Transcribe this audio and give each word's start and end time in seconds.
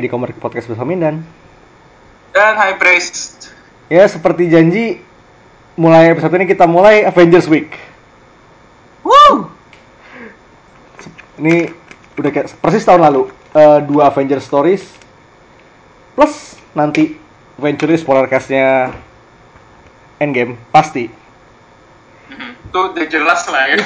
Di 0.00 0.08
Komik 0.08 0.36
Podcast 0.40 0.66
bersama 0.66 0.90
Mindan. 0.90 1.20
Dan 2.32 2.54
High 2.56 2.78
Priest. 2.80 3.52
Ya, 3.90 4.06
seperti 4.06 4.46
janji, 4.48 5.02
mulai 5.74 6.14
episode 6.14 6.36
ini 6.38 6.46
kita 6.46 6.64
mulai 6.64 7.02
Avengers 7.02 7.50
Week. 7.50 7.74
Woo! 9.02 9.50
Ini 11.40 11.72
udah 12.20 12.30
kayak 12.30 12.52
persis 12.60 12.86
tahun 12.86 13.02
lalu. 13.02 13.32
Eh, 13.50 13.78
dua 13.88 14.14
Avengers 14.14 14.46
Stories. 14.46 14.84
Plus 16.14 16.54
nanti 16.76 17.18
eventually 17.58 17.98
spoiler 17.98 18.30
cast-nya 18.30 18.94
Endgame. 20.22 20.54
Pasti. 20.70 21.10
Itu 22.30 22.78
udah 22.94 23.06
jelas 23.10 23.42
lah 23.50 23.64
ya. 23.74 23.76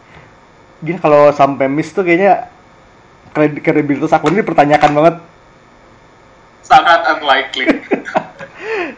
Gini 0.86 0.96
kalau 0.96 1.28
sampai 1.34 1.68
miss 1.68 1.92
tuh 1.92 2.06
kayaknya 2.06 2.48
kred- 3.36 3.60
kredibilitas 3.60 4.16
aku 4.16 4.32
ini 4.32 4.40
dipertanyakan 4.40 4.92
banget. 4.96 5.16
Sangat 6.66 7.00
unlikely. 7.16 7.66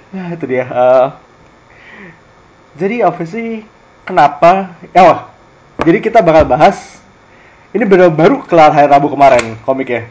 Nah, 0.08 0.32
itu 0.32 0.48
dia. 0.48 0.64
Eh, 0.64 1.06
jadi 2.80 3.04
sih 3.28 3.60
kenapa? 4.08 4.72
Ya 4.96 5.04
wah. 5.04 5.20
Jadi 5.84 6.00
kita 6.00 6.24
bakal 6.24 6.48
bahas 6.48 6.98
ini 7.76 7.84
benar 7.84 8.08
baru 8.08 8.40
kelar 8.48 8.72
hari 8.72 8.88
Rabu 8.88 9.12
kemarin 9.12 9.60
komiknya. 9.68 10.08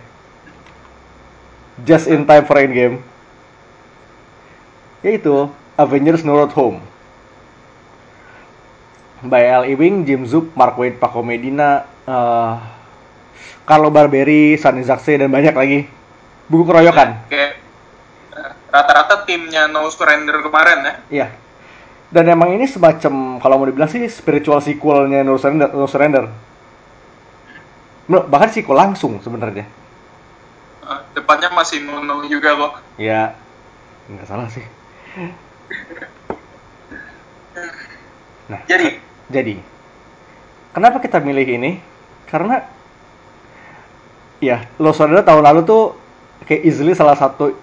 Just 1.81 2.05
in 2.05 2.29
time 2.29 2.45
for 2.45 2.61
Endgame. 2.61 3.01
Yaitu 5.01 5.49
Avengers 5.73 6.21
No 6.21 6.37
Road 6.37 6.53
Home. 6.53 6.77
By 9.25 9.49
L. 9.49 9.65
Ewing, 9.65 10.05
Jim 10.05 10.29
Zub, 10.29 10.53
Mark 10.53 10.77
Waid, 10.77 11.01
Paco 11.01 11.25
Medina, 11.25 11.89
eh, 12.05 12.53
Carlo 13.65 13.89
Barberi, 13.89 14.53
Sunny 14.61 14.85
Zakse, 14.85 15.17
dan 15.17 15.33
banyak 15.33 15.57
lagi. 15.57 15.79
Buku 16.47 16.63
keroyokan. 16.63 17.27
Kayak 17.27 17.59
rata-rata 18.71 19.23
timnya 19.27 19.67
No 19.67 19.87
Surrender 19.91 20.39
kemarin 20.39 20.79
ya. 20.83 20.95
Iya. 21.11 21.27
Dan 22.07 22.23
emang 22.31 22.55
ini 22.55 22.63
semacam 22.63 23.43
kalau 23.43 23.59
mau 23.59 23.67
dibilang 23.67 23.91
sih 23.91 23.99
spiritual 24.07 24.63
sequelnya 24.63 25.27
No 25.27 25.35
Surrender. 25.35 25.69
No 25.75 25.87
Surrender. 25.91 26.31
Bahkan 28.07 28.49
sequel 28.55 28.79
langsung 28.79 29.19
sebenarnya. 29.19 29.67
Eh, 30.87 30.99
depannya 31.19 31.51
masih 31.51 31.83
No 31.83 31.99
No 31.99 32.23
juga 32.31 32.55
kok. 32.55 32.73
Ya, 32.95 33.35
nggak 34.07 34.27
salah 34.27 34.47
sih. 34.47 34.63
Nah, 38.47 38.63
Jadi, 38.63 38.95
jadi 39.27 39.59
kenapa 40.71 41.03
kita 41.03 41.19
milih 41.19 41.59
ini? 41.59 41.71
Karena 42.31 42.63
ya 44.39 44.63
No 44.79 44.95
Surrender 44.95 45.27
tahun 45.27 45.43
lalu 45.43 45.67
tuh 45.67 46.06
kayak 46.45 46.61
easily 46.67 46.93
salah 46.93 47.17
satu 47.17 47.55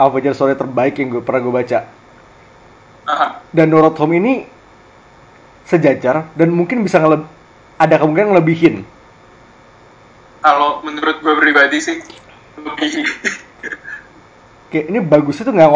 Avengers 0.00 0.38
story 0.38 0.56
terbaik 0.56 0.96
yang 0.96 1.12
gue 1.12 1.22
pernah 1.24 1.40
gue 1.44 1.54
baca. 1.54 1.78
aha, 3.10 3.26
dan 3.50 3.66
No 3.68 3.82
Road 3.82 3.98
Home 3.98 4.16
ini 4.16 4.46
sejajar 5.66 6.30
dan 6.38 6.54
mungkin 6.54 6.86
bisa 6.86 7.02
ngeleb 7.02 7.26
ada 7.80 7.94
kemungkinan 7.98 8.36
ngelebihin. 8.36 8.76
kalau 10.40 10.80
menurut 10.80 11.20
gue 11.20 11.34
pribadi 11.36 11.78
sih 11.84 12.00
lebih 12.56 13.04
Kayak 14.70 14.86
ini 14.86 14.98
bagus 15.02 15.42
itu 15.42 15.50
nggak 15.50 15.70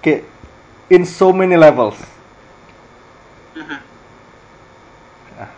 kayak 0.00 0.22
in 0.88 1.02
so 1.02 1.34
many 1.34 1.58
levels. 1.58 1.98
Nah, 5.34 5.50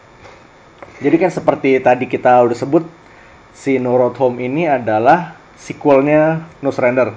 jadi 0.99 1.17
kan 1.21 1.31
seperti 1.31 1.77
tadi 1.79 2.09
kita 2.09 2.41
udah 2.41 2.57
sebut 2.57 2.85
si 3.61 3.77
No 3.77 4.01
Road 4.01 4.17
Home 4.17 4.41
ini 4.41 4.65
adalah 4.65 5.37
sequelnya 5.61 6.49
No 6.65 6.73
Surrender. 6.73 7.13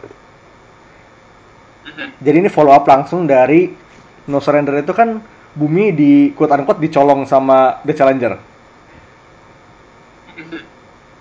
Jadi 2.19 2.35
ini 2.43 2.51
follow 2.51 2.75
up 2.75 2.83
langsung 2.83 3.23
dari 3.23 3.71
No 4.27 4.43
Surrender 4.43 4.75
itu 4.83 4.91
kan 4.91 5.23
bumi 5.55 5.95
di 5.95 6.35
quote 6.35 6.51
unquote 6.51 6.83
dicolong 6.83 7.23
sama 7.23 7.79
The 7.87 7.93
Challenger. 7.95 8.33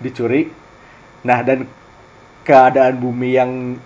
Dicuri. 0.03 0.51
Nah, 1.23 1.39
dan 1.39 1.63
keadaan 2.43 2.99
bumi 2.99 3.29
yang 3.31 3.79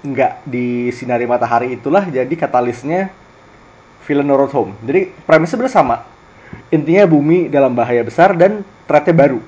nggak 0.00 0.44
disinari 0.48 1.28
matahari 1.28 1.76
itulah 1.76 2.08
jadi 2.08 2.32
katalisnya 2.36 3.08
villain 4.04 4.28
No 4.28 4.36
Road 4.36 4.52
Home. 4.52 4.76
Jadi 4.84 5.08
premisnya 5.24 5.56
sebenarnya 5.56 5.76
sama. 5.80 5.96
Intinya 6.68 7.08
bumi 7.08 7.48
dalam 7.48 7.72
bahaya 7.72 8.04
besar 8.04 8.36
dan 8.36 8.60
threatnya 8.84 9.16
baru. 9.16 9.40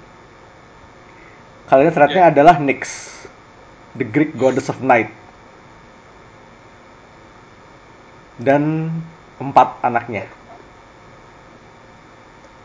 Kali 1.70 1.86
ini 1.86 1.92
threatnya 1.94 2.28
adalah 2.28 2.56
Nyx, 2.58 2.82
the 3.94 4.06
Greek 4.06 4.34
goddess 4.36 4.68
of 4.68 4.82
night. 4.82 5.10
Dan 8.40 8.90
empat 9.38 9.78
anaknya. 9.82 10.26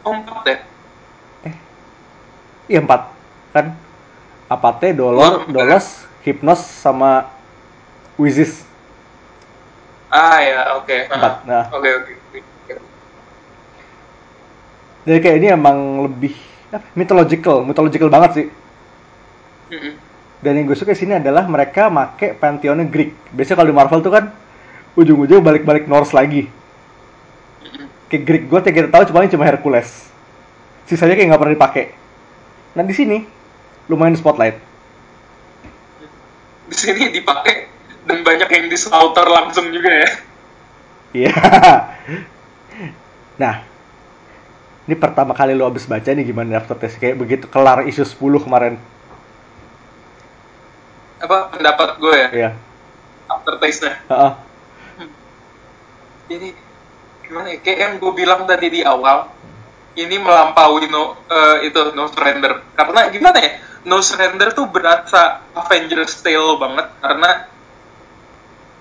kompak 0.07 0.39
deh. 0.47 0.59
Iya 2.71 2.79
empat 2.83 3.11
kan? 3.51 3.75
Apate, 4.47 4.95
Dolor, 4.95 5.43
Dolor, 5.47 5.51
Dolos, 5.51 6.07
Hypnos 6.23 6.63
sama 6.63 7.27
Wizis. 8.15 8.63
Ah 10.07 10.39
ya, 10.39 10.59
oke. 10.79 11.11
Empat, 11.11 11.33
Aha. 11.43 11.47
nah. 11.47 11.63
Oke, 11.75 11.89
oke. 11.91 12.11
oke. 12.15 12.39
Jadi 15.07 15.19
kayak 15.23 15.37
ini 15.39 15.47
emang 15.51 16.07
lebih 16.07 16.35
apa, 16.71 16.87
mythological, 16.95 17.63
mythological 17.63 18.07
banget 18.11 18.31
sih. 18.35 18.47
Dan 20.38 20.51
yang 20.53 20.66
gue 20.69 20.78
suka 20.78 20.94
di 20.94 21.01
sini 21.01 21.17
adalah 21.17 21.50
mereka 21.50 21.89
make 21.89 22.38
pantheonnya 22.38 22.85
Greek. 22.85 23.17
Biasanya 23.33 23.57
kalau 23.57 23.69
di 23.73 23.78
Marvel 23.78 24.01
tuh 24.05 24.13
kan 24.13 24.25
ujung-ujung 24.94 25.41
balik-balik 25.41 25.89
Norse 25.89 26.13
lagi. 26.13 26.50
Kayak 28.07 28.23
Greek 28.23 28.44
god 28.47 28.63
yang 28.63 28.75
kita 28.79 28.89
tahu 28.94 29.03
cuma 29.11 29.27
cuma 29.27 29.45
Hercules. 29.45 29.89
Sisanya 30.88 31.19
kayak 31.19 31.27
nggak 31.33 31.41
pernah 31.41 31.56
dipakai. 31.57 31.85
Nah 32.77 32.83
di 32.85 32.95
sini 32.95 33.17
lumayan 33.91 34.16
spotlight. 34.16 34.56
Di 36.71 36.75
sini 36.75 37.12
dipakai 37.12 37.68
dan 38.07 38.24
banyak 38.24 38.47
yang 38.47 38.65
di 38.71 38.77
slaughter 38.80 39.27
langsung 39.27 39.68
juga 39.75 39.91
ya. 39.91 40.09
Iya. 41.15 41.33
nah, 43.41 43.63
ini 44.88 44.95
pertama 44.95 45.36
kali 45.36 45.56
lo 45.56 45.68
abis 45.68 45.88
baca 45.88 46.07
nih 46.07 46.24
gimana 46.24 46.59
aftertaste 46.59 47.00
kayak 47.00 47.19
begitu 47.19 47.45
kelar 47.51 47.83
isu 47.88 48.07
10 48.07 48.44
kemarin. 48.47 48.75
Apa 51.17 51.49
pendapat 51.53 51.97
gue 51.97 52.13
ya? 52.15 52.29
Iya. 52.29 52.49
Aftertaste-nya. 53.27 53.95
Heeh. 54.07 54.33
ini 56.27 56.49
gimana 57.23 57.47
ya? 57.55 57.57
Kayak 57.63 57.79
yang 57.79 57.93
gue 58.03 58.11
bilang 58.13 58.41
tadi 58.43 58.67
di 58.67 58.81
awal, 58.83 59.31
ini 59.97 60.15
melampaui 60.21 60.85
no 60.87 61.17
eh, 61.25 61.67
itu 61.67 61.91
no 61.97 62.05
surrender. 62.11 62.61
Karena 62.77 63.09
gimana 63.09 63.37
ya? 63.41 63.51
No 63.87 64.03
surrender 64.03 64.53
tuh 64.53 64.69
berasa 64.69 65.41
Avengers 65.55 66.19
Tale 66.21 66.59
banget 66.59 66.87
karena 66.99 67.31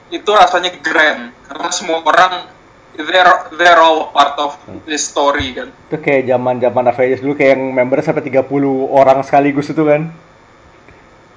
itu 0.06 0.30
rasanya 0.30 0.70
grand 0.82 1.34
karena 1.50 1.68
semua 1.74 1.98
orang 2.02 2.46
they're 2.94 3.34
they're 3.58 3.82
all 3.82 4.10
part 4.10 4.34
of 4.40 4.56
this 4.88 5.06
story 5.06 5.52
kan. 5.54 5.68
Itu 5.88 5.98
kayak 6.00 6.26
zaman-zaman 6.26 6.84
Avengers 6.90 7.22
dulu 7.22 7.34
kayak 7.38 7.58
yang 7.58 7.62
membernya 7.74 8.12
sampai 8.12 8.24
30 8.26 8.44
orang 8.90 9.18
sekaligus 9.22 9.70
itu 9.70 9.82
kan. 9.84 10.10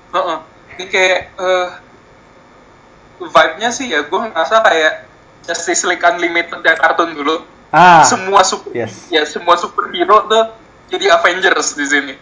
Heeh. 0.10 0.40
Ini 0.80 0.88
kayak 0.88 1.20
eh, 1.36 1.68
vibe-nya 3.20 3.70
sih 3.76 3.92
ya 3.92 4.08
gue 4.08 4.20
ngerasa 4.32 4.64
kayak 4.64 4.94
Justice 5.44 5.84
League 5.84 6.00
Unlimited 6.00 6.64
yang 6.64 6.80
kartun 6.80 7.12
dulu. 7.12 7.44
Ah. 7.76 8.02
Semua 8.08 8.48
super 8.48 8.72
yes. 8.72 9.12
ya 9.12 9.28
semua 9.28 9.60
superhero 9.60 10.24
tuh 10.32 10.56
jadi 10.88 11.20
Avengers 11.20 11.76
di 11.76 11.86
sini. 11.86 12.16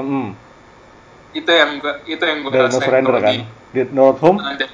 Hmm. 0.00 0.32
Itu 1.36 1.52
yang 1.52 1.76
gua 1.76 2.00
itu 2.08 2.24
yang 2.24 2.40
gue 2.40 2.50
Dari 2.56 2.72
No 2.72 2.80
Surrender 2.80 3.14
kan. 3.20 3.34
Di 3.76 3.80
North 3.92 4.20
Home. 4.24 4.40
Ada. 4.40 4.66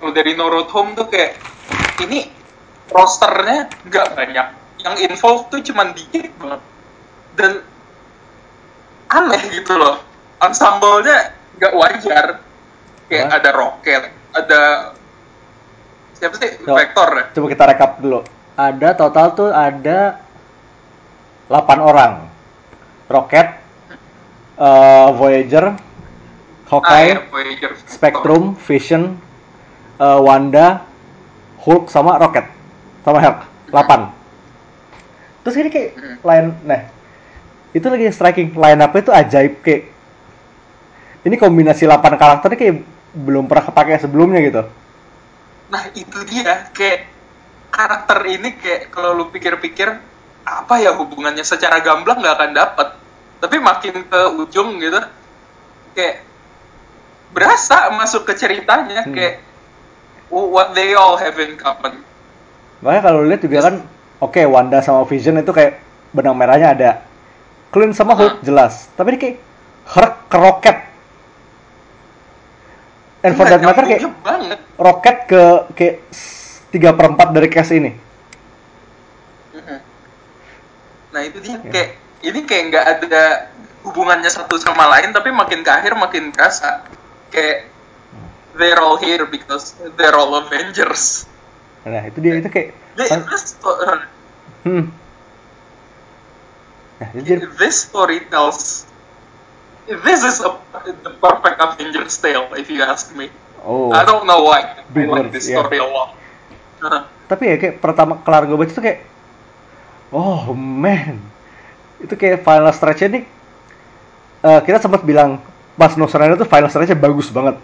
Kalau 0.00 0.12
dari 0.14 0.32
No 0.38 0.46
Road 0.46 0.70
Home 0.70 0.94
tuh 0.94 1.10
kayak 1.10 1.34
ini 2.06 2.30
rosternya 2.94 3.66
nggak 3.90 4.06
banyak. 4.14 4.46
Yang 4.86 4.94
involved 5.02 5.50
tuh 5.50 5.60
cuman 5.66 5.98
dikit 5.98 6.30
banget. 6.38 6.62
Dan 7.34 7.52
aneh 9.10 9.42
gitu 9.50 9.74
loh. 9.74 9.98
Ensemble-nya 10.40 11.39
nggak 11.60 11.72
wajar. 11.76 12.26
Kayak 13.06 13.26
Apa? 13.26 13.36
ada 13.36 13.50
Rocket, 13.52 14.02
ada 14.32 14.60
siapa 16.14 16.34
sih? 16.38 16.50
Coba. 16.62 16.78
Vector 16.80 17.08
ya? 17.12 17.24
Coba 17.34 17.46
kita 17.50 17.64
rekap 17.68 17.90
dulu. 17.98 18.20
Ada 18.54 18.88
total 18.94 19.26
tuh 19.34 19.50
ada 19.50 19.98
8 21.46 21.78
orang. 21.78 22.12
Rocket, 23.10 23.48
eh, 24.56 25.08
Voyager, 25.18 25.74
Ah, 25.74 25.76
Hawkeye, 26.70 27.10
ya, 27.10 27.26
Voyager. 27.26 27.72
Spectrum, 27.90 28.54
Vision, 28.54 29.18
eh, 29.98 30.18
Wanda, 30.22 30.86
Hulk 31.60 31.90
sama 31.90 32.16
Rocket 32.16 32.46
sama 33.04 33.20
Hulk 33.20 33.38
8 33.68 34.12
terus 35.40 35.56
ini 35.56 35.68
kayak 35.68 35.90
Hmm. 35.96 36.16
line 36.20 36.48
nah 36.64 36.80
itu 37.72 37.84
lagi 37.84 38.06
striking 38.08 38.52
line 38.52 38.80
up 38.80 38.92
itu 38.92 39.08
ajaib 39.08 39.60
kayak 39.60 39.88
ini 41.22 41.34
kombinasi 41.36 41.84
8 41.84 42.00
karakter 42.16 42.54
kayak 42.54 42.82
belum 43.12 43.44
pernah 43.46 43.64
kepake 43.66 43.98
sebelumnya 43.98 44.40
gitu 44.40 44.62
Nah 45.70 45.86
itu 45.94 46.18
dia 46.26 46.66
kayak 46.74 47.06
karakter 47.70 48.18
ini 48.26 48.58
kayak 48.58 48.90
kalau 48.90 49.14
lu 49.14 49.30
pikir-pikir 49.30 49.86
apa 50.42 50.74
ya 50.82 50.90
hubungannya 50.98 51.46
secara 51.46 51.78
gamblang 51.78 52.18
nggak 52.18 52.34
akan 52.34 52.50
dapat. 52.50 52.88
Tapi 53.38 53.56
makin 53.62 54.02
ke 54.02 54.20
ujung 54.34 54.82
gitu 54.82 54.98
kayak 55.94 56.26
berasa 57.30 57.94
masuk 57.94 58.26
ke 58.26 58.34
ceritanya 58.34 59.06
Hmm. 59.06 59.14
kayak 59.14 59.38
what 60.26 60.74
they 60.74 60.90
all 60.98 61.14
have 61.14 61.38
in 61.38 61.54
common. 61.54 62.02
makanya 62.80 63.02
kalau 63.06 63.22
lihat 63.22 63.40
juga 63.44 63.58
kan 63.62 63.74
oke 64.18 64.42
Wanda 64.48 64.82
sama 64.82 65.06
Vision 65.06 65.38
itu 65.38 65.54
kayak 65.54 65.78
benang 66.10 66.34
merahnya 66.34 66.74
ada 66.74 66.90
Clint 67.70 67.94
sama 67.94 68.18
Hulk 68.18 68.40
Hmm. 68.40 68.46
jelas 68.50 68.90
tapi 68.98 69.14
ini 69.14 69.18
kayak 69.22 69.36
Hulk 69.86 70.14
ke 70.26 70.36
Rocket 70.36 70.76
and 73.24 73.32
for 73.36 73.46
that 73.48 73.60
matter 73.60 73.84
kayak 73.84 74.04
banget. 74.24 74.58
Rocket 74.80 75.16
ke 75.28 75.42
kayak 75.76 75.96
tiga 76.70 76.90
perempat 76.96 77.28
dari 77.34 77.48
cast 77.50 77.72
ini. 77.74 77.92
Nah 81.10 81.20
itu 81.26 81.38
dia 81.42 81.58
kayak 81.58 81.90
ini 82.22 82.40
kayak 82.46 82.62
nggak 82.70 82.84
ada 82.86 83.24
hubungannya 83.82 84.28
satu 84.30 84.60
sama 84.60 84.86
lain 84.96 85.10
tapi 85.10 85.32
makin 85.32 85.64
ke 85.64 85.70
akhir 85.72 85.96
makin 85.96 86.30
kerasa 86.30 86.84
kayak 87.32 87.66
they're 88.60 88.78
all 88.78 89.00
here 89.00 89.24
because 89.26 89.74
they're 89.96 90.14
all 90.14 90.36
Avengers. 90.36 91.24
nah 91.80 92.04
itu 92.04 92.20
dia 92.20 92.36
itu 92.36 92.48
kayak 92.52 92.76
sto- 93.40 93.80
hmm. 94.68 94.92
nah, 97.00 97.08
itu 97.16 97.48
this 97.56 97.88
story 97.88 98.20
tells 98.28 98.84
this 99.98 100.22
is 100.22 100.38
a, 100.38 100.54
the 101.02 101.10
perfect 101.18 101.58
Avengers 101.58 102.14
tale 102.22 102.46
if 102.54 102.70
you 102.70 102.82
ask 102.82 103.10
me. 103.18 103.26
oh. 103.66 103.90
I 103.90 104.06
don't 104.06 104.26
know 104.26 104.46
why. 104.46 104.78
Big 104.94 105.10
I 105.10 105.26
like 105.26 105.34
this 105.34 105.50
yeah. 105.50 105.58
story 105.58 105.82
a 105.82 105.86
lot. 105.86 106.14
Uh, 106.80 107.04
tapi 107.26 107.50
ya 107.52 107.56
kayak 107.60 107.82
pertama 107.82 108.18
kelar 108.24 108.48
gue 108.48 108.56
baca 108.56 108.70
tuh 108.70 108.82
kayak 108.82 109.02
oh 110.14 110.54
man. 110.54 111.18
Itu 112.00 112.14
kayak 112.16 112.46
final 112.46 112.72
stretch 112.72 113.04
ini 113.04 113.26
eh, 114.40 114.60
kita 114.64 114.80
sempat 114.80 115.04
bilang 115.04 115.42
pas 115.76 115.92
No 116.00 116.08
Surrender 116.08 116.40
tuh 116.40 116.48
final 116.48 116.70
stretch 116.72 116.94
bagus 116.96 117.28
banget. 117.28 117.60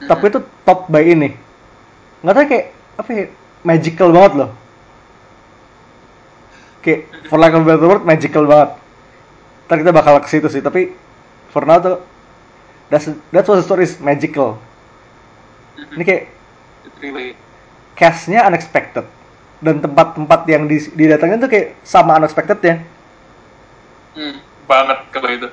Tapi 0.00 0.24
itu 0.32 0.40
top 0.64 0.88
by 0.88 1.04
ini. 1.04 1.36
Nggak 2.24 2.34
tahu 2.34 2.46
kayak 2.48 2.66
apa 2.96 3.10
ya 3.12 3.24
magical 3.60 4.08
banget 4.14 4.32
loh. 4.40 4.50
Kayak 6.80 7.00
for 7.28 7.36
lack 7.36 7.52
of 7.52 7.62
a 7.62 7.68
better 7.68 7.84
word 7.84 8.02
magical 8.08 8.48
banget 8.48 8.80
ntar 9.70 9.86
kita 9.86 9.94
bakal 9.94 10.18
ke 10.18 10.26
situ 10.26 10.50
sih 10.50 10.58
tapi 10.58 10.90
for 11.54 11.62
now 11.62 11.78
tuh 11.78 12.02
that's 12.90 13.06
that's 13.30 13.46
what 13.46 13.54
the 13.54 13.62
story 13.62 13.86
is 13.86 13.94
magical. 14.02 14.58
Ini 15.94 16.02
kayak 16.02 16.24
castnya 17.94 18.42
unexpected. 18.50 19.06
Dan 19.62 19.78
tempat-tempat 19.78 20.48
yang 20.50 20.66
di- 20.66 20.90
didatangin 20.96 21.38
tuh 21.38 21.52
kayak 21.52 21.76
sama 21.84 22.16
unexpected 22.16 22.58
ya 22.64 22.80
hmm, 24.16 24.66
banget 24.66 24.98
kalau 25.14 25.28
itu. 25.30 25.48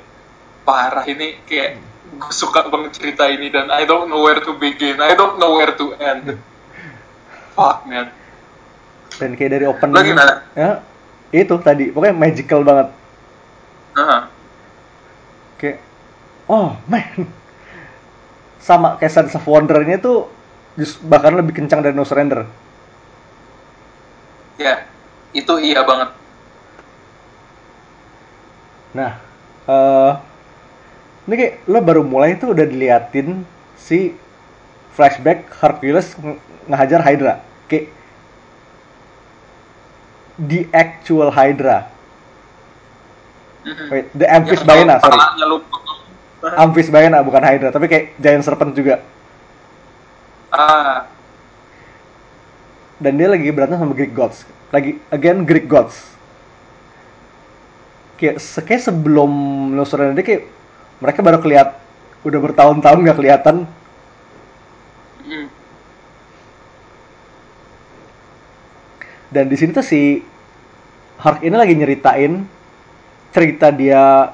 Parah 0.65 1.05
ini 1.05 1.39
kayak 1.45 1.77
gue 2.17 2.33
suka 2.33 2.65
banget 2.67 2.97
cerita 2.97 3.29
ini 3.29 3.53
dan 3.53 3.69
I 3.69 3.85
don't 3.85 4.09
know 4.09 4.25
where 4.25 4.41
to 4.41 4.57
begin. 4.57 4.97
I 4.97 5.13
don't 5.13 5.37
know 5.37 5.55
where 5.61 5.71
to 5.77 5.85
end. 6.01 6.41
Fuck 7.53 7.85
man. 7.85 8.09
Dan 9.21 9.37
kayak 9.37 9.51
dari 9.59 9.65
opening 9.69 9.93
Lo 9.93 10.01
gimana? 10.01 10.33
ya 10.57 10.81
itu 11.31 11.55
tadi. 11.61 11.91
Pokoknya 11.93 12.15
magical 12.17 12.65
banget 12.65 12.96
Heeh. 13.95 14.21
kayak 15.57 15.77
oh 16.49 16.77
man. 16.87 17.27
Sama 18.61 18.97
kayak 18.99 19.13
Sense 19.13 19.33
of 19.37 19.45
Wonder-nya 19.47 19.97
tuh 20.01 20.27
just- 20.77 21.01
bahkan 21.05 21.33
lebih 21.39 21.55
kencang 21.57 21.81
dari 21.81 21.95
No 21.95 22.03
Surrender. 22.05 22.45
Ya 24.57 24.85
itu 25.33 25.53
iya 25.61 25.81
banget. 25.85 26.09
Nah 28.95 29.11
eh 29.67 30.11
ini 31.27 31.33
kayak 31.35 31.53
lo 31.67 31.79
baru 31.83 32.01
mulai 32.07 32.39
tuh 32.39 32.55
udah 32.55 32.65
diliatin 32.65 33.43
si 33.75 34.15
flashback 34.95 35.47
Hercules 35.61 36.15
nge- 36.17 36.39
ngehajar 36.71 37.01
Hydra. 37.03 37.33
Kayak 37.69 37.91
the 40.39 40.67
actual 40.73 41.31
Hydra. 41.31 41.89
Wait, 43.67 44.07
the 44.15 44.27
Amphisbaena, 44.27 44.95
Yang 44.95 45.03
sorry. 45.03 45.17
kepalanya 45.17 45.45
lu 45.45 45.57
Amphisbaena 46.55 47.17
bukan 47.19 47.43
Hydra, 47.43 47.69
tapi 47.73 47.89
kayak 47.89 48.15
giant 48.15 48.45
serpent 48.45 48.71
juga. 48.71 49.03
ah 50.49 51.03
Dan 52.97 53.19
dia 53.19 53.27
lagi 53.29 53.51
berantem 53.51 53.77
sama 53.77 53.93
Greek 53.93 54.15
gods. 54.15 54.41
Lagi 54.71 54.97
again 55.11 55.43
Greek 55.43 55.67
gods. 55.67 55.93
Kayak, 58.17 58.41
se- 58.41 58.65
kayak 58.65 58.81
sebelum 58.81 59.29
No 59.75 59.85
Surrender 59.85 60.17
dia 60.17 60.25
kayak 60.25 60.43
mereka 60.97 61.19
baru 61.21 61.37
keliat 61.37 61.77
udah 62.25 62.39
bertahun-tahun 62.41 62.99
nggak 63.05 63.17
kelihatan. 63.17 63.55
mm, 65.21 65.47
Dan 69.27 69.51
di 69.51 69.55
sini 69.59 69.75
tuh 69.75 69.83
si 69.83 70.23
Hark 71.19 71.43
ini 71.43 71.53
lagi 71.53 71.75
nyeritain 71.75 72.47
cerita 73.31 73.71
dia 73.71 74.31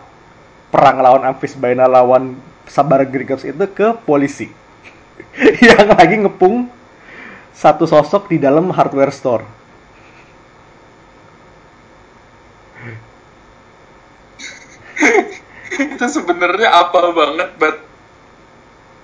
perang 0.74 0.98
lawan 1.02 1.24
Amphisbaena 1.30 1.86
lawan 1.86 2.34
Sabar 2.66 3.06
Greek 3.06 3.30
gods 3.30 3.46
itu 3.46 3.66
ke 3.70 3.94
polisi. 4.08 4.50
yang 5.66 5.94
lagi 5.94 6.18
ngepung 6.26 6.66
satu 7.54 7.86
sosok 7.86 8.34
di 8.34 8.42
dalam 8.42 8.74
hardware 8.74 9.14
store. 9.14 9.46
itu 15.94 16.06
sebenarnya 16.06 16.70
apa 16.70 17.00
banget 17.14 17.50
but 17.58 17.76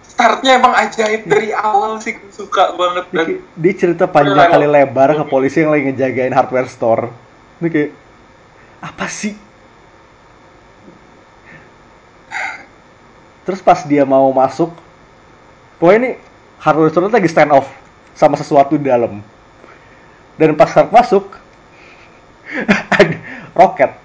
startnya 0.06 0.60
emang 0.60 0.76
ajaib 0.76 1.24
dari 1.26 1.50
awal 1.56 1.98
sih 2.04 2.20
suka 2.30 2.76
banget 2.76 3.06
dan 3.16 3.28
dia 3.56 3.74
cerita 3.74 4.06
panjang 4.06 4.52
kali 4.52 4.68
lebar 4.68 5.16
ke 5.16 5.24
polisi 5.32 5.64
yang 5.64 5.72
lagi 5.72 5.90
ngejagain 5.92 6.36
hardware 6.36 6.68
store. 6.68 7.08
Ini 7.64 7.68
kayak 7.72 7.92
apa 8.84 9.06
sih? 9.08 9.49
Terus 13.50 13.66
pas 13.66 13.82
dia 13.82 14.06
mau 14.06 14.30
masuk, 14.30 14.70
pokoknya 15.82 15.98
ini 15.98 16.12
hardware 16.62 16.94
store 16.94 17.10
lagi 17.10 17.26
stand 17.26 17.50
off 17.50 17.66
sama 18.14 18.38
sesuatu 18.38 18.78
di 18.78 18.86
dalam. 18.86 19.26
Dan 20.38 20.54
pas 20.54 20.70
Hark 20.70 20.94
masuk, 20.94 21.34
ada 22.94 23.18
roket. 23.58 23.98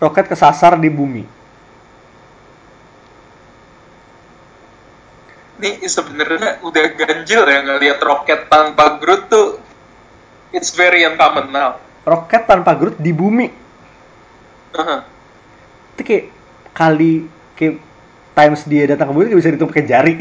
Roket 0.00 0.24
kesasar 0.32 0.80
di 0.80 0.88
bumi. 0.88 1.44
ini 5.64 5.88
sebenarnya 5.88 6.60
udah 6.64 6.84
ganjil 6.92 7.44
ya 7.44 7.60
ngelihat 7.64 8.00
roket 8.04 8.52
tanpa 8.52 9.00
Groot 9.00 9.32
tuh 9.32 9.63
it's 10.54 10.70
very 10.72 11.02
uncommon 11.02 11.50
now. 11.50 11.82
Roket 12.06 12.46
tanpa 12.46 12.78
Groot 12.78 12.96
di 13.02 13.10
bumi. 13.10 13.50
Heeh. 14.74 15.00
itu 15.94 16.02
kayak 16.02 16.24
kali 16.74 17.30
kayak 17.54 17.78
times 18.34 18.66
dia 18.66 18.90
datang 18.90 19.10
ke 19.10 19.14
bumi 19.14 19.30
kayak 19.30 19.38
bisa 19.38 19.50
dihitung 19.54 19.70
pakai 19.70 19.86
jari. 19.86 20.14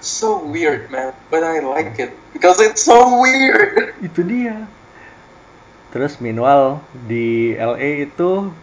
So 0.00 0.40
weird 0.46 0.88
man. 0.94 1.12
But 1.28 1.42
I 1.44 1.60
like 1.60 1.98
it 1.98 2.14
because 2.32 2.62
it's 2.62 2.86
so 2.86 3.18
weird. 3.18 3.98
Itu 4.00 4.22
dia. 4.22 4.64
Terus 5.90 6.22
meanwhile 6.22 6.80
di 6.94 7.58
LA 7.58 8.06
itu 8.06 8.54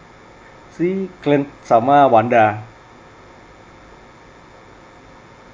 si 0.74 1.12
Clint 1.20 1.46
sama 1.62 2.08
Wanda. 2.08 2.64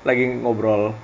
Lagi 0.06 0.38
ngobrol 0.38 0.94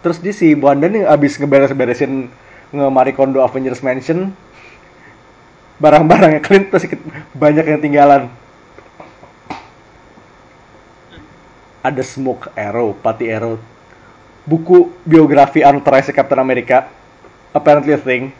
terus 0.00 0.18
dia 0.20 0.32
si 0.32 0.56
Wanda 0.56 0.88
nih 0.88 1.04
abis 1.04 1.36
ngeberes-beresin 1.36 2.32
nge 2.70 3.12
Kondo 3.18 3.42
Avengers 3.44 3.84
Mansion 3.84 4.32
barang-barangnya 5.80 6.44
Clint 6.44 6.68
ke- 6.68 7.00
banyak 7.32 7.64
yang 7.64 7.80
tinggalan. 7.80 8.22
Ada 11.80 12.04
smoke 12.04 12.52
arrow, 12.52 12.92
party 12.92 13.32
arrow. 13.32 13.56
Buku 14.44 14.92
biografi 15.08 15.64
unauthorized 15.64 16.12
Captain 16.12 16.36
America. 16.36 16.84
Apparently 17.56 17.96
a 17.96 18.00
thing. 18.00 18.36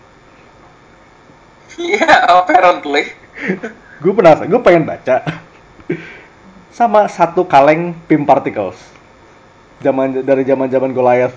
Iya, 1.81 2.29
apparently. 2.29 3.09
gue 4.05 4.13
penasaran 4.13 4.53
gue 4.53 4.61
pengen 4.61 4.85
baca. 4.85 5.25
Sama 6.69 7.09
satu 7.09 7.49
kaleng 7.49 7.97
pim 8.05 8.29
particles. 8.29 8.77
Zaman 9.81 10.21
dari 10.21 10.45
zaman 10.45 10.69
zaman 10.69 10.93
Goliath 10.93 11.33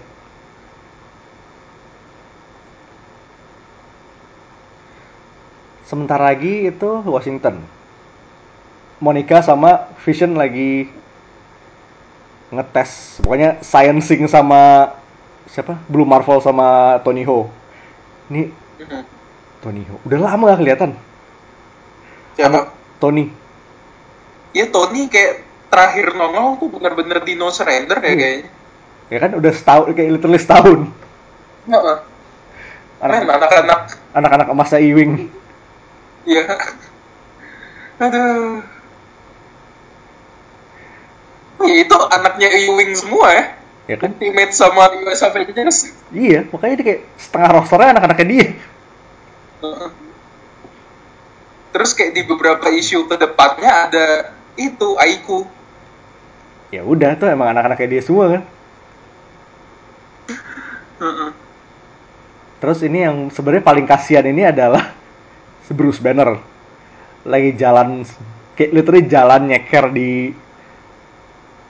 sementara 5.84 6.32
lagi 6.32 6.68
itu 6.68 6.90
Washington. 7.04 7.60
Monica 9.04 9.44
sama 9.44 9.92
Vision 10.04 10.40
lagi 10.40 10.88
ngetes. 12.54 13.20
Pokoknya 13.20 13.60
sciencing 13.60 14.30
sama 14.32 14.94
siapa? 15.50 15.76
Blue 15.92 16.08
Marvel 16.08 16.40
sama 16.40 17.00
Tony 17.04 17.28
Ho. 17.28 17.52
Ini. 18.32 18.48
Tony 19.60 19.84
Ho. 19.92 20.00
Udah 20.08 20.20
lama 20.24 20.56
gak 20.56 20.60
kelihatan. 20.64 20.92
Siapa? 22.40 22.72
Tony. 23.04 23.28
Ya 24.56 24.70
Tony 24.72 25.10
kayak 25.12 25.44
terakhir 25.68 26.14
nongol 26.14 26.62
tuh 26.62 26.70
bener-bener 26.72 27.20
di 27.26 27.34
No 27.36 27.50
Surrender 27.50 27.98
ya 28.00 28.14
Hmm. 28.14 28.20
kayaknya. 28.22 28.50
ya 29.12 29.18
kan 29.20 29.32
udah 29.36 29.52
setahun 29.54 29.94
kayak 29.94 30.10
literally 30.16 30.40
setahun. 30.42 30.80
Anak-anak. 33.04 33.82
Anak-anak 34.16 34.48
emasnya 34.48 34.80
Ewing 34.80 35.28
ya. 36.28 36.44
Aduh. 38.00 38.64
Ya, 41.64 41.76
itu 41.80 41.98
anaknya 42.12 42.50
Ewing 42.52 42.92
semua 42.92 43.28
ya. 43.32 43.44
ya 43.88 43.96
kan 44.00 44.12
Ultimate 44.16 44.52
sama 44.52 44.92
US 45.04 45.24
Avengers. 45.24 45.92
iya 46.12 46.44
makanya 46.52 46.76
dia 46.80 46.86
kayak 46.88 47.02
setengah 47.20 47.50
rosternya 47.56 47.90
anak-anaknya 47.96 48.28
dia. 48.28 48.48
Terus 51.74 51.92
kayak 51.96 52.12
di 52.16 52.22
beberapa 52.28 52.68
isu 52.68 53.08
ke 53.08 53.16
depannya 53.16 53.72
ada 53.88 54.06
itu 54.60 54.96
Aiku. 55.00 55.48
ya 56.74 56.82
udah 56.82 57.14
tuh 57.18 57.30
emang 57.30 57.54
anak-anaknya 57.54 57.88
dia 57.98 58.02
semua 58.02 58.26
kan 58.34 58.44
terus 62.58 62.80
ini 62.82 63.04
yang 63.04 63.28
sebenarnya 63.30 63.62
paling 63.62 63.86
kasihan 63.86 64.26
ini 64.26 64.48
adalah 64.48 64.96
Bruce 65.72 66.04
Banner 66.04 66.36
lagi 67.24 67.56
jalan 67.56 68.04
kayak 68.60 68.72
literally 68.76 69.08
jalan 69.08 69.48
nyeker 69.48 69.88
di 69.96 70.36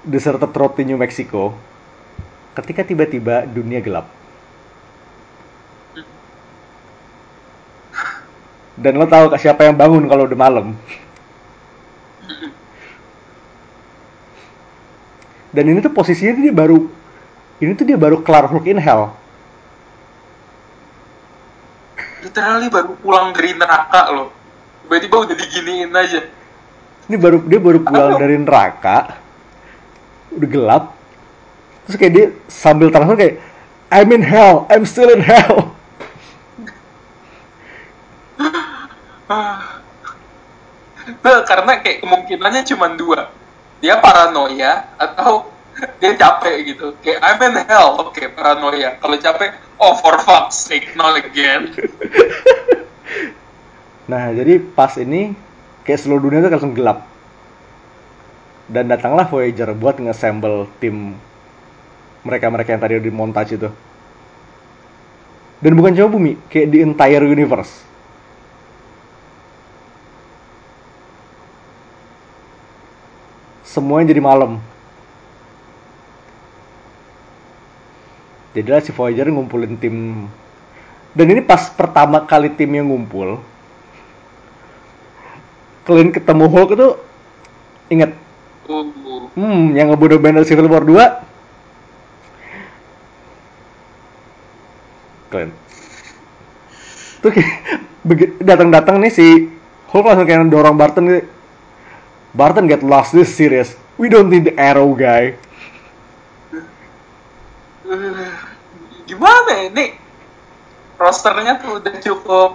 deserted 0.02 0.50
road 0.50 0.74
di 0.74 0.84
New 0.90 0.98
Mexico 0.98 1.54
ketika 2.58 2.82
tiba-tiba 2.82 3.46
dunia 3.46 3.80
gelap. 3.82 4.10
Dan 8.74 8.98
lo 8.98 9.06
tahu 9.06 9.38
siapa 9.38 9.70
yang 9.70 9.78
bangun 9.78 10.10
kalau 10.10 10.26
udah 10.26 10.40
malam? 10.40 10.74
Dan 15.54 15.70
ini 15.70 15.86
tuh 15.86 15.94
posisinya 15.94 16.34
dia 16.42 16.50
baru 16.50 16.90
ini 17.62 17.78
tuh 17.78 17.86
dia 17.86 17.94
baru 17.94 18.26
kelar 18.26 18.50
Hulk 18.50 18.66
in 18.74 18.82
Hell 18.82 19.14
Literally 22.24 22.72
baru 22.72 22.96
pulang 23.03 23.36
dari 23.36 23.51
neraka 23.51 24.08
loh. 24.15 24.32
Tiba-tiba 24.88 25.15
udah 25.27 25.36
diginiin 25.36 25.92
aja. 25.92 26.24
Ini 27.12 27.15
baru 27.20 27.44
dia 27.44 27.60
baru 27.60 27.84
pulang 27.84 28.15
Halo. 28.15 28.22
dari 28.24 28.36
neraka, 28.39 29.20
udah 30.32 30.48
gelap, 30.48 30.84
terus 31.84 32.00
kayak 32.00 32.13
dia 32.15 32.25
sambil 32.48 32.88
transfer 32.88 33.20
kayak 33.20 33.36
I'm 33.92 34.08
in 34.15 34.24
hell, 34.24 34.63
I'm 34.72 34.88
still 34.88 35.12
in 35.12 35.20
hell. 35.20 35.75
Nah, 41.03 41.44
karena 41.44 41.84
kayak 41.84 42.00
kemungkinannya 42.00 42.63
cuma 42.63 42.88
dua. 42.96 43.27
Dia 43.84 44.00
paranoia 44.00 44.88
atau 44.96 45.51
dia 46.01 46.13
capek 46.18 46.56
gitu. 46.74 46.94
Kayak 47.01 47.20
I'm 47.22 47.42
in 47.42 47.56
hell, 47.65 47.98
oke 48.00 48.24
paranoia. 48.38 48.98
Kalau 49.01 49.18
capek, 49.18 49.58
oh 49.82 49.94
for 49.98 50.18
fuck's 50.22 50.58
sake, 50.58 50.94
not 50.98 51.18
again. 51.20 51.74
Nah 54.03 54.36
jadi 54.36 54.60
pas 54.60 54.92
ini 55.00 55.32
kayak 55.88 56.00
seluruh 56.03 56.27
dunia 56.27 56.44
tuh 56.44 56.51
langsung 56.51 56.75
gelap. 56.75 57.08
Dan 58.68 58.88
datanglah 58.88 59.27
Voyager 59.27 59.75
buat 59.75 60.00
nge-assemble 60.00 60.72
tim 60.80 61.15
mereka-mereka 62.24 62.75
yang 62.75 62.84
tadi 62.84 62.94
di 63.03 63.12
montage 63.12 63.60
itu. 63.60 63.70
Dan 65.63 65.80
bukan 65.80 65.96
cuma 65.96 66.12
bumi, 66.12 66.36
kayak 66.51 66.72
di 66.72 66.84
entire 66.84 67.24
universe. 67.24 67.72
Semuanya 73.68 74.12
jadi 74.12 74.24
malam. 74.24 74.60
Jadilah 78.53 78.81
si 78.86 78.93
Voyager 78.93 79.29
ngumpulin 79.29 79.77
tim. 79.81 80.29
Dan 81.13 81.25
ini 81.29 81.41
pas 81.45 81.69
pertama 81.69 82.25
kali 82.25 82.50
timnya 82.53 82.81
ngumpul, 82.81 83.38
kalian 85.86 86.10
ketemu 86.10 86.45
Hulk 86.50 86.69
itu 86.74 86.89
inget 87.93 88.12
Uh, 88.63 88.88
hmm 89.36 89.75
yang 89.75 89.91
ngebunuh 89.91 90.24
Banner 90.24 90.48
Civil 90.48 90.72
War 90.72 90.88
2 90.88 90.95
kalian 95.27 95.51
tuh 97.19 97.36
datang-datang 98.39 99.03
nih 99.03 99.12
si 99.12 99.51
Hulk 99.91 100.07
langsung 100.07 100.24
kayak 100.24 100.48
dorong 100.48 100.79
Barton 100.79 101.12
gitu. 101.12 101.27
Barton 102.31 102.72
get 102.72 102.88
lost 102.88 103.12
this 103.12 103.36
serious. 103.36 103.75
We 104.00 104.07
don't 104.07 104.31
need 104.31 104.48
the 104.48 104.55
arrow 104.55 104.95
guy 104.95 105.36
uh, 107.88 108.32
gimana 109.08 109.52
ya? 109.52 109.63
ini? 109.72 109.86
Rosternya 110.98 111.60
tuh 111.60 111.82
udah 111.82 111.96
cukup 112.00 112.52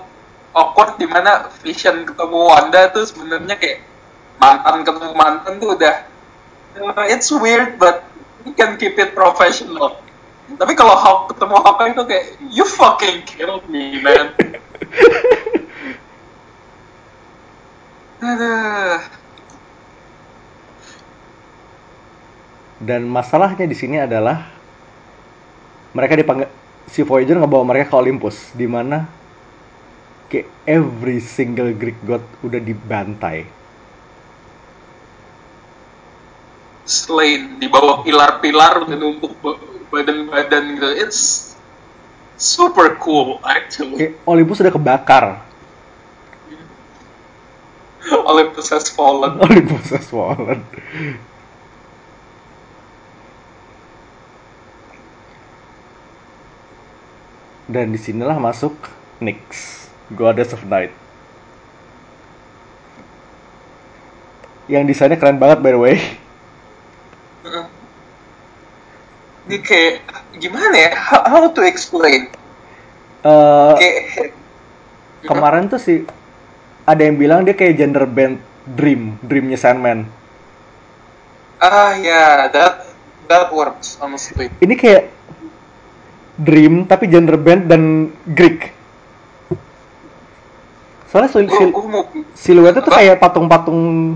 awkward 0.57 0.97
di 0.97 1.05
mana 1.05 1.53
Vision 1.61 2.09
ketemu 2.09 2.39
Wanda 2.49 2.89
tuh 2.95 3.05
sebenarnya 3.05 3.61
kayak 3.61 3.85
mantan 4.39 4.87
ketemu 4.87 5.13
mantan 5.19 5.59
tuh 5.59 5.75
udah 5.75 6.07
uh, 6.79 7.07
it's 7.11 7.29
weird 7.35 7.75
but 7.77 8.07
we 8.47 8.55
can 8.55 8.79
keep 8.79 8.97
it 8.97 9.13
professional. 9.13 10.01
Tapi 10.49 10.73
kalau 10.73 10.97
Hulk 10.97 11.37
ketemu 11.37 11.55
Hawkeye 11.61 11.93
itu 11.93 12.03
kayak 12.09 12.25
you 12.49 12.65
fucking 12.65 13.21
killed 13.29 13.69
me 13.69 14.01
man. 14.01 14.33
Dan 22.79 23.07
masalahnya 23.07 23.69
di 23.69 23.77
sini 23.77 24.01
adalah 24.01 24.58
mereka 25.93 26.19
dipanggil 26.19 26.49
si 26.89 27.05
Voyager 27.05 27.37
ngebawa 27.37 27.65
mereka 27.65 27.93
ke 27.93 27.97
Olympus 27.97 28.53
di 28.57 28.65
mana 28.65 29.05
kayak 30.29 30.49
every 30.69 31.21
single 31.21 31.73
Greek 31.73 31.97
god 32.05 32.25
udah 32.45 32.61
dibantai 32.61 33.49
Slain 36.89 37.61
di 37.61 37.69
bawah 37.69 38.01
pilar-pilar 38.01 38.89
udah 38.89 38.97
numpuk 38.97 39.37
ba- 39.45 39.61
badan-badan 39.93 40.73
gitu. 40.73 40.89
It's 40.97 41.53
super 42.41 42.97
cool 42.97 43.45
actually. 43.45 44.01
kayak 44.01 44.15
Olympus 44.25 44.65
udah 44.65 44.73
kebakar 44.73 45.25
Olympus 48.09 48.73
has 48.73 48.89
fallen. 48.89 49.37
Olympus 49.37 49.93
has 49.93 50.09
fallen 50.09 50.65
dan 57.69 57.93
di 57.93 58.01
sinilah 58.01 58.41
masuk 58.41 58.73
Nyx 59.21 59.39
Goddess 60.17 60.57
of 60.57 60.65
Night 60.65 60.91
yang 64.69 64.89
desainnya 64.89 65.21
keren 65.21 65.37
banget 65.37 65.61
by 65.61 65.73
the 65.77 65.81
way 65.81 65.97
Ini 69.49 69.65
kayak 69.65 70.05
gimana 70.37 70.77
ya? 70.77 70.93
How, 70.93 71.25
how 71.25 71.45
to 71.49 71.65
explain? 71.65 72.29
Kayak 73.25 74.37
kemarin 75.25 75.73
tuh 75.73 75.81
sih 75.81 76.05
ada 76.85 77.01
yang 77.01 77.17
bilang 77.17 77.49
dia 77.49 77.57
kayak 77.57 77.81
gender 77.81 78.05
band 78.05 78.45
Dream, 78.69 79.17
Dreamnya 79.25 79.57
Sandman. 79.57 80.05
ah 81.59 81.97
ya 81.99 82.47
that 82.53 82.87
that 83.27 83.49
works 83.51 83.99
honestly. 83.99 84.47
Ini 84.63 84.79
kayak 84.79 85.11
Dream 86.39 86.87
tapi 86.87 87.11
gender 87.11 87.35
band 87.35 87.67
dan 87.67 87.83
Greek. 88.31 88.71
Soalnya 91.11 91.31
sil- 91.35 91.51
sil- 91.51 91.75
mau 91.75 92.05
siluetnya 92.37 92.85
tuh 92.85 92.95
kayak 92.95 93.19
patung-patung 93.19 94.15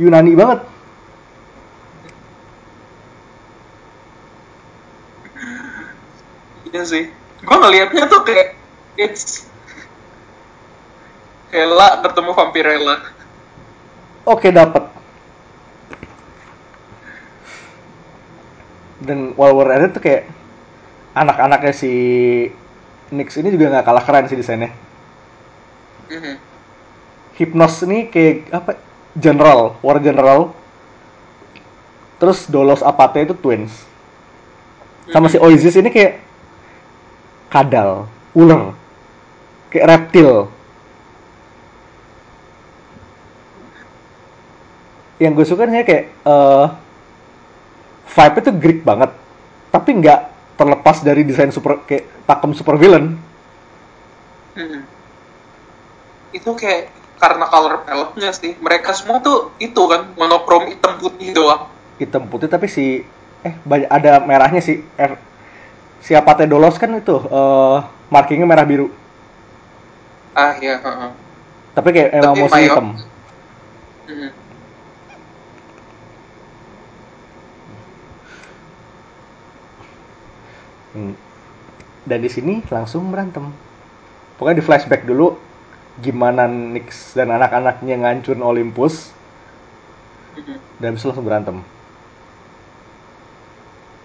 Yunani 0.00 0.32
banget. 0.34 0.60
Iya 6.70 6.82
sih. 6.86 7.04
Gue 7.46 7.56
ngelihatnya 7.56 8.04
tuh 8.10 8.22
kayak 8.26 8.54
it's 8.98 9.46
Hela 11.50 11.98
ketemu 12.06 12.30
Vampirella. 12.30 12.96
Oke 14.22 14.54
dapet. 14.54 14.86
Dan 19.02 19.34
while 19.34 19.56
we're 19.56 19.72
at 19.72 19.82
it 19.82 19.96
tuh 19.96 20.02
kayak 20.04 20.28
anak-anaknya 21.14 21.72
si 21.74 21.92
Nix 23.10 23.34
ini 23.38 23.50
juga 23.50 23.74
nggak 23.74 23.86
kalah 23.86 24.04
keren 24.06 24.26
sih 24.30 24.38
desainnya. 24.38 24.70
Mhm. 26.10 26.34
Hypnos 27.38 27.82
ini 27.86 28.06
kayak 28.06 28.50
apa? 28.54 28.70
General, 29.18 29.74
War 29.82 29.98
General. 29.98 30.54
Terus 32.20 32.46
Dolos 32.46 32.84
Apate 32.84 33.24
itu 33.26 33.34
twins. 33.34 33.72
Sama 35.10 35.26
si 35.26 35.40
Oasis 35.42 35.74
ini 35.74 35.90
kayak 35.90 36.22
kadal, 37.50 38.06
ular, 38.30 38.78
kayak 39.74 39.88
reptil. 39.88 40.46
Yang 45.18 45.32
gue 45.34 45.46
suka 45.50 45.66
nih 45.66 45.82
kayak 45.82 46.04
eh 46.12 46.66
vibe 48.14 48.36
itu 48.38 48.50
Greek 48.54 48.80
banget, 48.86 49.10
tapi 49.74 49.90
nggak 49.98 50.20
terlepas 50.60 51.00
dari 51.00 51.24
desain 51.24 51.48
super 51.48 51.80
kayak 51.88 52.04
pakem 52.28 52.52
super 52.52 52.76
villain. 52.76 53.16
Mhm. 54.52 54.80
Itu 56.32 56.52
kayak 56.52 56.92
karena 57.16 57.44
color 57.44 57.80
palette-nya 57.82 58.30
sih. 58.30 58.52
Mereka 58.56 58.92
semua 58.92 59.20
tuh 59.20 59.56
itu 59.56 59.80
kan 59.84 60.12
monokrom 60.14 60.68
hitam 60.68 61.00
putih 61.00 61.32
doang. 61.32 61.64
hitam 61.96 62.24
putih 62.24 62.48
tapi 62.48 62.64
si 62.64 63.04
eh 63.40 63.54
banyak 63.60 63.84
ada 63.86 64.20
merahnya 64.20 64.60
sih 64.60 64.80
eh, 64.96 65.16
si 66.00 66.16
Apate 66.16 66.44
Dolos 66.44 66.76
kan 66.76 66.88
itu 66.92 67.12
eh 67.12 67.78
markingnya 68.08 68.48
merah 68.48 68.64
biru 68.64 68.88
Ah 70.32 70.56
iya. 70.56 70.80
heeh. 70.80 71.10
tapi 71.70 71.88
kayak 71.92 72.10
emang 72.16 72.32
Tapi 72.32 72.40
mostly 72.40 72.64
hitam 72.64 72.86
Mhm. 74.08 74.28
Hmm. 80.90 81.14
dan 82.02 82.18
di 82.18 82.30
sini 82.32 82.66
langsung 82.66 83.06
berantem. 83.14 83.46
Pokoknya 84.34 84.58
di 84.58 84.64
flashback 84.64 85.06
dulu 85.06 85.38
gimana 86.00 86.48
Nyx 86.48 87.14
dan 87.14 87.30
anak-anaknya 87.30 88.00
ngancurin 88.00 88.42
Olympus. 88.42 89.12
Dan 90.80 90.96
habis 90.96 91.04
itu 91.04 91.12
langsung 91.12 91.28
berantem. 91.28 91.60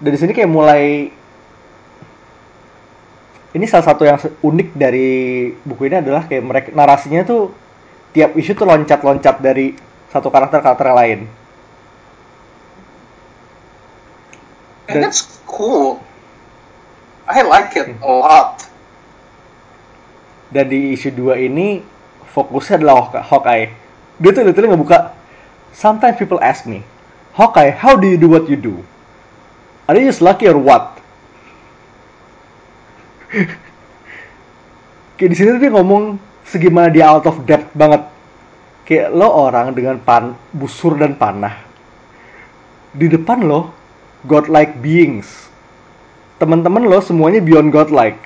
Dan 0.04 0.12
di 0.12 0.20
sini 0.20 0.36
kayak 0.36 0.52
mulai 0.52 1.08
ini 3.56 3.66
salah 3.72 3.88
satu 3.88 4.04
yang 4.04 4.20
unik 4.20 4.76
dari 4.76 5.48
buku 5.64 5.88
ini 5.88 6.04
adalah 6.04 6.28
kayak 6.28 6.44
mereka 6.44 6.70
narasinya 6.76 7.24
tuh 7.24 7.56
tiap 8.12 8.36
isu 8.36 8.52
tuh 8.52 8.68
loncat-loncat 8.68 9.40
dari 9.40 9.72
satu 10.12 10.28
karakter 10.28 10.60
ke 10.60 10.66
karakter 10.68 10.92
lain. 10.92 11.20
And 14.92 15.02
that's 15.08 15.40
cool. 15.48 16.04
I 17.26 17.42
like 17.42 17.74
it 17.74 17.98
a 18.02 18.06
lot. 18.06 18.66
dan 20.56 20.72
di 20.72 20.96
isu 20.96 21.12
2 21.12 21.52
ini 21.52 21.82
fokusnya 22.32 22.80
adalah 22.80 22.96
Hawk- 23.04 23.28
Hawkeye. 23.28 23.66
Dia 24.22 24.32
tuh 24.32 24.48
literally 24.48 24.72
ngebuka 24.72 25.12
sometimes 25.76 26.16
people 26.16 26.40
ask 26.40 26.64
me 26.64 26.80
Hawkeye 27.36 27.76
how 27.76 28.00
do 28.00 28.08
you 28.08 28.16
do 28.16 28.32
what 28.32 28.48
you 28.48 28.56
do? 28.56 28.80
Are 29.92 30.00
you 30.00 30.08
just 30.08 30.24
lucky 30.24 30.48
or 30.48 30.56
what 30.56 30.96
kayak 35.20 35.30
di 35.32 35.36
sini 35.36 35.60
dia 35.60 35.68
ngomong 35.76 36.16
segimana 36.48 36.88
dia 36.88 37.12
out 37.12 37.28
of 37.28 37.44
depth 37.44 37.76
banget. 37.76 38.08
Kayak 38.88 39.12
lo 39.12 39.28
orang 39.28 39.76
dengan 39.76 40.00
pan 40.00 40.40
busur 40.56 40.96
dan 40.96 41.20
panah. 41.20 41.58
Di 42.96 43.12
depan 43.12 43.44
lo 43.44 43.76
godlike 44.24 44.80
beings 44.80 45.52
teman-teman 46.42 46.84
lo 46.86 47.00
semuanya 47.00 47.40
beyond 47.40 47.72
godlike 47.72 48.20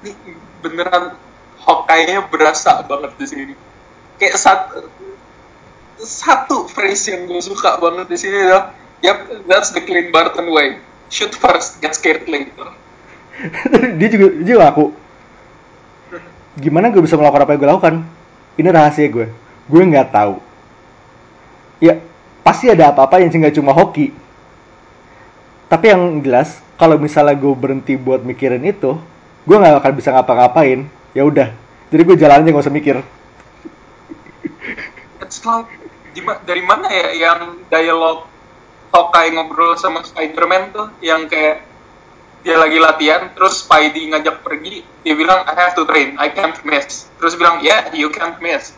Ini 0.00 0.16
beneran 0.64 1.12
Hawkeye-nya 1.60 2.24
berasa 2.32 2.80
banget 2.88 3.12
di 3.20 3.26
sini. 3.28 3.54
Kayak 4.16 4.40
satu 4.40 4.88
satu 6.00 6.56
phrase 6.72 7.12
yang 7.12 7.28
gue 7.28 7.36
suka 7.44 7.76
banget 7.76 8.08
di 8.08 8.16
sini 8.16 8.48
adalah, 8.48 8.72
yep, 9.04 9.44
that's 9.44 9.76
the 9.76 9.84
Clint 9.84 10.08
Barton 10.08 10.48
way. 10.48 10.80
Shoot 11.12 11.36
first, 11.36 11.84
get 11.84 11.92
scared 11.92 12.24
later. 12.32 12.72
dia 13.98 14.08
juga 14.08 14.26
dia 14.40 14.52
juga 14.56 14.66
aku 14.68 14.84
gimana 16.60 16.92
gue 16.92 17.00
bisa 17.00 17.16
melakukan 17.16 17.44
apa 17.46 17.50
yang 17.56 17.60
gue 17.60 17.70
lakukan 17.70 17.94
ini 18.60 18.68
rahasia 18.68 19.08
gue 19.08 19.26
gue 19.70 19.82
nggak 19.82 20.12
tahu 20.12 20.34
pasti 22.40 22.72
ada 22.72 22.92
apa-apa 22.92 23.20
yang 23.20 23.30
nggak 23.30 23.56
cuma 23.56 23.72
hoki 23.72 24.12
tapi 25.70 25.92
yang 25.92 26.18
jelas 26.24 26.58
kalau 26.80 26.96
misalnya 26.96 27.36
gue 27.36 27.54
berhenti 27.54 27.94
buat 27.94 28.24
mikirin 28.24 28.64
itu 28.64 28.96
gue 29.44 29.56
nggak 29.56 29.80
akan 29.80 29.92
bisa 29.96 30.10
ngapa-ngapain 30.12 30.88
ya 31.12 31.22
udah 31.24 31.52
jadi 31.90 32.02
gue 32.06 32.16
jalan 32.16 32.42
aja 32.42 32.50
nggak 32.50 32.64
usah 32.64 32.74
mikir 32.74 32.96
It's 35.30 35.46
like, 35.46 35.70
dari 36.42 36.64
mana 36.66 36.90
ya 36.90 37.14
yang 37.14 37.62
dialog 37.70 38.26
Hawkeye 38.90 39.30
ngobrol 39.30 39.78
sama 39.78 40.02
Spider-Man 40.02 40.74
tuh, 40.74 40.90
yang 40.98 41.30
kayak 41.30 41.62
dia 42.42 42.58
lagi 42.58 42.82
latihan, 42.82 43.30
terus 43.38 43.62
Spidey 43.62 44.10
ngajak 44.10 44.42
pergi, 44.42 44.82
dia 45.06 45.14
bilang, 45.14 45.46
I 45.46 45.54
have 45.54 45.78
to 45.78 45.86
train, 45.86 46.18
I 46.18 46.34
can't 46.34 46.58
miss. 46.66 47.06
Terus 47.22 47.38
bilang, 47.38 47.62
yeah, 47.62 47.86
you 47.94 48.10
can't 48.10 48.42
miss. 48.42 48.74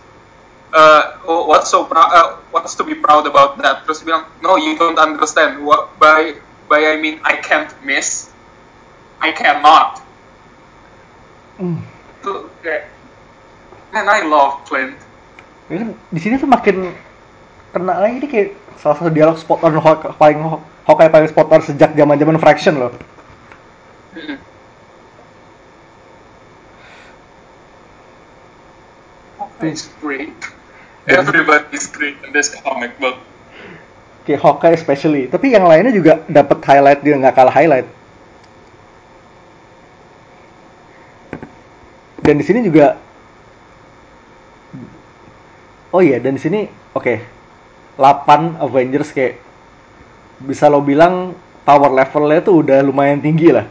Uh, 0.72 1.20
oh, 1.28 1.44
what's 1.46 1.68
so 1.68 1.84
proud? 1.84 2.08
Uh, 2.08 2.40
what's 2.50 2.74
to 2.80 2.84
be 2.84 2.96
proud 2.96 3.28
about 3.28 3.60
that? 3.60 3.84
Terus 3.84 4.00
bilang, 4.02 4.24
no, 4.40 4.56
you 4.56 4.72
don't 4.80 4.96
understand. 4.96 5.60
What 5.60 6.00
by 6.00 6.40
by 6.64 6.80
I 6.88 6.96
mean 6.96 7.20
I 7.20 7.36
can't 7.36 7.68
miss. 7.84 8.32
I 9.20 9.36
cannot. 9.36 10.00
Hmm. 11.60 11.84
Kayak, 12.64 12.88
man, 13.92 14.08
I 14.08 14.24
love 14.24 14.64
Clint. 14.64 14.96
Kan, 15.68 15.92
di 16.08 16.20
sini 16.20 16.40
tuh 16.40 16.48
makin 16.48 16.92
kena 17.72 17.96
lagi 18.00 18.20
ini 18.20 18.28
kayak 18.28 18.48
salah 18.76 18.96
satu 19.00 19.08
dialog 19.12 19.36
spot 19.40 19.64
on 19.64 19.76
Hawk- 19.80 20.16
paling 20.20 20.40
Hawkeye 20.84 21.08
paling 21.08 21.28
spot 21.32 21.48
on 21.48 21.64
sejak 21.64 21.96
zaman 21.96 22.20
zaman 22.20 22.36
Fraction 22.36 22.76
loh 22.76 22.92
Mm-mm. 24.12 24.36
Hawkeye's 29.38 29.88
great. 30.00 30.36
Everybody's 31.06 31.90
great 31.90 32.14
in 32.22 32.30
this 32.30 32.54
comic 32.62 32.94
book. 33.02 33.18
kayak 34.22 34.40
Hawkeye 34.42 34.78
especially. 34.78 35.26
Tapi 35.26 35.54
yang 35.54 35.66
lainnya 35.66 35.90
juga 35.90 36.22
dapat 36.30 36.62
highlight 36.62 37.00
dia 37.02 37.18
nggak 37.18 37.34
kalah 37.34 37.54
highlight. 37.54 37.88
Dan 42.22 42.38
di 42.38 42.44
sini 42.46 42.62
juga 42.62 42.94
oh 45.90 45.98
iya 45.98 46.22
dan 46.22 46.38
di 46.38 46.42
sini 46.42 46.60
oke. 46.94 47.14
8 47.98 48.62
Avengers 48.62 49.12
kayak 49.12 49.36
bisa 50.42 50.70
lo 50.70 50.80
bilang 50.80 51.36
power 51.66 51.92
levelnya 51.92 52.40
tuh 52.40 52.62
udah 52.62 52.78
lumayan 52.82 53.20
tinggi 53.20 53.52
lah. 53.52 53.66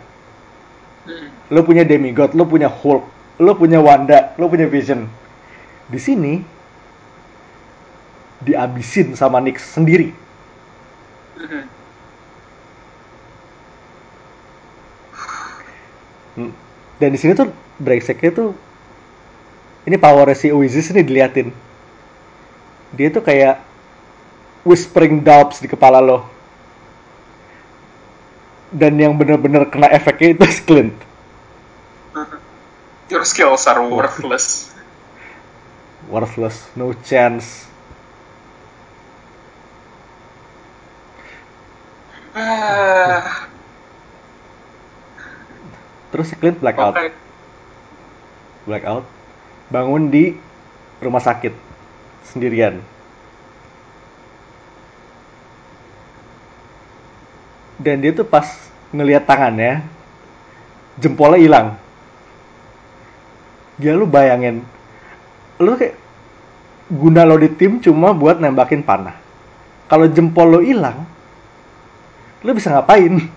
Mm. 1.02 1.28
lo 1.50 1.66
punya 1.66 1.82
demigod 1.82 2.30
lo 2.38 2.46
punya 2.46 2.70
Hulk 2.70 3.02
lo 3.42 3.58
punya 3.58 3.82
Wanda 3.82 4.38
lo 4.38 4.46
punya 4.52 4.70
Vision. 4.70 5.10
Di 5.90 5.98
sini 5.98 6.61
diabisin 8.42 9.14
sama 9.14 9.38
Nyx 9.42 9.78
sendiri. 9.78 10.14
Hmm. 16.38 16.52
Dan 17.02 17.10
di 17.14 17.20
sini 17.20 17.34
tuh 17.34 17.50
brengseknya 17.82 18.32
tuh 18.32 18.54
ini 19.90 19.98
power 19.98 20.30
si 20.38 20.54
Oasis 20.54 20.94
ini 20.94 21.02
diliatin. 21.02 21.50
Dia 22.94 23.10
tuh 23.10 23.26
kayak 23.26 23.58
whispering 24.62 25.26
doubts 25.26 25.58
di 25.58 25.66
kepala 25.66 25.98
lo. 25.98 26.28
Dan 28.72 28.96
yang 29.02 29.18
bener-bener 29.18 29.68
kena 29.68 29.90
efeknya 29.90 30.38
itu 30.38 30.46
Clint. 30.68 30.98
Your 33.12 33.28
skills 33.28 33.68
are 33.68 33.84
worthless. 33.84 34.72
Worthless, 36.08 36.64
no 36.80 36.96
chance. 37.04 37.71
Ah, 42.32 43.48
Terus 46.12 46.28
si 46.32 46.36
Clint 46.36 46.60
blackout, 46.60 46.96
Oke. 46.96 47.12
blackout, 48.68 49.06
bangun 49.72 50.12
di 50.12 50.36
rumah 51.00 51.24
sakit. 51.24 51.56
Sendirian. 52.32 52.80
dan 57.82 57.98
dia 57.98 58.14
tuh 58.14 58.24
pas 58.24 58.46
ngelihat 58.94 59.26
tangannya 59.26 59.82
jempolnya 61.02 61.40
hilang. 61.42 61.68
Ya 63.82 63.98
lu 63.98 64.06
bayangin 64.06 64.62
lu 65.58 65.74
kayak 65.78 65.98
guna 66.90 67.26
lo 67.26 67.38
di 67.38 67.50
tim 67.50 67.82
cuma 67.82 68.14
buat 68.14 68.38
nembakin 68.38 68.86
panah. 68.86 69.18
Kalau 69.90 70.06
jempol 70.06 70.48
lo 70.48 70.60
hilang 70.62 71.10
lu 72.42 72.52
bisa 72.58 72.74
ngapain 72.74 73.30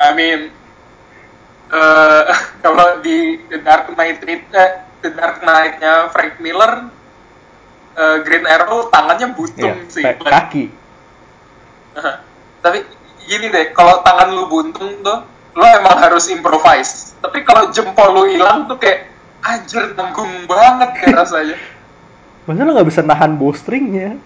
I 0.00 0.16
mean, 0.16 0.48
eh 1.68 2.24
kalau 2.64 3.04
di 3.04 3.36
The 3.52 3.60
Dark 3.60 3.92
Knight 3.92 4.24
eh, 4.24 4.72
The 5.04 5.12
Dark 5.12 5.44
Knight-nya 5.44 6.08
Frank 6.08 6.40
Miller, 6.40 6.88
eh, 8.00 8.16
Green 8.24 8.48
Arrow 8.48 8.88
tangannya 8.88 9.36
buntung 9.36 9.76
Iya, 9.84 9.92
sih. 9.92 10.04
kaki 10.04 10.72
Tapi 12.60 12.78
gini 13.28 13.52
deh, 13.52 13.76
kalau 13.76 14.00
tangan 14.00 14.32
lu 14.32 14.48
buntung 14.48 15.04
tuh, 15.04 15.18
lu 15.56 15.64
emang 15.64 15.96
harus 16.00 16.28
improvise. 16.32 17.12
Tapi 17.20 17.44
kalau 17.44 17.68
jempol 17.68 18.08
lu 18.12 18.22
hilang 18.32 18.64
tuh 18.68 18.80
kayak 18.80 19.08
anjir 19.44 19.92
tanggung 19.96 20.48
banget 20.48 20.96
kayak 20.96 21.16
rasanya. 21.24 21.56
Maksudnya 22.48 22.64
lo 22.64 22.72
nggak 22.72 22.88
bisa 22.88 23.00
nahan 23.04 23.36
bowstringnya 23.36 24.16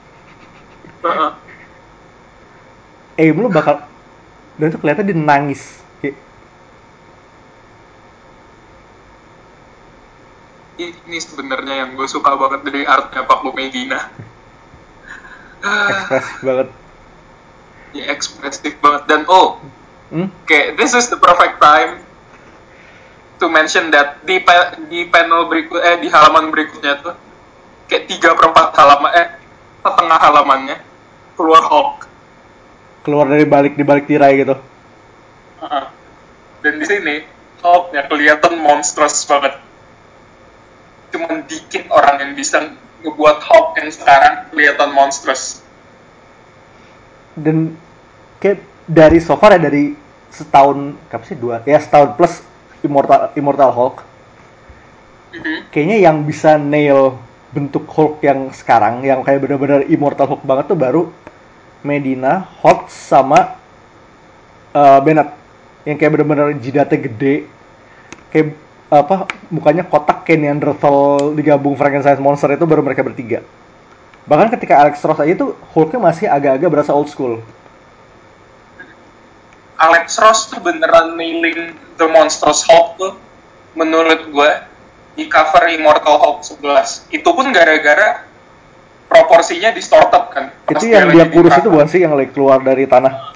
Heeh. 1.03 1.31
Aim 3.21 3.37
lu 3.37 3.49
bakal 3.51 3.83
dan 4.59 4.71
itu 4.71 4.79
kelihatan 4.79 5.07
dia 5.07 5.19
nangis 5.19 5.83
Kayak, 6.03 6.19
ini 10.79 11.19
sebenarnya 11.23 11.87
yang 11.87 11.91
gue 11.95 12.07
suka 12.11 12.35
banget 12.35 12.67
dari 12.67 12.83
artnya 12.83 13.23
Pak 13.23 13.47
Medina. 13.55 14.11
Ah, 15.65 15.87
ekspresif 15.89 16.45
banget 16.45 16.69
ya 17.95 18.05
ekspresif 18.11 18.75
banget 18.83 19.03
dan 19.09 19.23
oh 19.31 19.63
hmm? 20.11 20.29
Oke, 20.45 20.75
this 20.77 20.93
is 20.93 21.09
the 21.09 21.17
perfect 21.17 21.63
time 21.63 22.03
to 23.39 23.47
mention 23.49 23.89
that 23.95 24.21
di 24.27 24.43
pa- 24.43 24.77
di 24.91 25.09
panel 25.09 25.47
berikut 25.49 25.79
eh 25.81 25.97
di 26.03 26.11
halaman 26.11 26.51
berikutnya 26.51 27.01
tuh 27.01 27.15
kayak 27.89 28.11
tiga 28.11 28.35
perempat 28.35 28.75
halaman 28.77 29.11
eh 29.15 29.29
setengah 29.81 30.19
halamannya 30.21 30.77
keluar 31.39 31.63
Hulk. 31.65 32.11
Keluar 33.05 33.29
dari 33.29 33.45
balik 33.45 33.77
di 33.77 33.85
balik 33.85 34.09
tirai 34.09 34.33
gitu 34.41 34.57
Heeh. 35.61 35.85
Dan 36.63 36.75
di 36.81 36.87
sini 36.87 37.15
Hulknya 37.61 38.05
kelihatan 38.05 38.61
monstrous 38.61 39.25
banget. 39.25 39.57
Cuman 41.09 41.49
dikit 41.49 41.89
orang 41.89 42.21
yang 42.21 42.33
bisa 42.37 42.61
ngebuat 43.01 43.39
Hulk 43.41 43.69
yang 43.81 43.89
sekarang 43.89 44.35
kelihatan 44.53 44.91
monstrous. 44.93 45.65
dan 47.35 47.75
kayak 48.39 48.63
dari 48.87 49.19
so 49.19 49.35
far 49.35 49.57
ya 49.57 49.61
dari 49.61 49.99
setahun 50.31 50.95
apa 51.11 51.25
sih 51.27 51.35
dua 51.35 51.63
ya 51.67 51.79
setahun 51.83 52.15
plus 52.15 52.43
immortal 52.83 53.31
immortal 53.35 53.71
Hulk 53.75 53.97
Mhm. 55.35 55.67
kayaknya 55.75 55.99
yang 55.99 56.23
bisa 56.23 56.55
nail 56.55 57.19
bentuk 57.51 57.91
Hulk 57.91 58.23
yang 58.23 58.55
sekarang 58.55 59.03
yang 59.03 59.27
kayak 59.27 59.43
bener-bener 59.43 59.83
immortal 59.91 60.31
Hulk 60.31 60.43
banget 60.47 60.71
tuh 60.71 60.79
baru 60.79 61.03
Medina, 61.85 62.49
Hulk 62.65 62.89
sama 62.89 63.61
eh, 64.73 65.01
Bennett. 65.05 65.31
Yang 65.85 65.97
kayak 66.01 66.13
bener-bener 66.17 66.49
jidatnya 66.57 66.99
gede. 66.99 67.35
Kayak 68.33 68.57
apa 68.89 69.29
mukanya 69.53 69.85
kotak 69.85 70.25
kayak 70.25 70.41
Neanderthal 70.41 71.35
digabung 71.37 71.77
Frankenstein 71.77 72.21
monster 72.25 72.49
itu 72.57 72.65
baru 72.65 72.81
mereka 72.81 73.05
bertiga. 73.05 73.45
Bahkan 74.25 74.49
ketika 74.57 74.81
Alex 74.81 75.05
Ross 75.05 75.21
aja 75.21 75.37
tuh 75.37 75.53
Hulknya 75.77 76.01
masih 76.01 76.27
agak-agak 76.33 76.69
berasa 76.73 76.97
old 76.97 77.13
school. 77.13 77.45
Alex 79.77 80.17
Ross 80.17 80.49
tuh 80.49 80.65
beneran 80.65 81.13
nailing 81.19 81.77
The 82.01 82.09
Monstrous 82.09 82.65
Hulk 82.65 82.89
tuh 82.97 83.13
menurut 83.77 84.31
gue 84.31 84.51
di 85.19 85.29
cover 85.29 85.69
Immortal 85.69 86.17
Hulk 86.17 86.39
11 86.63 87.11
itu 87.13 87.29
pun 87.29 87.47
gara-gara 87.53 88.25
proporsinya 89.15 89.71
distorted 89.71 90.25
kan 90.35 90.51
itu 90.67 90.91
yang 90.91 91.15
dia 91.15 91.31
kurus 91.31 91.55
itu 91.55 91.71
bukan 91.71 91.87
sih 91.87 92.03
yang 92.03 92.19
lagi 92.19 92.35
keluar 92.35 92.59
dari 92.59 92.91
tanah 92.91 93.31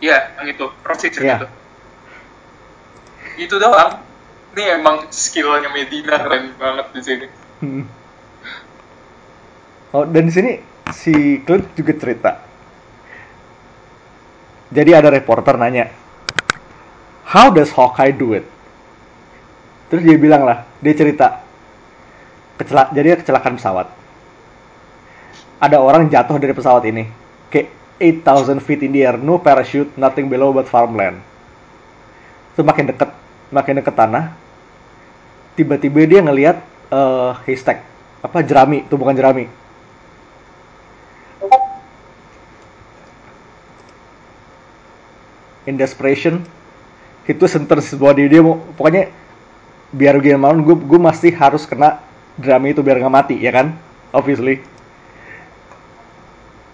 iya 0.00 0.32
yang 0.40 0.48
itu 0.48 0.64
persis 0.80 1.12
Iya. 1.20 1.44
itu 1.44 1.46
itu 3.36 3.54
doang 3.60 4.00
ini 4.56 4.64
emang 4.72 5.12
skillnya 5.12 5.68
Medina 5.68 6.16
keren 6.16 6.56
banget 6.56 6.86
di 6.96 7.02
sini 7.04 7.28
Hmm. 7.56 7.88
Oh, 9.96 10.04
dan 10.04 10.28
di 10.28 10.32
sini 10.36 10.52
si 10.92 11.40
Clint 11.40 11.72
juga 11.72 11.96
cerita. 11.96 12.30
Jadi 14.68 14.90
ada 14.92 15.08
reporter 15.08 15.56
nanya, 15.56 15.88
How 17.32 17.48
does 17.48 17.72
Hawkeye 17.72 18.12
do 18.12 18.36
it? 18.36 18.44
Terus 19.88 20.04
dia 20.04 20.20
bilang 20.20 20.44
lah, 20.44 20.68
dia 20.84 20.92
cerita, 20.92 21.40
Kecela 22.60 22.92
jadi 22.92 23.16
kecelakaan 23.16 23.56
pesawat. 23.56 23.88
Ada 25.56 25.80
orang 25.80 26.12
jatuh 26.12 26.36
dari 26.36 26.52
pesawat 26.52 26.84
ini, 26.84 27.08
kayak 27.48 27.72
8,000 27.96 28.60
feet 28.60 28.84
in 28.84 28.92
the 28.92 29.00
air, 29.08 29.16
no 29.16 29.40
parachute, 29.40 29.88
nothing 29.96 30.28
below 30.28 30.52
but 30.52 30.68
farmland. 30.68 31.16
Terus 32.52 32.64
makin 32.68 32.92
deket, 32.92 33.08
makin 33.48 33.80
deket 33.80 33.96
tanah, 33.96 34.36
tiba-tiba 35.56 36.04
dia 36.04 36.20
ngelihat 36.20 36.60
eh 36.92 37.32
haystack. 37.48 37.80
Apa 38.20 38.44
jerami 38.44 38.84
tumbukan 38.84 39.16
jerami. 39.16 39.48
In 45.66 45.74
desperation 45.74 46.44
itu 47.26 47.44
sentence 47.50 47.90
body 47.96 48.30
dia 48.30 48.38
mau 48.38 48.60
pokoknya 48.78 49.10
biar 49.90 50.14
gimana 50.22 50.62
gue 50.62 50.78
gue 50.78 51.00
masih 51.00 51.34
harus 51.34 51.66
kena 51.66 51.98
jerami 52.38 52.70
itu 52.70 52.86
biar 52.86 53.02
nggak 53.02 53.14
mati 53.14 53.34
ya 53.40 53.50
kan? 53.50 53.74
Obviously 54.14 54.62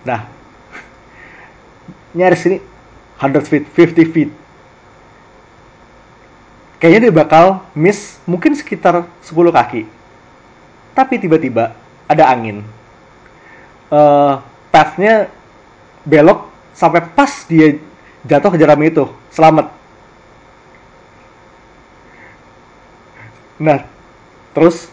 nah 0.03 0.27
nyaris 2.13 2.45
ini 2.49 2.59
100 3.23 3.47
feet 3.47 3.65
50 3.71 4.13
feet. 4.15 4.31
Kayaknya 6.83 7.01
dia 7.09 7.15
bakal 7.15 7.63
miss 7.79 8.19
mungkin 8.27 8.59
sekitar 8.59 9.07
10 9.23 9.55
kaki. 9.55 9.87
Tapi 10.93 11.15
tiba-tiba 11.23 11.73
ada 12.11 12.25
angin. 12.27 12.67
Eh 13.95 14.35
pathnya 14.75 15.31
belok 16.03 16.51
sampai 16.75 17.07
pas 17.15 17.31
dia 17.47 17.79
jatuh 18.27 18.51
ke 18.51 18.59
jerami 18.59 18.91
itu. 18.91 19.07
Selamat. 19.31 19.71
Nah 23.63 23.87
terus 24.51 24.91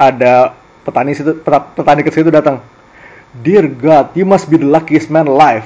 ada 0.00 0.56
petani 0.88 1.12
situ 1.12 1.36
peta- 1.44 1.68
petani 1.76 2.00
ke 2.00 2.08
situ 2.08 2.32
datang 2.32 2.64
dear 3.42 3.68
God 3.68 4.16
you 4.16 4.24
must 4.24 4.50
be 4.50 4.56
the 4.56 4.68
luckiest 4.68 5.10
man 5.10 5.26
alive. 5.26 5.64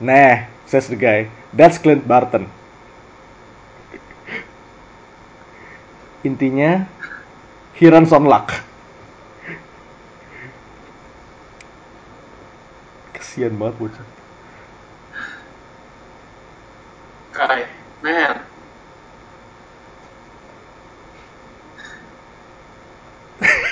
Nah 0.00 0.46
says 0.66 0.88
the 0.88 0.96
guy. 0.96 1.30
That's 1.54 1.78
Clint 1.78 2.06
Barton. 2.06 2.50
Intinya 6.26 6.86
he 7.74 7.88
runs 7.88 8.10
on 8.12 8.26
luck. 8.26 8.50
Kasian 13.14 13.54
banget 13.56 13.78
bocah. 13.78 14.06
Kai 17.30 17.70
man. 18.02 18.42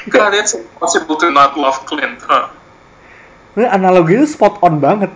God, 0.05 0.37
it's 0.37 0.53
impossible 0.53 1.17
to 1.17 1.33
not 1.33 1.57
love 1.57 1.81
Clint, 1.89 2.21
huh? 2.21 2.53
Ini 3.55 3.71
analoginya 3.71 4.27
spot 4.27 4.59
on 4.63 4.83
banget. 4.83 5.11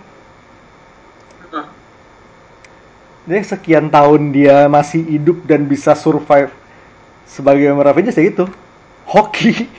Dia 3.29 3.45
sekian 3.45 3.93
tahun 3.93 4.33
dia 4.33 4.65
masih 4.65 5.05
hidup 5.05 5.45
dan 5.45 5.69
bisa 5.69 5.93
survive 5.93 6.49
sebagai 7.29 7.69
member 7.69 7.93
Avengers 7.93 8.17
ya 8.17 8.25
itu 8.25 8.49
hoki. 9.05 9.69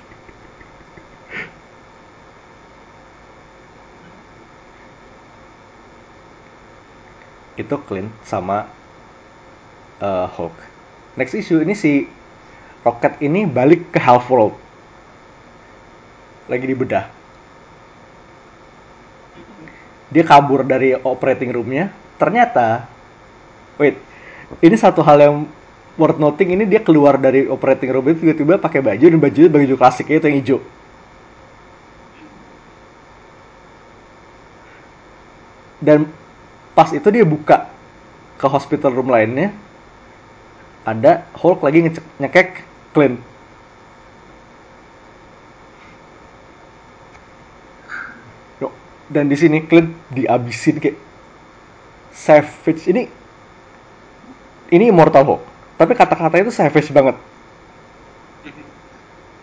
itu 7.60 7.76
Clint 7.84 8.08
sama 8.24 8.64
eh, 10.00 10.26
Hulk. 10.32 10.56
Next 11.20 11.36
issue 11.36 11.60
ini 11.60 11.76
si 11.76 12.08
Rocket 12.80 13.20
ini 13.20 13.44
balik 13.44 13.92
ke 13.92 14.00
Half 14.00 14.32
World. 14.32 14.56
Lagi 16.48 16.64
dibedah. 16.64 17.19
Dia 20.10 20.26
kabur 20.26 20.66
dari 20.66 20.94
operating 20.98 21.54
roomnya. 21.54 21.94
Ternyata, 22.18 22.84
wait, 23.78 23.96
ini 24.60 24.76
satu 24.76 25.00
hal 25.00 25.18
yang 25.22 25.36
worth 25.94 26.18
noting. 26.18 26.52
Ini 26.58 26.66
dia 26.66 26.82
keluar 26.82 27.16
dari 27.16 27.46
operating 27.46 27.94
room 27.94 28.10
itu 28.10 28.26
tiba-tiba 28.26 28.58
pakai 28.58 28.82
baju 28.82 29.04
dan 29.06 29.18
bajunya 29.22 29.48
baju 29.48 29.74
klasiknya 29.78 30.18
itu 30.18 30.26
yang 30.26 30.38
hijau. 30.42 30.60
dan 35.80 36.04
pas 36.76 36.92
itu 36.92 37.08
dia 37.08 37.24
buka 37.24 37.66
ke 38.36 38.46
hospital 38.46 38.92
room 38.92 39.08
lainnya 39.08 39.50
ada 40.84 41.24
Hulk 41.40 41.64
lagi 41.64 41.88
ngecek 41.88 42.04
nyekek 42.20 42.48
Clint 42.92 43.16
dan 49.10 49.26
di 49.26 49.34
sini 49.34 49.66
Clint 49.66 49.90
diabisin 50.14 50.78
kayak 50.78 50.94
savage. 52.14 52.86
Ini 52.86 53.02
ini 54.70 54.84
immortal 54.86 55.26
Hulk 55.26 55.42
tapi 55.74 55.92
kata-kata 55.98 56.38
itu 56.38 56.54
savage 56.54 56.94
banget. 56.94 57.18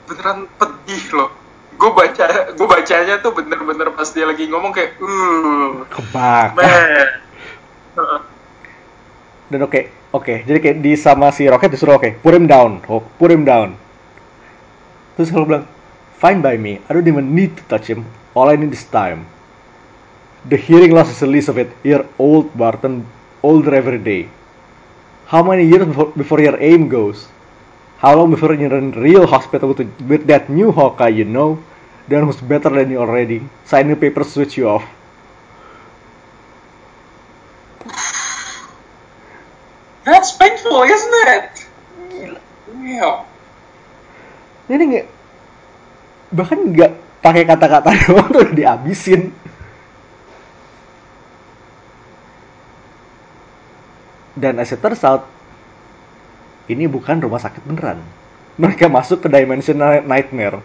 Beneran 0.07 0.47
pedih 0.55 1.03
loh. 1.17 1.29
Gue 1.77 1.91
baca 1.93 2.25
gue 2.55 2.67
bacanya 2.67 3.21
tuh 3.21 3.35
bener-bener 3.35 3.91
pas 3.93 4.07
dia 4.09 4.25
lagi 4.25 4.49
ngomong 4.49 4.71
kayak 4.73 4.97
uh 4.97 5.83
Heeh. 7.97 8.19
dan 9.49 9.59
oke 9.65 9.81
oke. 10.13 10.33
Jadi 10.47 10.57
kayak 10.63 10.77
di 10.79 10.93
sama 10.95 11.33
si 11.33 11.49
Rocket 11.49 11.73
disuruh 11.73 11.97
oke 11.99 12.21
put 12.23 12.33
him 12.33 12.47
down 12.47 12.79
Hulk 12.87 13.05
put 13.19 13.29
him 13.29 13.43
down. 13.43 13.75
Terus 15.19 15.33
Hulk 15.33 15.49
bilang 15.49 15.65
fine 16.21 16.39
by 16.39 16.55
me. 16.55 16.79
I 16.87 16.93
don't 16.95 17.09
even 17.09 17.35
need 17.35 17.57
to 17.59 17.63
touch 17.67 17.91
him. 17.91 18.07
All 18.37 18.47
I 18.47 18.57
need 18.57 18.73
is 18.73 18.85
time 18.85 19.36
the 20.49 20.57
hearing 20.57 20.91
loss 20.91 21.09
is 21.09 21.19
the 21.19 21.27
least 21.27 21.49
of 21.49 21.57
it. 21.57 21.71
You're 21.83 22.07
old 22.17 22.55
Barton. 22.57 23.05
Older 23.43 23.75
every 23.75 23.99
day. 23.99 24.29
How 25.27 25.43
many 25.43 25.67
years 25.67 25.85
before, 25.85 26.11
before 26.11 26.41
your 26.41 26.59
aim 26.59 26.89
goes? 26.89 27.27
How 27.99 28.15
long 28.15 28.31
before 28.31 28.53
you're 28.53 28.77
in 28.77 28.91
real 28.91 29.27
hospital 29.27 29.73
with, 29.73 30.01
with 30.01 30.27
that 30.27 30.49
new 30.49 30.71
Hawkeye 30.71 31.09
you 31.09 31.25
know? 31.25 31.61
Then 32.07 32.23
who's 32.23 32.39
better 32.39 32.69
than 32.69 32.91
you 32.91 32.99
already? 32.99 33.43
Sign 33.65 33.89
the 33.89 33.95
paper 33.95 34.23
switch 34.23 34.57
you 34.57 34.69
off. 34.69 34.85
That's 40.05 40.31
painful 40.31 40.83
isn't 40.83 41.15
it? 41.27 41.67
Iya. 42.87 43.27
ini 44.71 44.83
nggak 44.95 45.07
bahkan 46.31 46.59
nggak 46.71 46.91
pakai 47.19 47.43
kata-kata 47.43 47.91
doang 48.07 48.27
tuh 48.31 48.41
udah 48.47 48.55
dihabisin 48.55 49.35
dan 54.37 54.61
as 54.61 54.69
it 54.69 54.79
turns 54.79 55.01
out 55.01 55.25
ini 56.69 56.85
bukan 56.85 57.17
rumah 57.17 57.41
sakit 57.41 57.65
beneran. 57.65 57.99
Mereka 58.61 58.89
masuk 58.89 59.25
ke 59.25 59.27
dimension 59.29 59.77
nightmare. 59.81 60.61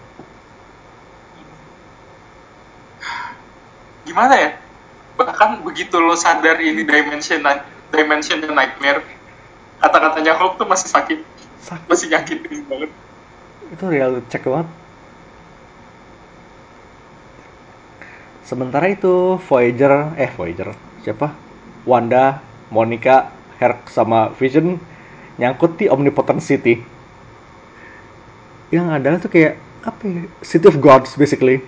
Gimana 4.04 4.34
ya? 4.36 4.50
Bahkan 5.16 5.64
begitu 5.64 5.96
lo 6.00 6.16
sadar 6.16 6.58
ini 6.60 6.84
dimension 6.84 7.40
dimension 7.92 8.40
nightmare 8.44 9.04
kata-katanya 9.82 10.38
Hulk 10.38 10.60
tuh 10.60 10.66
masih 10.68 10.88
sakit. 10.88 11.18
Sakit. 11.62 11.86
masih 11.86 12.06
nyakitin 12.10 12.66
banget. 12.66 12.90
Itu 13.70 13.84
real 13.86 14.18
check 14.26 14.42
banget. 14.44 14.68
Sementara 18.42 18.90
itu 18.90 19.38
Voyager 19.48 20.12
eh 20.18 20.28
Voyager 20.34 20.74
siapa? 21.06 21.32
Wanda 21.86 22.42
Monica 22.68 23.41
Herc 23.62 23.86
sama 23.86 24.34
Vision 24.34 24.82
nyangkut 25.38 25.78
di 25.78 25.86
Omnipotent 25.86 26.42
City. 26.42 26.82
Yang 28.74 28.86
ada 28.90 29.08
tuh 29.22 29.30
kayak 29.30 29.54
apa 29.86 30.02
ya 30.02 30.22
City 30.42 30.66
of 30.66 30.82
Gods 30.82 31.14
basically. 31.14 31.62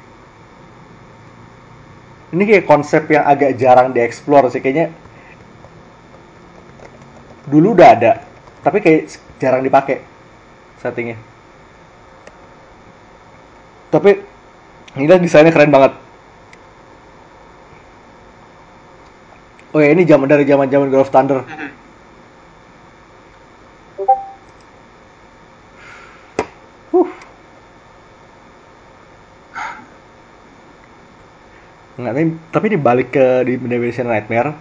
Ini 2.35 2.43
kayak 2.43 2.67
konsep 2.67 3.07
yang 3.07 3.23
agak 3.23 3.55
jarang 3.55 3.95
dieksplor 3.95 4.51
sih 4.51 4.59
kayaknya. 4.59 4.91
Dulu 7.47 7.79
udah 7.79 7.89
ada 7.95 8.13
tapi 8.65 8.83
kayak 8.83 9.15
jarang 9.39 9.63
dipakai 9.63 10.01
settingnya. 10.81 11.21
Tapi 13.93 14.11
ini 14.99 15.07
desainnya 15.07 15.55
keren 15.55 15.71
banget. 15.71 15.93
Oh 19.75 19.83
ya 19.83 19.91
ini 19.91 20.07
zaman 20.07 20.31
dari 20.31 20.47
zaman 20.47 20.71
zaman 20.71 20.89
of 20.95 21.11
Thunder. 21.11 21.43
Mhm. 21.45 21.84
Huh. 26.95 27.11
Nggak, 31.99 32.13
tapi, 32.15 32.25
tapi 32.55 32.67
dibalik 32.71 33.09
ke 33.11 33.27
di 33.43 33.59
Dimension 33.59 34.07
Nightmare, 34.07 34.55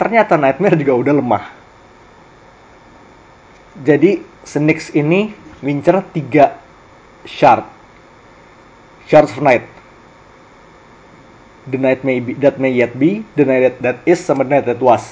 ternyata 0.00 0.40
Nightmare 0.40 0.80
juga 0.80 0.92
udah 0.96 1.14
lemah. 1.20 1.44
Jadi 3.80 4.24
Snakes 4.40 4.92
ini 4.96 5.36
ngincer 5.60 6.00
tiga 6.16 6.56
shard. 7.28 7.68
Shards 9.04 9.36
of 9.36 9.44
Night. 9.44 9.68
The 11.68 11.76
night 11.76 12.00
may 12.08 12.24
be, 12.24 12.32
that 12.40 12.56
may 12.56 12.72
yet 12.72 12.96
be, 12.96 13.20
the 13.36 13.44
night 13.44 13.60
that, 13.60 13.76
that 13.84 13.98
is, 14.08 14.16
sama 14.16 14.48
the 14.48 14.56
night 14.56 14.64
that 14.64 14.80
was. 14.80 15.04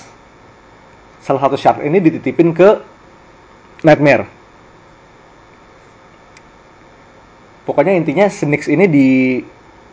Salah 1.21 1.45
satu 1.45 1.61
shard 1.61 1.85
ini 1.85 2.01
dititipin 2.01 2.57
ke 2.57 2.81
Nightmare. 3.85 4.38
Pokoknya 7.69 8.01
intinya 8.01 8.25
Snakes 8.33 8.65
ini 8.73 8.89
di 8.89 9.09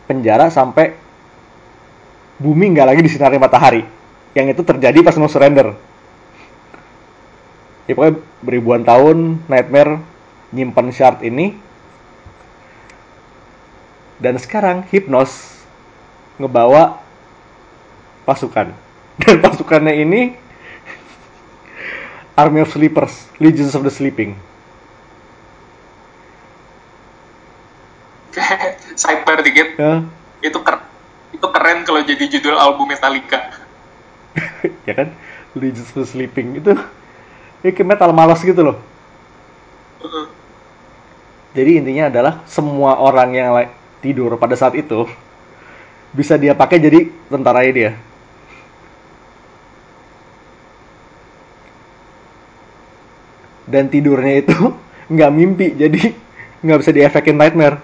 penjara 0.08 0.48
sampai 0.48 0.96
bumi 2.40 2.72
nggak 2.72 2.88
lagi 2.88 3.04
disinari 3.04 3.36
matahari. 3.36 3.84
Yang 4.32 4.56
itu 4.56 4.62
terjadi 4.64 5.04
pas 5.04 5.20
no 5.20 5.28
surrender. 5.28 5.76
Ya 7.84 7.92
pokoknya 7.92 8.16
beribuan 8.40 8.80
tahun 8.80 9.44
Nightmare 9.44 10.00
nyimpan 10.56 10.88
shard 10.88 11.20
ini. 11.20 11.52
Dan 14.16 14.40
sekarang 14.40 14.88
Hypnos 14.88 15.60
ngebawa 16.40 17.04
pasukan. 18.24 18.72
Dan 19.20 19.36
pasukannya 19.44 20.00
ini 20.00 20.32
Army 22.40 22.64
of 22.64 22.72
Sleepers, 22.72 23.28
Legions 23.36 23.76
of 23.76 23.84
the 23.84 23.92
Sleeping. 23.92 24.55
sidebar 29.00 29.40
dikit 29.42 29.76
Ya, 29.80 30.04
itu 30.44 30.58
keren 30.60 30.82
itu 31.32 31.46
keren 31.52 31.78
kalau 31.84 32.00
jadi 32.04 32.24
judul 32.28 32.56
album 32.56 32.88
Metallica 32.88 33.52
ya 34.88 34.94
kan? 34.94 35.08
Legions 35.56 35.88
of 35.96 36.04
the 36.04 36.06
Sleeping 36.06 36.60
itu 36.60 36.76
ya 37.64 37.70
kayak 37.72 37.88
metal 37.96 38.12
malas 38.12 38.44
gitu 38.44 38.60
loh. 38.60 38.76
Jadi 41.56 41.80
intinya 41.80 42.12
adalah 42.12 42.44
semua 42.44 43.00
orang 43.00 43.32
yang 43.32 43.48
tidur 44.04 44.36
pada 44.36 44.52
saat 44.52 44.76
itu 44.76 45.08
bisa 46.12 46.36
dia 46.36 46.52
pakai 46.52 46.76
jadi 46.76 47.08
tentaranya 47.32 47.72
dia. 47.72 47.90
Dan 53.66 53.88
tidurnya 53.88 54.44
itu 54.44 54.56
nggak 55.12 55.32
mimpi, 55.32 55.66
jadi 55.74 56.12
nggak 56.60 56.78
bisa 56.84 56.92
diefekin 56.92 57.40
nightmare. 57.40 57.80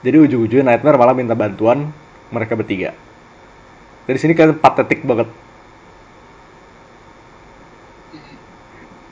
Jadi 0.00 0.16
ujung-ujungnya 0.16 0.74
nightmare 0.74 0.96
malah 0.96 1.16
minta 1.16 1.36
bantuan 1.36 1.92
mereka 2.32 2.56
bertiga. 2.56 2.96
Dari 4.08 4.16
sini 4.16 4.32
kan 4.32 4.56
patetik 4.56 5.04
banget. 5.04 5.28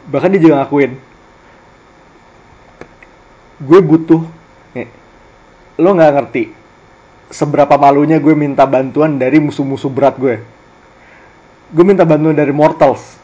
Bahkan 0.09 0.33
dia 0.33 0.41
juga 0.41 0.65
ngakuin, 0.65 0.97
gue 3.61 3.81
butuh 3.85 4.25
nih, 4.73 4.89
lo 5.77 5.93
nggak 5.93 6.13
ngerti 6.17 6.43
seberapa 7.29 7.77
malunya 7.77 8.17
gue 8.17 8.33
minta 8.33 8.65
bantuan 8.65 9.21
dari 9.21 9.37
musuh-musuh 9.37 9.93
berat 9.93 10.17
gue 10.17 10.41
gue 11.69 11.85
minta 11.85 12.09
bantuan 12.09 12.33
dari 12.33 12.57
mortals 12.57 13.21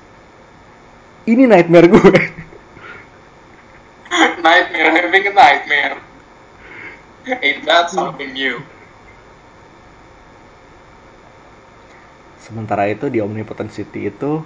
ini 1.25 1.49
nightmare 1.49 1.89
gue 1.89 2.05
nightmare 4.45 4.93
having 4.93 5.25
a 5.25 5.33
nightmare 5.33 5.97
ain't 7.27 7.65
that 7.65 7.89
something 7.89 8.33
new. 8.37 8.61
Sementara 12.41 12.93
itu 12.93 13.09
di 13.09 13.25
Omnipotent 13.25 13.73
City 13.73 14.13
itu 14.13 14.45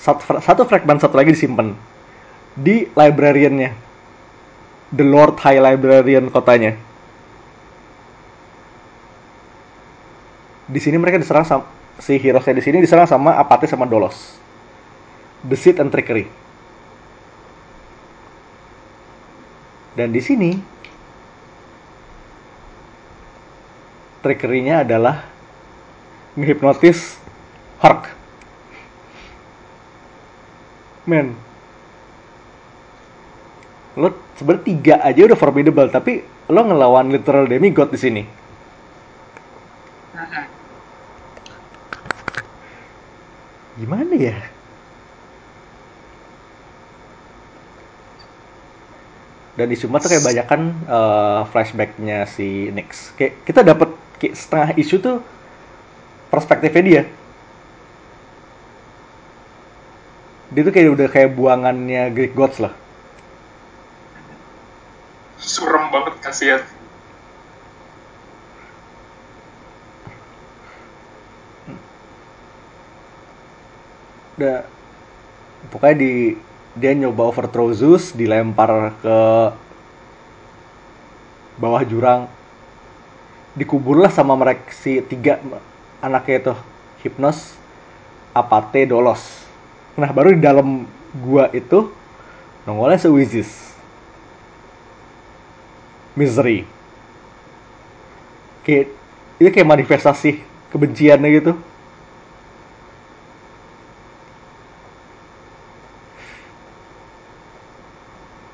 satu, 0.00 0.40
satu 0.40 0.62
fragment 0.64 1.00
satu 1.00 1.16
lagi 1.16 1.36
disimpan 1.36 1.76
di 2.56 2.88
librariannya. 2.92 3.70
The 4.94 5.04
Lord 5.04 5.42
High 5.42 5.60
Librarian 5.60 6.30
kotanya. 6.30 6.78
Di 10.64 10.80
sini 10.80 10.96
mereka 10.96 11.20
diserang 11.20 11.44
sama 11.44 11.66
si 12.00 12.16
heroesnya 12.16 12.56
di 12.56 12.64
sini 12.64 12.78
diserang 12.80 13.04
sama 13.04 13.36
Apathy 13.36 13.68
sama 13.68 13.84
Dolos. 13.84 14.38
Deceit 15.44 15.76
and 15.82 15.92
Trickery. 15.92 16.30
Dan 19.94 20.10
di 20.10 20.22
sini 20.24 20.73
trickery-nya 24.24 24.88
adalah 24.88 25.28
ngehipnotis 26.40 27.20
Hulk. 27.84 28.08
Men, 31.04 31.36
lo 33.92 34.16
sebenarnya 34.40 34.64
tiga 34.64 34.94
aja 35.04 35.28
udah 35.28 35.36
formidable, 35.36 35.92
tapi 35.92 36.24
lo 36.48 36.60
ngelawan 36.64 37.12
literal 37.12 37.44
demigod 37.44 37.92
di 37.92 38.00
sini. 38.00 38.22
Gimana 43.76 44.14
ya? 44.16 44.38
Dan 49.54 49.70
di 49.70 49.76
Suma 49.78 50.00
tuh 50.00 50.10
kayak 50.10 50.24
banyak 50.24 50.46
kan 50.50 50.62
flashbacknya 51.52 52.26
si 52.26 52.72
Nix. 52.74 53.12
Kayak 53.14 53.44
kita 53.46 53.60
dapat 53.62 53.92
kayak 54.18 54.34
setengah 54.38 54.70
isu 54.78 54.96
tuh 55.02 55.16
perspektifnya 56.30 56.82
dia. 56.82 57.02
Dia 60.54 60.62
tuh 60.62 60.74
kayak 60.74 60.94
udah 60.94 61.08
kayak 61.10 61.34
buangannya 61.34 62.14
Greek 62.14 62.34
Gods 62.34 62.62
lah. 62.62 62.74
Surem 65.38 65.90
banget 65.90 66.14
kasihan. 66.22 66.62
Udah 74.34 74.66
pokoknya 75.70 75.96
di 75.98 76.12
dia 76.74 76.90
nyoba 76.90 77.30
overthrow 77.30 77.70
Zeus 77.70 78.10
dilempar 78.10 78.94
ke 78.98 79.18
bawah 81.54 81.82
jurang 81.86 82.26
dikuburlah 83.54 84.10
sama 84.10 84.34
mereka 84.34 84.66
si 84.74 84.98
tiga 85.06 85.38
anaknya 86.02 86.36
itu 86.42 86.54
Hypnos, 87.06 87.54
Apate, 88.34 88.86
Dolos. 88.86 89.22
Nah 89.94 90.10
baru 90.10 90.34
di 90.34 90.42
dalam 90.42 90.84
gua 91.22 91.48
itu 91.54 91.90
nongolnya 92.66 92.98
si 92.98 93.08
Wizis. 93.08 93.50
Misery. 96.14 96.66
Kayak 98.62 98.94
itu 99.38 99.48
kayak 99.50 99.70
manifestasi 99.70 100.30
kebenciannya 100.70 101.30
gitu. 101.30 101.52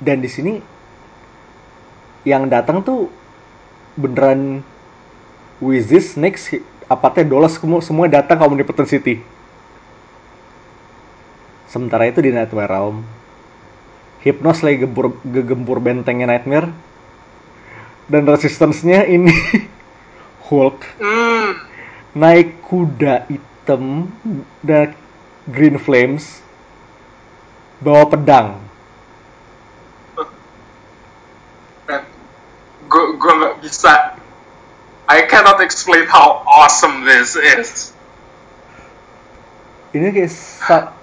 Dan 0.01 0.25
di 0.25 0.33
sini 0.33 0.57
yang 2.25 2.49
datang 2.49 2.81
tuh 2.81 3.13
beneran 4.01 4.65
Wizis, 5.61 6.17
Next, 6.17 6.57
apatnya 6.89 7.29
Dolos 7.29 7.61
semua 7.61 7.85
semua 7.85 8.09
datang 8.09 8.41
ke 8.41 8.45
Omnipotent 8.49 8.89
City. 8.89 9.21
Sementara 11.69 12.09
itu 12.09 12.19
di 12.25 12.33
Nightmare 12.35 12.73
Realm, 12.73 13.07
Hypnos 14.25 14.65
lagi 14.65 14.85
gempur, 14.85 15.17
gegempur 15.23 15.79
bentengnya 15.79 16.27
Nightmare 16.27 16.73
dan 18.11 18.27
resistance-nya 18.27 19.07
ini 19.07 19.33
Hulk 20.51 20.83
Hmm. 20.99 21.63
naik 22.11 22.59
kuda 22.67 23.31
hitam 23.31 24.11
dan 24.67 24.99
green 25.47 25.79
flames 25.79 26.43
bawa 27.79 28.03
pedang 28.11 28.59
gue 32.91 33.05
gue 33.15 33.33
nggak 33.39 33.57
bisa. 33.63 34.20
I 35.11 35.27
cannot 35.27 35.59
explain 35.59 36.07
how 36.07 36.47
awesome 36.47 37.03
this 37.03 37.35
is. 37.35 37.91
ini 39.91 40.15
kayak 40.15 40.95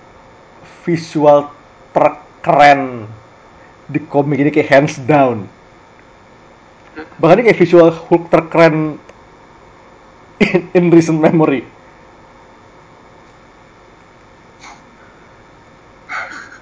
visual 0.88 1.52
terkeren 1.92 3.12
di 3.92 4.00
komik 4.08 4.40
ini 4.40 4.48
kayak 4.48 4.72
hands 4.72 4.96
down. 5.04 5.52
Bahkan 7.20 7.44
ini 7.44 7.52
kayak 7.52 7.60
visual 7.60 7.92
Hulk 7.92 8.32
terkeren 8.32 8.96
in, 10.40 10.72
in 10.72 10.88
recent 10.88 11.20
memory. 11.20 11.68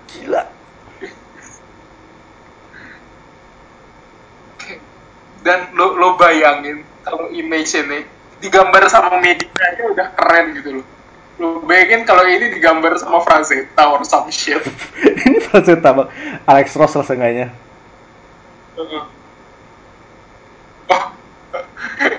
Gila. 0.09 0.49
Dan 5.45 5.59
lo 5.77 5.93
lo 5.93 6.17
bayangin 6.17 6.94
kalau 7.15 7.31
image 7.31 7.71
ini 7.79 8.03
digambar 8.43 8.83
sama 8.91 9.23
media 9.23 9.47
aja 9.47 9.87
udah 9.87 10.11
keren 10.19 10.51
gitu 10.59 10.83
loh. 10.83 10.85
Lo 11.39 11.63
bayangin 11.63 12.03
kalau 12.03 12.27
ini 12.27 12.51
digambar 12.51 12.99
sama 12.99 13.23
Frazetta 13.23 13.87
or 13.87 14.03
some 14.03 14.27
shit. 14.27 14.59
ini 15.23 15.39
faceta 15.39 15.95
bang 15.95 16.11
Alex 16.43 16.75
Ross 16.75 16.99
lah 16.99 17.07
seenggaknya 17.07 17.55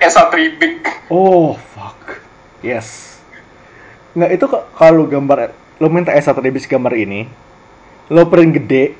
Esa 0.01 0.33
Tribik. 0.33 0.89
Oh 1.13 1.53
fuck. 1.77 2.17
Yes. 2.65 3.21
Nggak 4.17 4.31
itu 4.33 4.45
kalau 4.73 5.05
gambar 5.05 5.53
lo 5.77 5.93
minta 5.93 6.09
S1 6.09 6.41
bis 6.49 6.65
gambar 6.65 6.97
ini, 6.97 7.29
lo 8.09 8.25
print 8.25 8.57
gede, 8.57 8.97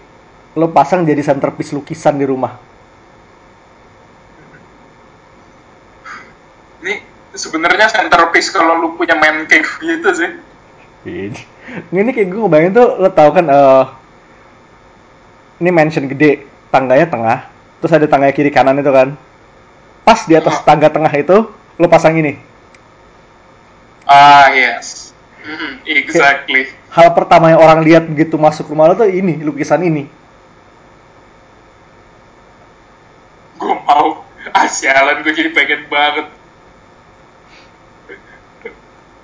lo 0.53 0.69
pasang 0.69 1.01
jadi 1.01 1.25
centerpiece 1.25 1.73
lukisan 1.73 2.21
di 2.21 2.29
rumah. 2.29 2.66
Ini 6.87 7.03
sebenarnya 7.35 7.91
centerpiece 7.91 8.47
kalau 8.55 8.79
lu 8.79 8.87
punya 8.95 9.19
man 9.19 9.43
cave 9.43 9.67
gitu 9.83 10.09
sih. 10.15 10.31
Ih, 11.03 11.35
Ini 11.91 12.11
kayak 12.15 12.31
gue 12.31 12.39
ngebayangin 12.39 12.71
tuh 12.79 12.87
lo 12.95 13.09
tau 13.11 13.29
kan 13.35 13.43
eh 13.43 13.83
ini 15.57 15.69
mansion 15.73 16.07
gede, 16.07 16.47
tangganya 16.71 17.09
tengah, 17.09 17.37
terus 17.81 17.91
ada 17.91 18.07
tangga 18.07 18.31
kiri 18.31 18.53
kanan 18.53 18.79
itu 18.79 18.93
kan. 18.93 19.19
Pas 20.07 20.23
di 20.23 20.37
atas 20.37 20.63
tangga 20.63 20.87
tengah 20.87 21.11
itu 21.11 21.51
lo 21.51 21.87
pasang 21.91 22.15
ini. 22.15 22.39
Ah 24.07 24.47
yes, 24.55 25.11
exactly. 25.83 26.71
Hal 26.93 27.11
pertama 27.11 27.51
yang 27.51 27.59
orang 27.59 27.83
lihat 27.83 28.07
begitu 28.07 28.39
masuk 28.39 28.71
rumah 28.71 28.87
lo 28.87 28.95
tuh 28.95 29.11
ini, 29.11 29.43
lukisan 29.43 29.83
ini. 29.83 30.07
Gue 33.59 33.75
mau. 33.83 34.23
Ah 34.55 34.69
sialan 34.71 35.25
gue 35.25 35.33
jadi 35.35 35.51
pengen 35.51 35.91
banget. 35.91 36.36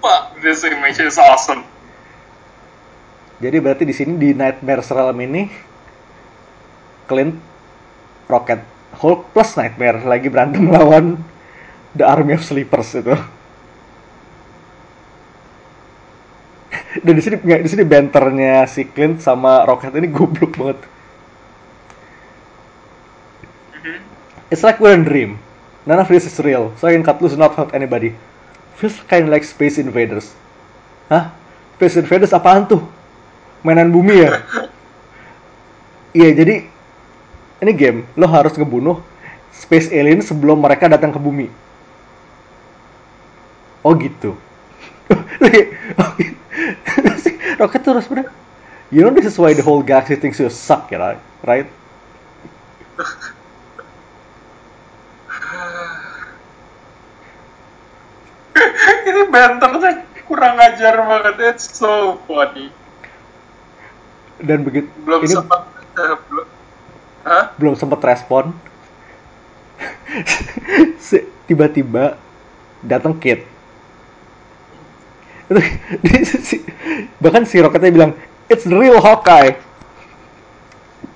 Fuck, 0.04 0.43
this 0.43 0.68
image 0.68 0.99
is 0.99 1.16
awesome. 1.16 1.64
Jadi 3.39 3.56
berarti 3.64 3.88
di 3.88 3.95
sini 3.95 4.20
di 4.20 4.36
Nightmare 4.36 4.84
Realm 4.84 5.16
ini 5.24 5.47
Clint, 7.08 7.39
Rocket, 8.28 8.60
Hulk 8.99 9.32
plus 9.32 9.56
Nightmare 9.56 10.04
lagi 10.04 10.28
berantem 10.28 10.68
lawan 10.68 11.24
The 11.95 12.04
Army 12.04 12.36
of 12.36 12.43
Sleepers 12.43 12.99
itu. 12.99 13.16
Dan 16.99 17.14
di 17.16 17.24
sini 17.24 17.39
di 17.39 17.70
sini 17.72 17.88
banternya 17.88 18.68
si 18.68 18.91
Clint 18.91 19.24
sama 19.24 19.64
Rocket 19.64 19.95
ini 19.95 20.12
goblok 20.12 20.51
banget. 20.60 20.80
Mhm. 23.80 23.97
It's 24.51 24.68
like 24.68 24.84
we're 24.84 24.99
in 24.99 25.08
dream. 25.08 25.39
None 25.88 26.04
of 26.04 26.12
this 26.12 26.28
is 26.28 26.36
real, 26.43 26.76
so 26.76 26.91
I 26.91 26.95
can 26.95 27.08
cut 27.08 27.24
loose 27.24 27.39
not 27.39 27.56
hurt 27.56 27.72
anybody. 27.72 28.33
Feels 28.78 28.97
kind 29.05 29.26
of 29.26 29.32
like 29.32 29.45
Space 29.45 29.78
Invaders. 29.78 30.34
Hah? 31.09 31.32
Space 31.78 31.97
Invaders 32.01 32.34
apaan 32.34 32.65
tuh? 32.65 32.82
Mainan 33.63 33.93
bumi 33.93 34.26
ya? 34.26 34.32
Iya, 36.13 36.30
jadi 36.30 36.69
ini 37.65 37.74
game, 37.74 38.05
lo 38.13 38.30
harus 38.30 38.53
ngebunuh 38.53 39.01
space 39.49 39.89
alien 39.93 40.21
sebelum 40.21 40.61
mereka 40.61 40.86
datang 40.86 41.09
ke 41.09 41.17
bumi. 41.17 41.49
Oh 43.82 43.97
gitu. 43.97 44.38
Rocket 47.59 47.82
terus 47.86 48.07
bener. 48.09 48.30
You 48.93 49.01
know 49.01 49.09
this 49.09 49.26
is 49.26 49.38
why 49.41 49.53
the 49.53 49.63
whole 49.65 49.82
galaxy 49.82 50.15
thinks 50.15 50.39
you 50.39 50.49
suck, 50.53 50.91
ya, 50.93 50.97
right? 51.01 51.19
right? 51.43 51.67
Ini 59.09 59.23
banternya 59.34 60.06
kurang 60.30 60.62
ajar 60.62 60.94
banget. 61.02 61.36
It's 61.42 61.66
so 61.74 62.22
funny. 62.30 62.70
Dan 64.38 64.62
begitu 64.62 64.90
Belum 65.02 65.26
ini 65.26 65.34
sempat. 65.34 65.66
eh, 65.98 66.16
belum. 66.30 66.48
Hah? 67.24 67.44
belum 67.58 67.74
sempat 67.74 68.04
respon. 68.04 68.54
Tiba-tiba 71.50 72.20
datang 72.84 73.18
Kit. 73.18 73.48
Bahkan 77.24 77.44
si 77.48 77.60
Rocketnya 77.60 77.92
bilang, 77.92 78.12
It's 78.52 78.68
the 78.68 78.78
real 78.78 79.02
Hawkeye. 79.02 79.58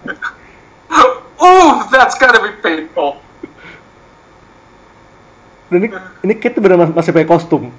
Oh, 1.38 1.86
that's 1.94 2.18
gotta 2.18 2.42
be 2.42 2.50
painful. 2.66 3.22
Dan 5.70 5.86
ini, 5.86 5.94
ini 6.26 6.34
tuh 6.34 6.66
benar 6.66 6.90
masih 6.90 7.14
pakai 7.14 7.30
kostum. 7.30 7.70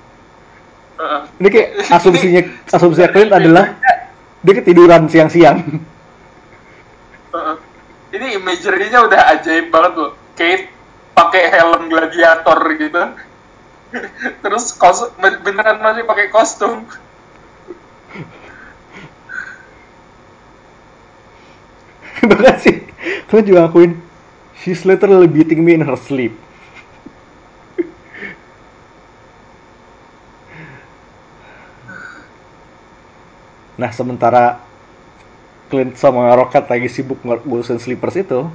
Heeh. 0.98 1.20
Ini 1.38 1.48
kayak 1.48 1.68
asumsinya 1.96 2.42
asumsinya 2.66 3.08
Clint 3.14 3.32
adalah 3.32 3.78
dia 4.42 4.54
ketiduran 4.58 5.06
siang-siang. 5.06 5.58
Heeh. 7.34 7.56
Ini 8.08 8.40
imagery-nya 8.40 9.04
udah 9.04 9.20
ajaib 9.38 9.70
banget 9.70 9.92
loh. 9.94 10.16
Kate 10.34 10.72
pakai 11.14 11.50
helm 11.54 11.90
gladiator 11.90 12.58
gitu. 12.78 13.02
Terus 14.42 14.72
kos 14.74 15.12
beneran 15.18 15.78
masih 15.80 16.04
pakai 16.08 16.26
kostum. 16.32 16.84
Bahkan 22.28 22.56
sih, 22.58 22.82
Clint 23.30 23.46
juga 23.46 23.70
ngakuin 23.70 23.94
she's 24.58 24.82
literally 24.82 25.30
beating 25.30 25.62
me 25.62 25.78
in 25.78 25.86
her 25.86 25.94
sleep. 25.94 26.34
Nah, 33.78 33.94
sementara 33.94 34.58
Clint 35.70 35.94
sama 35.94 36.34
Rocket 36.34 36.66
lagi 36.66 36.90
sibuk 36.90 37.22
ngurusin 37.22 37.78
Sleepers 37.78 38.18
itu, 38.18 38.50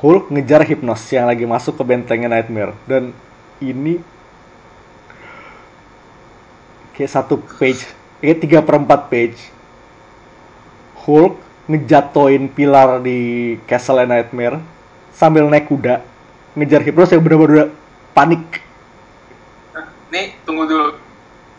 Hulk 0.00 0.32
ngejar 0.32 0.64
Hypnos 0.64 1.04
yang 1.12 1.28
lagi 1.28 1.44
masuk 1.44 1.76
ke 1.76 1.84
bentengnya 1.84 2.32
Nightmare. 2.32 2.72
Dan 2.88 3.12
ini 3.60 4.00
kayak 6.96 7.12
satu 7.12 7.38
page, 7.60 7.84
kayak 8.24 8.40
tiga 8.40 8.58
per 8.64 8.80
empat 8.80 9.12
page. 9.12 9.38
Hulk 11.04 11.36
ngejatoin 11.68 12.48
pilar 12.50 13.04
di 13.04 13.54
Castle 13.68 14.02
Nightmare 14.08 14.58
sambil 15.12 15.46
naik 15.46 15.68
kuda 15.68 16.02
ngejar 16.56 16.80
Hypnos 16.80 17.12
yang 17.12 17.22
bener-bener 17.22 17.68
panik. 18.16 18.64
Nih, 20.08 20.36
tunggu 20.48 20.64
dulu. 20.64 20.88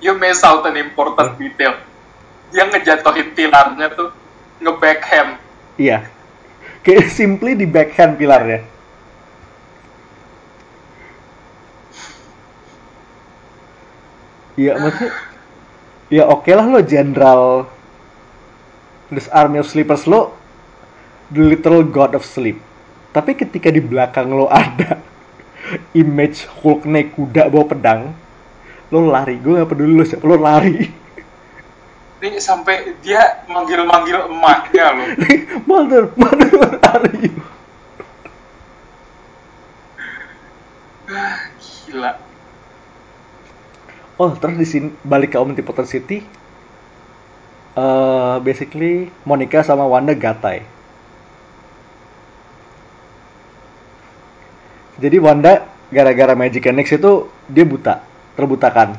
You 0.03 0.17
miss 0.17 0.41
out 0.41 0.65
an 0.65 0.75
important 0.75 1.37
detail. 1.37 1.92
Dia 2.53 2.69
ngejatuhin 2.69 3.33
pilarnya 3.33 3.89
tuh 3.97 4.13
nge-backhand. 4.61 5.41
Iya. 5.81 6.05
Kayak 6.85 7.09
simply 7.09 7.57
di 7.57 7.65
backhand 7.65 8.21
pilarnya. 8.21 8.61
Iya, 14.53 14.77
maksudnya 14.77 15.11
ya 16.13 16.29
oke 16.29 16.53
lah 16.53 16.69
lo 16.69 16.77
jenderal 16.85 17.65
this 19.09 19.25
army 19.33 19.57
of 19.57 19.65
sleepers 19.65 20.05
lo 20.05 20.37
the 21.33 21.41
literal 21.41 21.81
god 21.81 22.13
of 22.13 22.21
sleep. 22.21 22.61
Tapi 23.17 23.33
ketika 23.33 23.73
di 23.73 23.81
belakang 23.81 24.29
lo 24.29 24.45
ada 24.45 25.01
image 25.97 26.45
Hulk 26.61 26.85
naik 26.85 27.17
kuda 27.17 27.49
bawa 27.49 27.65
pedang, 27.65 28.01
lo 28.93 29.09
lari. 29.09 29.41
Gue 29.41 29.57
gak 29.57 29.73
peduli 29.73 29.97
lo 29.97 30.05
siapa, 30.05 30.25
lo 30.25 30.37
lari. 30.37 31.01
Nih 32.23 32.39
sampai 32.39 32.95
dia 33.03 33.43
manggil-manggil 33.51 34.31
emaknya 34.31 34.95
loh. 34.95 35.07
mother, 35.67 36.07
mother, 36.15 36.47
where 36.55 36.79
are 36.79 37.11
you? 37.19 37.35
Gila. 41.59 42.11
Oh, 44.15 44.31
terus 44.39 44.55
di 44.55 44.63
sini 44.63 44.87
balik 45.03 45.35
ke 45.35 45.37
Omnipotent 45.43 45.91
City. 45.91 46.23
eh 47.73 48.35
basically 48.39 49.11
Monica 49.27 49.59
sama 49.59 49.83
Wanda 49.83 50.15
gatai. 50.15 50.63
Jadi 54.95 55.19
Wanda 55.19 55.67
gara-gara 55.91 56.39
Magic 56.39 56.71
Nix 56.71 56.87
itu 56.95 57.27
dia 57.51 57.67
buta, 57.67 57.99
terbutakan. 58.39 58.95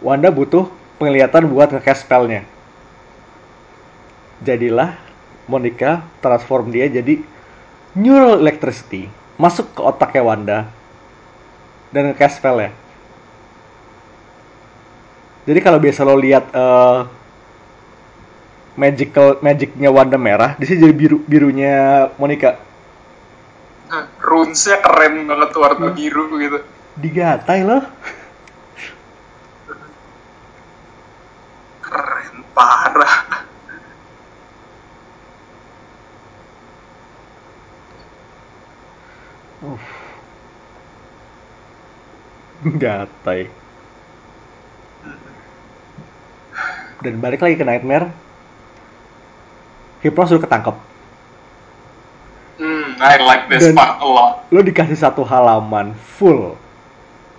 Wanda 0.00 0.32
butuh 0.32 0.77
penglihatan 0.98 1.48
buat 1.48 1.70
nge-cast 1.70 2.04
spellnya. 2.04 2.42
Jadilah 4.42 4.98
Monica 5.48 6.04
transform 6.20 6.70
dia 6.70 6.86
jadi 6.86 7.18
neural 7.96 8.38
electricity 8.38 9.08
masuk 9.40 9.72
ke 9.72 9.80
otaknya 9.80 10.22
Wanda 10.22 10.58
dan 11.94 12.12
nge-cast 12.12 12.42
spellnya. 12.42 12.74
Jadi 15.48 15.58
kalau 15.64 15.80
biasa 15.80 16.04
lo 16.04 16.18
lihat 16.18 16.44
eh, 16.52 17.00
magical 18.76 19.40
magicnya 19.40 19.88
Wanda 19.88 20.20
merah, 20.20 20.52
di 20.60 20.68
sini 20.68 20.84
jadi 20.84 20.94
biru 20.94 21.16
birunya 21.24 21.74
Monica 22.20 22.68
Runesnya 24.20 24.84
keren 24.84 25.24
banget 25.24 25.50
warna 25.56 25.88
biru 25.96 26.28
gitu. 26.36 26.60
digatai 27.00 27.64
loh. 27.64 27.80
Keren 31.88 32.36
parah. 32.54 33.16
Gatai. 42.64 43.46
Dan 46.98 47.22
balik 47.22 47.38
lagi 47.38 47.54
ke 47.54 47.62
Nightmare. 47.62 48.10
Hypnos 50.02 50.34
udah 50.34 50.42
ketangkep. 50.42 50.76
Hmm, 52.58 52.98
I 52.98 53.22
like 53.22 53.46
this 53.46 53.70
Dan- 53.70 53.78
part 53.78 54.02
a 54.02 54.06
lot. 54.06 54.32
Lo 54.50 54.62
dikasih 54.62 54.98
satu 54.98 55.22
halaman 55.22 55.94
full. 56.18 56.58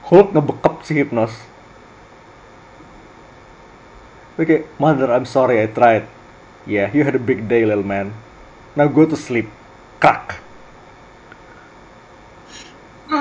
Hulk 0.08 0.32
ngebekep 0.32 0.76
si 0.88 0.96
Hypnos. 0.96 1.36
Oke, 4.40 4.72
Mother, 4.80 5.12
I'm 5.12 5.28
sorry 5.28 5.60
I 5.60 5.68
tried. 5.68 6.08
Yeah, 6.64 6.88
you 6.96 7.04
had 7.04 7.12
a 7.12 7.20
big 7.20 7.52
day, 7.52 7.68
little 7.68 7.84
man. 7.84 8.16
Now 8.72 8.88
go 8.88 9.04
to 9.04 9.20
sleep. 9.20 9.52
Krak. 10.00 10.40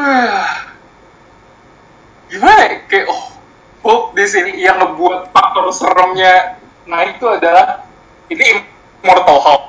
Gimana 2.31 2.63
ya? 2.71 2.87
Kayak 2.87 3.11
oh, 3.11 3.35
Hulk 3.83 4.15
di 4.15 4.31
sini 4.31 4.63
yang 4.63 4.79
ngebuat 4.79 5.35
faktor 5.35 5.75
seremnya 5.75 6.63
naik 6.87 7.19
itu 7.19 7.27
adalah 7.27 7.83
ini 8.31 8.63
Immortal 9.03 9.43
Hulk. 9.43 9.65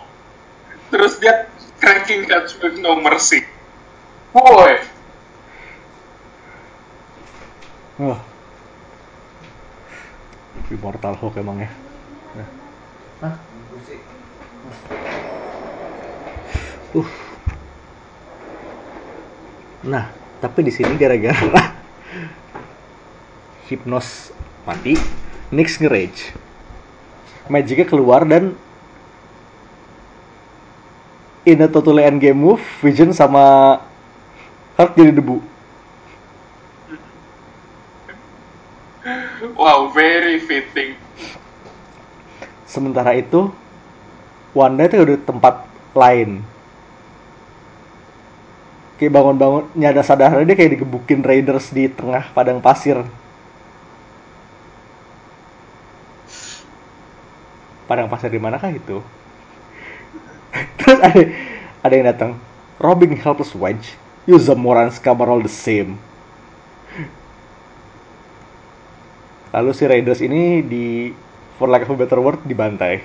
Terus 0.93 1.17
dia 1.17 1.49
cracking 1.81 2.29
heads 2.29 2.53
with 2.61 2.77
no 2.77 2.93
mercy. 3.01 3.41
Boy, 4.37 4.85
Oh. 7.99 8.28
Immortal 10.69 11.17
Hulk 11.17 11.41
emang 11.41 11.65
ya. 11.65 11.71
Nah. 13.25 13.35
Uh. 16.93 17.09
Nah, 19.89 20.13
tapi 20.37 20.59
di 20.61 20.71
sini 20.73 20.93
gara-gara 20.93 21.73
Hypnos 23.69 24.33
mati, 24.65 24.93
Nyx 25.49 25.81
nge-rage. 25.81 26.33
Magicnya 27.49 27.85
keluar 27.89 28.25
dan 28.29 28.53
in 31.49 31.65
a 31.65 31.67
totally 31.69 32.05
endgame 32.05 32.37
move, 32.37 32.61
Vision 32.85 33.09
sama 33.09 33.77
Hulk 34.77 34.93
jadi 34.93 35.17
debu. 35.17 35.48
Wow, 39.59 39.91
very 39.91 40.39
fitting. 40.39 40.95
Sementara 42.63 43.11
itu, 43.19 43.51
Wanda 44.49 44.89
itu 44.89 44.97
udah 44.97 45.19
tempat 45.21 45.55
lain. 45.93 46.41
Kayak 48.97 49.13
bangun-bangun, 49.15 49.63
nyada 49.77 50.01
sadar 50.01 50.35
dia 50.43 50.57
kayak 50.57 50.81
digebukin 50.81 51.21
Raiders 51.21 51.69
di 51.69 51.87
tengah 51.87 52.33
padang 52.33 52.59
pasir. 52.59 52.99
Padang 57.85 58.09
pasir 58.09 58.29
di 58.33 58.41
manakah 58.41 58.73
itu? 58.73 58.99
Terus 60.81 60.99
ada, 60.99 61.21
ada 61.85 61.93
yang 61.93 62.07
datang. 62.09 62.31
Robbing 62.81 63.15
helpless 63.15 63.53
wench. 63.53 63.95
You 64.25 64.41
Zamoran 64.41 64.91
scum 64.91 65.21
are 65.21 65.29
all 65.29 65.41
the 65.41 65.51
same. 65.51 65.97
Lalu 69.49 69.71
si 69.73 69.83
Raiders 69.89 70.21
ini 70.21 70.61
di 70.61 71.09
For 71.57 71.65
Lack 71.65 71.89
of 71.89 71.93
a 71.93 71.97
Better 71.97 72.21
Word 72.21 72.45
dibantai. 72.45 73.01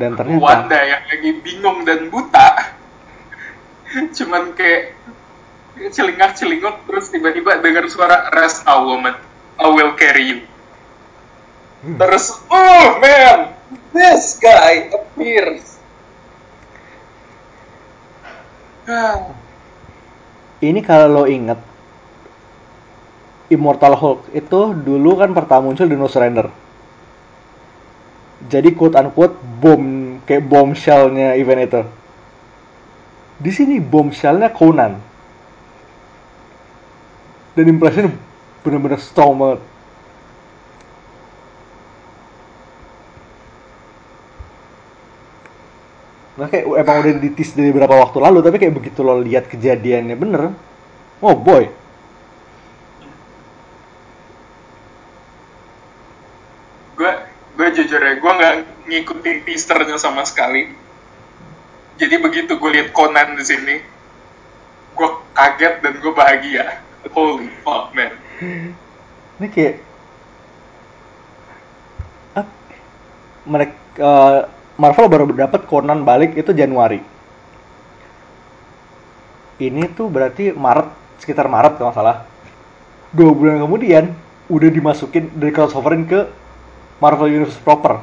Dan 0.00 0.16
ternyata 0.16 0.40
Wanda 0.40 0.80
yang 0.80 1.04
lagi 1.04 1.30
bingung 1.44 1.84
dan 1.84 2.08
buta. 2.08 2.72
Cuman 4.16 4.56
kayak 4.56 4.96
celingak-celinguk 5.92 6.88
terus 6.88 7.12
tiba-tiba 7.12 7.60
dengar 7.60 7.84
suara 7.92 8.32
rest 8.32 8.64
a 8.64 8.80
woman. 8.80 9.12
I 9.60 9.68
will 9.68 9.92
carry 10.00 10.24
you. 10.24 10.38
Terus, 11.82 12.40
oh 12.48 12.86
man, 13.04 13.52
this 13.92 14.40
guy 14.40 14.88
appears. 14.96 15.76
Ini 20.62 20.78
kalau 20.86 21.10
lo 21.10 21.24
inget 21.26 21.58
Immortal 23.50 23.98
Hulk 23.98 24.30
itu 24.32 24.60
dulu 24.72 25.18
kan 25.18 25.34
pertama 25.34 25.68
muncul 25.68 25.90
di 25.90 25.98
No 25.98 26.08
Surrender. 26.08 26.48
Jadi 28.46 28.72
quote 28.72 28.96
unquote 28.96 29.36
bom 29.60 30.16
kayak 30.24 30.46
bombshellnya 30.46 31.34
event 31.36 31.60
itu. 31.66 31.82
Di 33.42 33.50
sini 33.50 33.82
bombshellnya 33.82 34.54
Conan. 34.54 34.96
Dan 37.52 37.66
impression 37.68 38.08
bener-bener 38.64 38.96
strong 39.02 39.36
banget. 39.36 39.60
Nah 46.32 46.48
kayak 46.48 46.64
emang 46.64 46.96
udah 47.04 47.12
ditis 47.20 47.52
dari 47.52 47.68
beberapa 47.76 47.92
waktu 48.00 48.16
lalu 48.16 48.40
tapi 48.40 48.56
kayak 48.56 48.72
begitu 48.72 49.04
lo 49.04 49.20
lihat 49.20 49.52
kejadiannya 49.52 50.16
bener, 50.16 50.56
oh 51.20 51.36
boy, 51.36 51.68
gue 56.96 57.12
gue 57.52 57.68
jujur 57.76 58.00
ya 58.00 58.16
gue 58.16 58.32
nggak 58.32 58.54
ngikutin 58.88 59.36
teasernya 59.44 60.00
sama 60.00 60.24
sekali. 60.24 60.72
Jadi 62.00 62.16
begitu 62.16 62.56
gue 62.56 62.70
lihat 62.80 62.96
Conan 62.96 63.36
di 63.36 63.44
sini 63.44 63.76
gue 64.96 65.08
kaget 65.36 65.84
dan 65.84 65.94
gue 66.00 66.12
bahagia. 66.16 66.80
Holy 67.12 67.52
fuck 67.60 67.92
man. 67.92 68.16
Ini 69.36 69.46
kayak 69.52 69.74
ah, 72.40 72.46
mereka 73.44 74.14
Marvel 74.80 75.06
baru 75.08 75.24
dapat 75.28 75.68
Conan 75.68 76.04
balik 76.06 76.32
itu 76.36 76.52
Januari. 76.56 77.00
Ini 79.60 79.92
tuh 79.92 80.08
berarti 80.08 80.50
Maret 80.50 80.88
sekitar 81.20 81.46
Maret 81.46 81.76
kalau 81.76 81.92
salah. 81.92 82.24
Dua 83.12 83.36
bulan 83.36 83.60
kemudian 83.60 84.16
udah 84.48 84.70
dimasukin 84.72 85.28
dari 85.36 85.52
crossoverin 85.52 86.08
ke 86.08 86.24
Marvel 86.98 87.28
Universe 87.28 87.60
proper. 87.60 88.00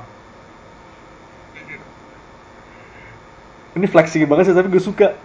Ini 3.74 3.86
flexing 3.90 4.28
banget 4.30 4.52
sih 4.52 4.56
tapi 4.56 4.70
gue 4.70 4.84
suka. 4.84 5.18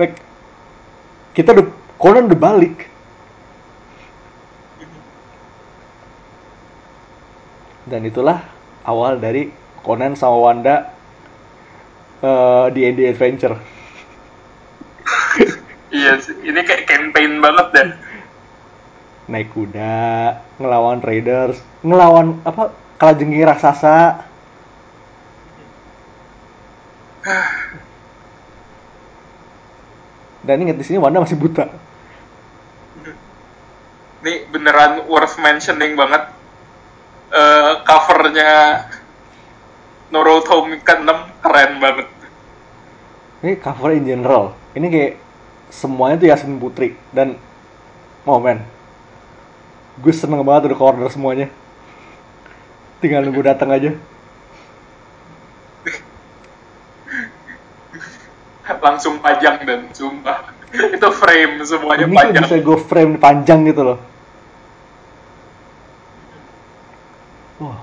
Like, 0.00 0.18
kita 1.36 1.54
udah 1.54 1.66
Conan 2.00 2.26
udah 2.26 2.40
balik. 2.40 2.90
Dan 7.84 8.08
itulah 8.08 8.53
awal 8.84 9.18
dari 9.20 9.50
Conan 9.84 10.16
sama 10.16 10.36
Wanda 10.40 10.88
eh, 12.20 12.66
di 12.72 12.80
Indie 12.84 13.08
Adventure. 13.12 13.56
iya 15.94 16.18
sih 16.20 16.34
ini 16.40 16.64
kayak 16.64 16.86
campaign 16.88 17.40
banget 17.44 17.68
deh 17.76 17.92
Naik 19.24 19.56
kuda, 19.56 20.36
ngelawan 20.60 21.00
Raiders, 21.00 21.56
ngelawan 21.80 22.44
apa? 22.44 22.76
Kalajengking 23.00 23.48
raksasa. 23.48 24.20
Dan 30.44 30.60
ingat 30.60 30.76
di 30.76 30.84
sini 30.84 31.00
Wanda 31.00 31.24
masih 31.24 31.40
buta. 31.40 31.72
ini 34.24 34.48
beneran 34.48 35.04
worth 35.04 35.36
mentioning 35.36 36.00
banget 36.00 36.24
Eh, 37.32 37.72
covernya 37.86 38.84
Home 40.14 40.78
ke-6 40.78 41.10
keren 41.42 41.72
banget 41.82 42.08
Ini 43.42 43.60
cover 43.60 43.90
in 43.92 44.06
general. 44.08 44.54
Ini 44.72 44.86
kayak 44.88 45.12
semuanya 45.68 46.16
tuh 46.16 46.28
Yasmin 46.30 46.56
Putri 46.56 46.96
dan 47.12 47.36
oh 48.24 48.40
man, 48.40 48.64
gue 50.00 50.14
seneng 50.16 50.40
banget 50.46 50.72
udah 50.72 50.80
order 50.80 51.10
semuanya. 51.12 51.52
Tinggal 53.04 53.28
nunggu 53.28 53.44
datang 53.44 53.68
aja. 53.74 53.92
langsung 58.80 59.20
pajang 59.20 59.64
dan 59.64 59.88
sumpah 59.92 60.52
itu 60.72 61.08
frame 61.12 61.60
semuanya 61.64 62.04
Ini 62.04 62.12
tuh 62.12 62.20
pajang 62.20 62.44
bisa 62.48 62.56
gue 62.60 62.78
frame 62.80 63.14
panjang 63.20 63.60
gitu 63.68 63.82
loh. 63.84 63.98
Wah. 67.60 67.78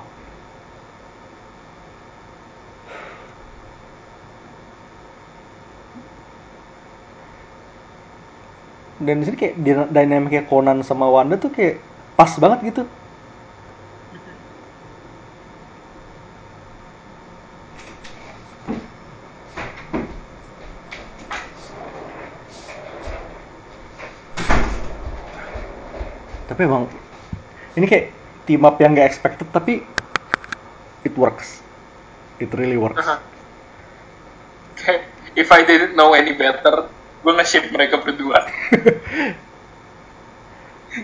Dan 9.01 9.17
di 9.19 9.26
sini 9.26 9.38
kayak 9.41 9.55
di- 9.65 9.89
dynamicnya 9.95 10.43
Conan 10.45 10.86
sama 10.86 11.09
Wanda 11.09 11.36
tuh 11.41 11.49
kayak 11.49 11.82
pas 12.13 12.32
banget 12.38 12.59
gitu. 12.69 12.84
Tapi 26.49 26.61
emang 26.67 26.84
ini 27.80 27.86
kayak 27.88 28.05
team 28.47 28.65
up 28.65 28.81
yang 28.81 28.97
gak 28.97 29.09
expected 29.09 29.47
tapi 29.53 29.85
it 31.05 31.13
works. 31.17 31.61
It 32.41 32.49
really 32.57 32.77
works. 32.77 33.05
Kayak, 34.81 35.13
if 35.37 35.49
I 35.53 35.61
didn't 35.63 35.93
know 35.93 36.17
any 36.17 36.33
better 36.33 36.89
gue 37.21 37.33
nge-ship 37.37 37.69
mereka 37.69 38.01
berdua 38.01 38.41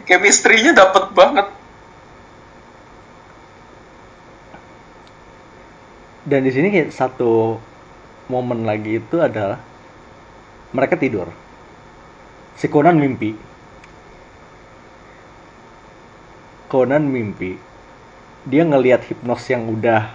chemistry-nya 0.10 0.74
dapet 0.74 1.14
banget 1.14 1.46
Dan 6.28 6.44
di 6.44 6.52
sini 6.52 6.68
kayak 6.68 6.92
satu 6.92 7.56
momen 8.28 8.68
lagi 8.68 9.00
itu 9.00 9.16
adalah 9.24 9.64
mereka 10.76 11.00
tidur. 11.00 11.32
Si 12.60 12.68
Conan 12.68 13.00
mimpi. 13.00 13.32
Conan 16.68 17.04
mimpi. 17.08 17.56
Dia 18.48 18.64
ngelihat 18.64 19.04
hipnos 19.08 19.44
yang 19.48 19.68
udah 19.68 20.12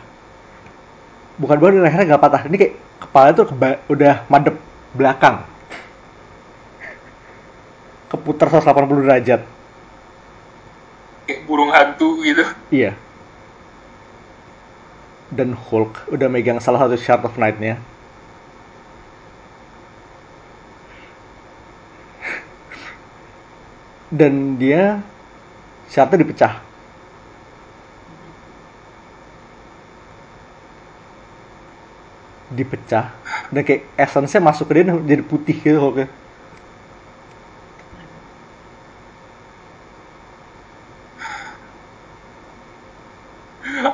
bukan 1.37 1.59
baru 1.59 1.81
lehernya 1.81 2.17
nggak 2.17 2.23
patah. 2.23 2.43
Ini 2.49 2.57
kayak 2.57 2.75
kepala 3.01 3.29
tuh 3.33 3.47
keba- 3.49 3.81
udah 3.89 4.25
madep 4.29 4.57
belakang. 4.93 5.45
Keputar 8.13 8.49
180 8.53 9.05
derajat. 9.09 9.43
kayak 11.23 11.47
burung 11.47 11.71
hantu 11.71 12.19
gitu 12.27 12.43
Iya. 12.69 12.93
Dan 15.33 15.57
Hulk 15.57 16.13
udah 16.13 16.29
megang 16.29 16.61
salah 16.61 16.83
satu 16.85 16.99
Shard 16.99 17.25
of 17.25 17.39
Night-nya. 17.41 17.81
Dan 24.13 24.61
dia 24.61 25.01
Shard-nya 25.91 26.23
dipecah. 26.23 26.55
Dipecah. 32.53 33.07
Dan 33.49 33.63
kayak 33.65 33.89
essence-nya 33.97 34.45
masuk 34.45 34.69
ke 34.69 34.79
dia 34.79 34.93
dan 34.93 35.03
jadi 35.03 35.25
putih 35.25 35.57
gitu 35.57 35.81
Hulk-nya. 35.81 36.07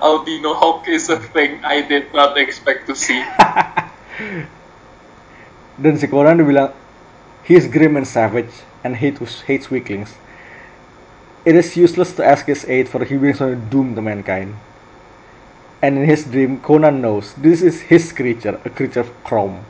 albino 0.08 0.54
Hulk 0.54 0.88
is 0.88 1.08
a 1.08 1.18
thing 1.18 1.60
I 1.64 1.82
did 1.82 2.12
not 2.14 2.38
expect 2.38 2.86
to 2.86 2.94
see 2.94 3.24
Dan 5.78 5.94
si 5.94 6.10
Conan 6.10 6.42
dia 6.42 6.46
bilang, 6.46 6.70
He 7.46 7.54
is 7.54 7.70
grim 7.70 7.94
and 7.94 8.02
savage 8.02 8.50
and 8.82 8.98
hates, 8.98 9.46
hates 9.46 9.70
weaklings. 9.70 10.10
It 11.46 11.54
is 11.54 11.76
useless 11.76 12.12
to 12.18 12.22
ask 12.26 12.46
his 12.46 12.66
aid 12.66 12.88
for 12.88 13.04
he 13.04 13.16
brings 13.16 13.40
only 13.40 13.60
doom 13.70 13.94
to 13.94 14.02
mankind. 14.02 14.58
And 15.78 15.94
in 15.94 16.04
his 16.10 16.26
dream, 16.26 16.58
Conan 16.58 16.98
knows 16.98 17.34
this 17.38 17.62
is 17.62 17.86
his 17.86 18.10
creature, 18.10 18.58
a 18.66 18.70
creature 18.70 19.06
of 19.06 19.10
chrome. 19.22 19.62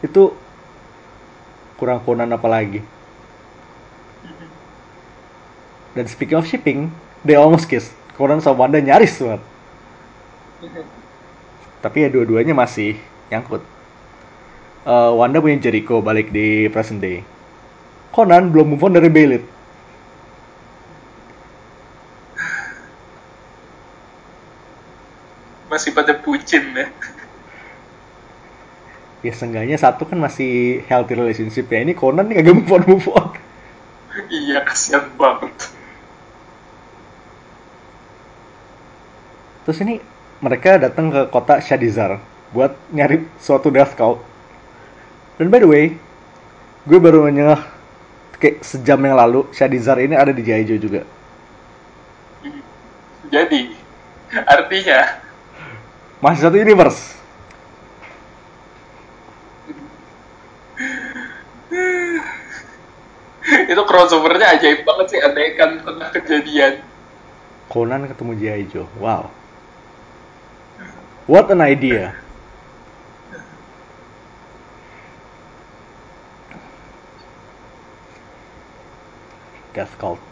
Itu 0.00 0.32
kurang 1.76 2.00
Conan 2.08 2.32
apa 2.32 2.48
lagi? 2.48 2.80
Dan 5.92 6.08
speaking 6.08 6.40
of 6.40 6.48
shipping, 6.48 6.88
they 7.26 7.36
almost 7.36 7.68
kiss. 7.68 7.92
Conan 8.16 8.40
sama 8.40 8.64
Wanda 8.64 8.80
nyaris 8.80 9.20
banget. 9.20 9.42
Tapi 11.84 11.96
ya 12.02 12.08
dua-duanya 12.10 12.56
masih 12.56 12.96
nyangkut. 13.28 13.62
Eh, 14.88 15.10
Wanda 15.12 15.44
punya 15.44 15.60
Jericho 15.60 16.00
balik 16.00 16.32
di 16.32 16.72
present 16.72 16.98
day. 17.04 17.20
Conan 18.10 18.48
belum 18.48 18.74
move 18.74 18.82
on 18.88 18.96
dari 18.96 19.12
Belit. 19.12 19.57
Masih 25.78 25.94
pada 25.94 26.10
pucin 26.18 26.74
ya. 26.74 26.90
Ya 29.22 29.32
seenggaknya 29.34 29.78
satu 29.78 30.02
kan 30.10 30.18
masih 30.18 30.82
healthy 30.90 31.14
relationship 31.14 31.70
ya. 31.70 31.86
Ini 31.86 31.94
Conan 31.94 32.26
nih 32.26 32.42
kagak 32.42 32.54
move 32.58 32.74
on 32.74 32.82
move 32.90 33.08
on. 33.14 33.30
Iya, 34.26 34.66
kasihan 34.66 35.06
banget. 35.14 35.78
terus 39.68 39.84
ini 39.84 40.00
mereka 40.40 40.80
datang 40.80 41.12
ke 41.12 41.28
kota 41.28 41.60
Shadizar 41.60 42.16
buat 42.56 42.72
nyari 42.88 43.28
suatu 43.36 43.68
death 43.68 43.92
cult 44.00 44.24
dan 45.36 45.52
by 45.52 45.60
the 45.60 45.68
way 45.68 45.84
gue 46.88 46.96
baru 46.96 47.28
menyengah 47.28 47.68
kayak 48.40 48.64
sejam 48.64 48.96
yang 49.04 49.20
lalu 49.20 49.44
Shadizar 49.52 50.00
ini 50.00 50.16
ada 50.16 50.32
di 50.32 50.40
Jaijo 50.40 50.80
juga. 50.80 51.04
Jadi, 53.28 53.76
artinya 54.32 55.20
masih 56.18 56.42
satu 56.46 56.56
universe. 56.58 57.14
Itu 63.72 63.82
crossovernya 63.86 64.58
ajaib 64.58 64.82
banget 64.82 65.06
sih 65.14 65.20
andaikan 65.22 65.80
pernah 65.82 66.08
kejadian. 66.10 66.82
Conan 67.68 68.08
ketemu 68.08 68.32
Jaijo 68.40 68.88
wow. 68.98 69.28
What 71.28 71.52
an 71.52 71.60
idea. 71.60 72.16
Death 79.76 79.92
Cult. 80.00 80.24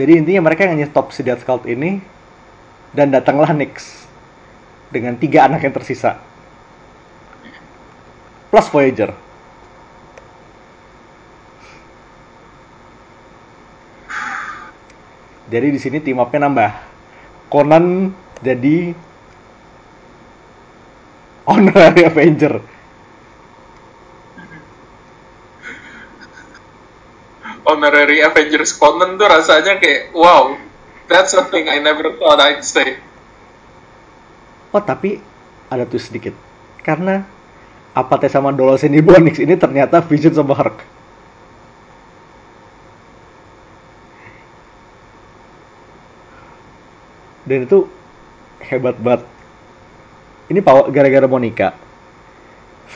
Jadi 0.00 0.12
intinya 0.18 0.48
mereka 0.48 0.64
yang 0.66 0.80
nyetop 0.80 1.12
si 1.12 1.22
Death 1.22 1.44
Cult 1.44 1.68
ini 1.68 2.00
dan 2.96 3.12
datanglah 3.12 3.52
Nyx 3.52 4.08
dengan 4.90 5.18
tiga 5.18 5.50
anak 5.50 5.66
yang 5.66 5.74
tersisa. 5.74 6.18
Plus 8.50 8.66
Voyager. 8.70 9.10
Jadi 15.46 15.66
di 15.70 15.78
sini 15.78 16.02
team 16.02 16.18
up-nya 16.18 16.42
nambah. 16.46 16.72
Conan 17.46 18.10
jadi 18.42 18.90
honorary 21.46 22.02
Avenger. 22.02 22.54
Honorary 27.66 28.22
Avengers 28.22 28.74
Conan 28.78 29.18
tuh 29.18 29.26
rasanya 29.26 29.78
kayak 29.82 30.14
wow, 30.14 30.54
that's 31.10 31.34
something 31.34 31.66
I 31.66 31.82
never 31.82 32.14
thought 32.18 32.38
I'd 32.38 32.62
say. 32.62 32.98
Oh 34.76 34.84
tapi 34.84 35.16
ada 35.72 35.88
tuh 35.88 35.96
sedikit 35.96 36.36
karena 36.84 37.24
Apate 37.96 38.28
sama 38.28 38.52
Dolos 38.52 38.84
ini 38.84 39.00
Bonix 39.08 39.40
ini 39.40 39.56
ternyata 39.56 40.04
Vision 40.04 40.36
sama 40.36 40.52
Hulk. 40.52 40.84
Dan 47.48 47.64
itu 47.64 47.88
hebat 48.68 49.00
banget. 49.00 49.24
Ini 50.52 50.60
gara-gara 50.92 51.24
Monica. 51.24 51.72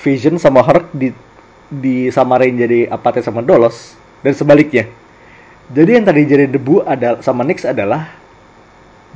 Vision 0.05 0.37
sama 0.37 0.61
Hulk 0.61 0.93
di 0.93 1.17
disamarin 1.73 2.61
jadi 2.61 2.93
Apate 2.93 3.25
sama 3.25 3.41
Dolos 3.41 3.97
dan 4.21 4.37
sebaliknya. 4.37 4.85
Jadi 5.73 5.97
yang 5.97 6.05
tadi 6.05 6.29
jadi 6.29 6.45
debu 6.45 6.85
ada 6.85 7.25
sama 7.25 7.41
Nyx 7.41 7.65
adalah 7.65 8.13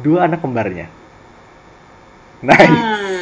dua 0.01 0.25
anak 0.25 0.41
kembarnya. 0.41 1.04
Nice. 2.43 2.67
Hmm. 2.67 3.15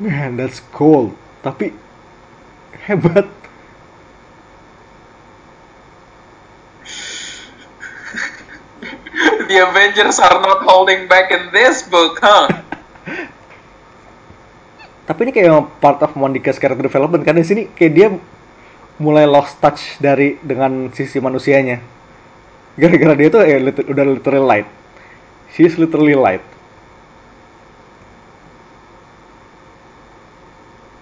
Man, 0.00 0.40
that's 0.40 0.64
cool. 0.72 1.12
Tapi 1.44 1.76
hebat. 2.88 3.28
The 9.50 9.66
Avengers 9.66 10.22
are 10.22 10.40
not 10.40 10.64
holding 10.64 11.10
back 11.10 11.34
in 11.34 11.52
this 11.52 11.84
book, 11.84 12.16
huh? 12.22 12.48
Tapi 15.10 15.26
ini 15.26 15.32
kayak 15.34 15.82
part 15.82 15.98
of 16.00 16.14
Monica's 16.14 16.56
character 16.56 16.86
development 16.86 17.26
karena 17.26 17.42
di 17.42 17.48
sini 17.50 17.62
kayak 17.68 17.92
dia 17.92 18.08
mulai 19.02 19.26
lost 19.26 19.58
touch 19.58 19.98
dari 19.98 20.38
dengan 20.40 20.88
sisi 20.94 21.18
manusianya. 21.20 21.99
Gara-gara 22.78 23.14
dia 23.18 23.28
tuh 23.30 23.42
eh, 23.42 23.58
lit- 23.60 23.86
udah 23.86 24.04
literally 24.06 24.42
light. 24.44 24.68
She's 25.54 25.76
literally 25.78 26.14
light. 26.16 26.42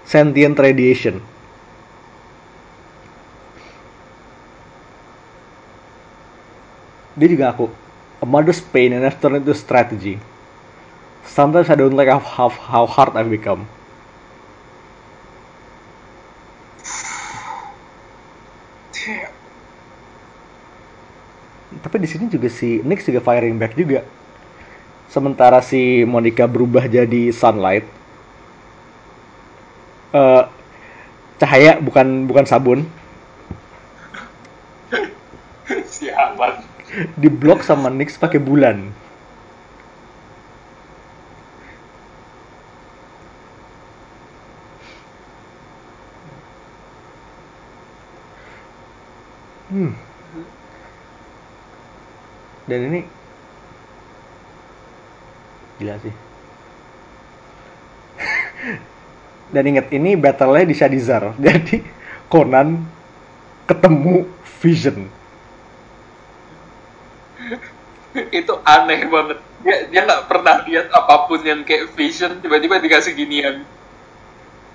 Sentient 0.04 0.58
radiation. 0.58 1.22
Dia 7.18 7.28
juga 7.28 7.52
aku. 7.52 7.66
A 8.22 8.26
mother's 8.26 8.60
pain 8.64 8.94
and 8.96 9.04
I've 9.04 9.20
turned 9.20 9.36
into 9.36 9.52
strategy. 9.54 10.18
Sometimes 11.24 11.70
I 11.70 11.76
don't 11.76 11.94
like 11.94 12.08
how, 12.08 12.18
how, 12.18 12.48
how 12.48 12.86
hard 12.86 13.14
I've 13.16 13.30
become. 13.30 13.66
Tapi 21.84 21.96
di 22.02 22.08
sini 22.10 22.26
juga 22.32 22.48
si 22.50 22.80
Nyx 22.84 23.00
juga 23.08 23.20
firing 23.22 23.56
back 23.60 23.72
juga. 23.78 24.00
Sementara 25.08 25.58
si 25.64 26.04
Monica 26.04 26.44
berubah 26.44 26.84
jadi 26.86 27.32
sunlight. 27.32 27.84
Eh, 30.12 30.42
cahaya 31.40 31.78
bukan 31.80 32.26
bukan 32.28 32.44
sabun. 32.48 32.80
Sialan. 35.94 36.64
Diblok 37.20 37.60
sama 37.62 37.92
Nyx 37.92 38.16
pakai 38.16 38.40
bulan. 38.40 38.88
Hmm. 49.68 50.07
Dan 52.68 52.92
ini 52.92 53.00
gila 55.80 55.96
sih. 56.04 56.14
Dan 59.54 59.64
ingat 59.64 59.88
ini 59.88 60.14
battle-nya 60.20 60.68
di 60.68 60.76
Shadizar. 60.76 61.32
Jadi 61.44 61.80
Conan 62.28 62.84
ketemu 63.64 64.28
Vision. 64.60 65.18
itu 68.18 68.50
aneh 68.66 69.06
banget. 69.06 69.38
Dia 69.62 69.76
dia 69.90 70.00
nggak 70.02 70.26
pernah 70.26 70.66
lihat 70.66 70.90
apa 70.90 71.30
pun 71.30 71.38
yang 71.42 71.62
kayak 71.62 71.94
vision 71.94 72.38
tiba-tiba 72.42 72.82
dikasih 72.82 73.14
ginian. 73.14 73.62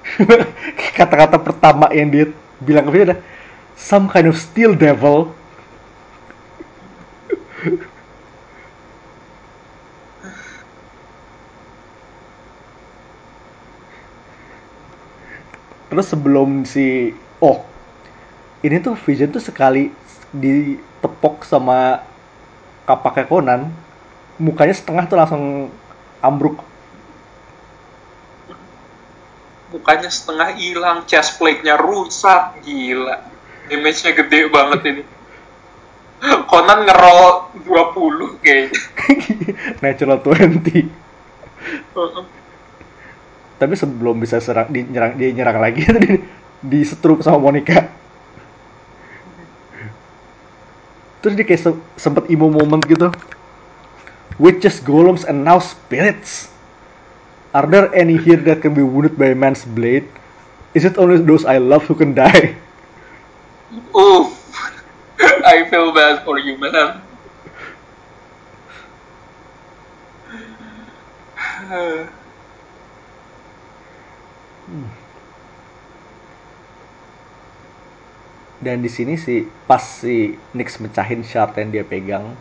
Kata-kata 0.97 1.39
pertama 1.39 1.91
yang 1.91 2.11
dia 2.11 2.25
bilang 2.63 2.87
ke 2.87 2.91
Vision 2.91 3.07
adalah 3.11 3.21
some 3.75 4.07
kind 4.11 4.27
of 4.27 4.35
steel 4.35 4.75
devil. 4.75 5.31
Terus 15.93 16.09
sebelum 16.09 16.67
si 16.67 17.13
oh 17.39 17.63
ini 18.65 18.81
tuh 18.83 18.99
Vision 18.99 19.31
tuh 19.31 19.39
sekali 19.39 19.93
ditepok 20.33 21.45
sama 21.47 22.01
kapaknya 22.83 23.29
Conan 23.29 23.61
mukanya 24.41 24.73
setengah 24.73 25.05
tuh 25.07 25.17
langsung 25.21 25.69
ambruk 26.19 26.59
Mukanya 29.73 30.05
setengah 30.05 30.53
hilang, 30.53 31.01
chest 31.09 31.41
plate-nya 31.41 31.73
rusak, 31.81 32.61
gila. 32.61 33.25
Damage-nya 33.65 34.13
gede 34.13 34.45
banget 34.53 34.79
ini. 34.85 35.01
Conan 36.23 36.87
ngerol 36.87 37.51
20 37.67 38.43
kayaknya. 38.43 38.79
natural 39.83 40.19
20 40.23 41.03
tapi 43.63 43.79
sebelum 43.79 44.19
bisa 44.19 44.43
serang 44.43 44.67
di 44.67 44.83
nyerang 44.83 45.15
dia 45.15 45.31
nyerang 45.31 45.55
lagi 45.63 45.87
di, 46.03 46.19
di 46.59 46.79
setrup 46.83 47.23
sama 47.23 47.39
Monica. 47.39 47.87
Terus 51.23 51.39
dia 51.39 51.47
kayak 51.47 51.61
se- 51.63 51.83
sempet 51.95 52.27
emo 52.27 52.51
moment 52.51 52.83
gitu. 52.83 53.07
Witches 54.35 54.83
golems 54.83 55.23
and 55.23 55.47
now 55.47 55.63
spirits. 55.63 56.51
Are 57.55 57.63
there 57.63 57.87
any 57.95 58.19
here 58.19 58.41
that 58.49 58.59
can 58.59 58.75
be 58.75 58.83
wounded 58.83 59.15
by 59.15 59.31
a 59.31 59.37
man's 59.37 59.63
blade? 59.63 60.09
Is 60.75 60.83
it 60.83 60.99
only 60.99 61.21
those 61.23 61.47
I 61.47 61.61
love 61.61 61.87
who 61.87 61.95
can 61.95 62.11
die? 62.17 62.59
Oof. 63.95 64.33
I 65.45 65.69
feel 65.69 65.93
bad 65.93 66.23
for 66.25 66.39
you, 66.39 66.57
man. 66.57 67.01
Dan 78.63 78.79
di 78.79 78.87
sini 78.87 79.19
sih 79.19 79.43
pas 79.67 79.83
si 79.83 80.39
Nix 80.55 80.79
mecahin 80.79 81.19
shard 81.27 81.51
yang 81.59 81.67
dia 81.67 81.83
pegang 81.83 82.31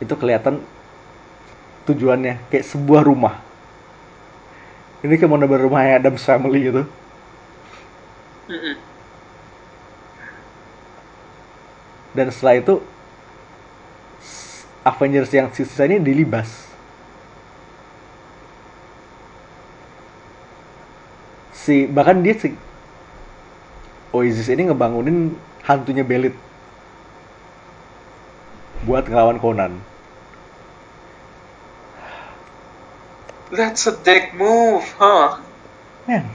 itu 0.00 0.16
kelihatan 0.16 0.64
tujuannya 1.84 2.40
kayak 2.48 2.64
sebuah 2.64 3.04
rumah. 3.04 3.36
Ini 5.04 5.20
kayak 5.20 5.28
mau 5.28 5.36
rumahnya 5.36 6.00
Adams 6.00 6.24
Family 6.24 6.72
gitu. 6.72 6.88
Dan 12.16 12.32
setelah 12.32 12.56
itu 12.64 12.74
Avengers 14.86 15.28
yang 15.34 15.52
sisa 15.52 15.84
ini 15.84 16.00
dilibas. 16.00 16.48
Si 21.52 21.84
bahkan 21.84 22.22
dia 22.22 22.38
si 22.38 22.54
Oasis 24.14 24.48
ini 24.48 24.70
ngebangunin 24.70 25.34
hantunya 25.66 26.06
Belit 26.06 26.32
buat 28.86 29.04
ngelawan 29.10 29.42
Conan. 29.42 29.76
That's 33.50 33.90
a 33.90 33.94
dick 33.94 34.32
move, 34.38 34.86
huh? 35.02 35.42
Men. 36.06 36.30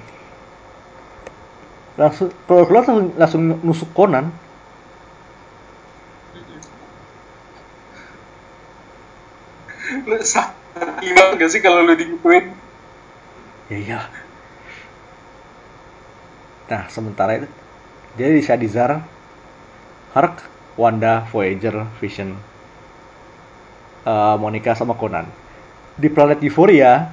Langsung 1.95 2.31
kalau 2.47 2.67
keluar 2.67 2.83
langsung, 2.83 3.15
langsung 3.15 3.41
nusuk 3.63 3.89
Conan. 3.95 4.31
Lu 9.91 10.17
sakit 10.23 11.11
banget 11.11 11.33
gak 11.35 11.51
sih 11.51 11.59
kalau 11.59 11.83
lu 11.83 11.93
digituin? 11.99 12.55
Ya 13.67 13.77
iya. 13.77 13.99
Nah, 16.71 16.87
sementara 16.87 17.43
itu 17.43 17.47
jadi 18.15 18.31
di 18.39 18.43
Shadizar, 18.43 19.03
Hark, 20.15 20.43
Wanda, 20.79 21.27
Voyager, 21.31 21.87
Vision, 21.99 22.35
eh, 24.07 24.35
Monica 24.39 24.75
sama 24.75 24.95
Conan. 24.95 25.27
Di 25.99 26.07
planet 26.07 26.39
Euphoria, 26.43 27.11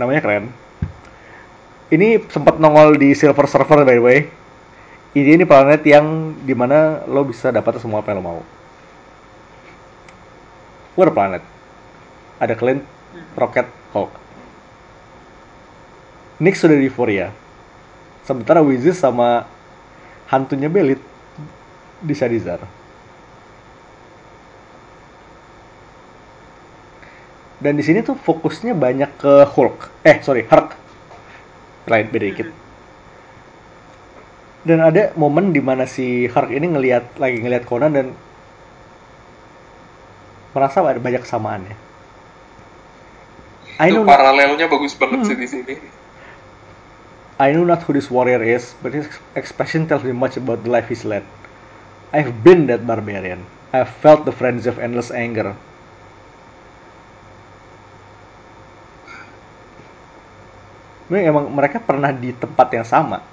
namanya 0.00 0.20
keren. 0.24 0.48
Ini 1.92 2.24
sempat 2.32 2.56
nongol 2.56 2.96
di 2.96 3.12
Silver 3.12 3.44
Server 3.44 3.84
by 3.84 3.96
the 3.96 4.04
way. 4.04 4.18
Ini 5.12 5.36
ini 5.36 5.44
planet 5.44 5.84
yang 5.84 6.32
di 6.40 6.56
mana 6.56 7.04
lo 7.04 7.28
bisa 7.28 7.52
dapat 7.52 7.76
semua 7.76 8.00
apa 8.00 8.16
yang 8.16 8.24
lo 8.24 8.24
mau. 8.24 8.40
What 10.92 11.08
a 11.08 11.14
planet. 11.14 11.42
Ada 12.36 12.52
Clint, 12.52 12.84
Rocket, 13.32 13.64
Hulk. 13.96 14.12
Nick 16.42 16.58
sudah 16.58 16.76
di 16.76 16.90
Euphoria. 16.90 17.32
Sementara 18.26 18.60
Wizard 18.60 18.98
sama 18.98 19.46
hantunya 20.28 20.68
Belit 20.68 21.00
di 22.02 22.12
Shadizar. 22.12 22.60
Dan 27.62 27.78
di 27.78 27.84
sini 27.86 28.02
tuh 28.02 28.18
fokusnya 28.18 28.74
banyak 28.74 29.22
ke 29.22 29.46
Hulk. 29.46 30.02
Eh, 30.02 30.18
sorry, 30.18 30.42
Hulk. 30.50 30.74
Lain 31.86 32.10
beda 32.10 32.26
dikit. 32.26 32.48
Dan 34.66 34.82
ada 34.82 35.14
momen 35.14 35.54
di 35.54 35.62
mana 35.62 35.86
si 35.86 36.26
Hulk 36.26 36.50
ini 36.50 36.74
ngelihat 36.74 37.22
lagi 37.22 37.38
ngelihat 37.38 37.64
Conan 37.66 37.94
dan 37.94 38.06
merasa 40.52 40.84
ada 40.84 41.00
banyak 41.00 41.24
kesamaannya. 41.24 41.76
I 43.80 43.88
Itu 43.88 43.98
know 43.98 44.04
paralelnya 44.04 44.68
bagus 44.68 44.92
banget 44.94 45.32
sih 45.32 45.36
di 45.36 45.48
sini. 45.48 45.74
I 47.40 47.50
know 47.56 47.64
not 47.64 47.82
who 47.88 47.96
this 47.96 48.12
warrior 48.12 48.44
is, 48.44 48.76
but 48.84 48.94
his 48.94 49.08
expression 49.34 49.88
tells 49.88 50.04
me 50.04 50.12
much 50.12 50.36
about 50.36 50.62
the 50.62 50.70
life 50.70 50.86
he's 50.92 51.02
led. 51.02 51.24
I've 52.12 52.44
been 52.44 52.68
that 52.68 52.84
barbarian. 52.84 53.48
I've 53.72 53.88
felt 53.88 54.28
the 54.28 54.36
frenzy 54.36 54.68
of 54.68 54.76
endless 54.76 55.08
anger. 55.08 55.56
Ini 61.08 61.28
emang 61.28 61.48
mereka 61.48 61.80
pernah 61.80 62.12
di 62.12 62.36
tempat 62.36 62.68
yang 62.72 62.86
sama. 62.86 63.24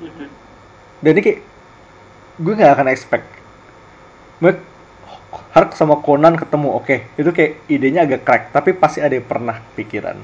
Mhm. 0.00 0.28
Dan 1.04 1.12
ini 1.16 1.20
kayak 1.22 1.40
gue 2.40 2.52
nggak 2.56 2.72
akan 2.72 2.88
expect. 2.88 3.28
Mereka 4.42 4.71
Hark 5.52 5.76
sama 5.76 6.00
Conan 6.00 6.32
ketemu, 6.40 6.80
oke, 6.80 6.96
itu 7.20 7.28
kayak 7.28 7.60
idenya 7.68 8.08
agak 8.08 8.24
crack, 8.24 8.42
tapi 8.56 8.72
pasti 8.72 9.04
ada 9.04 9.12
yang 9.12 9.28
pernah 9.28 9.60
pikiran. 9.76 10.16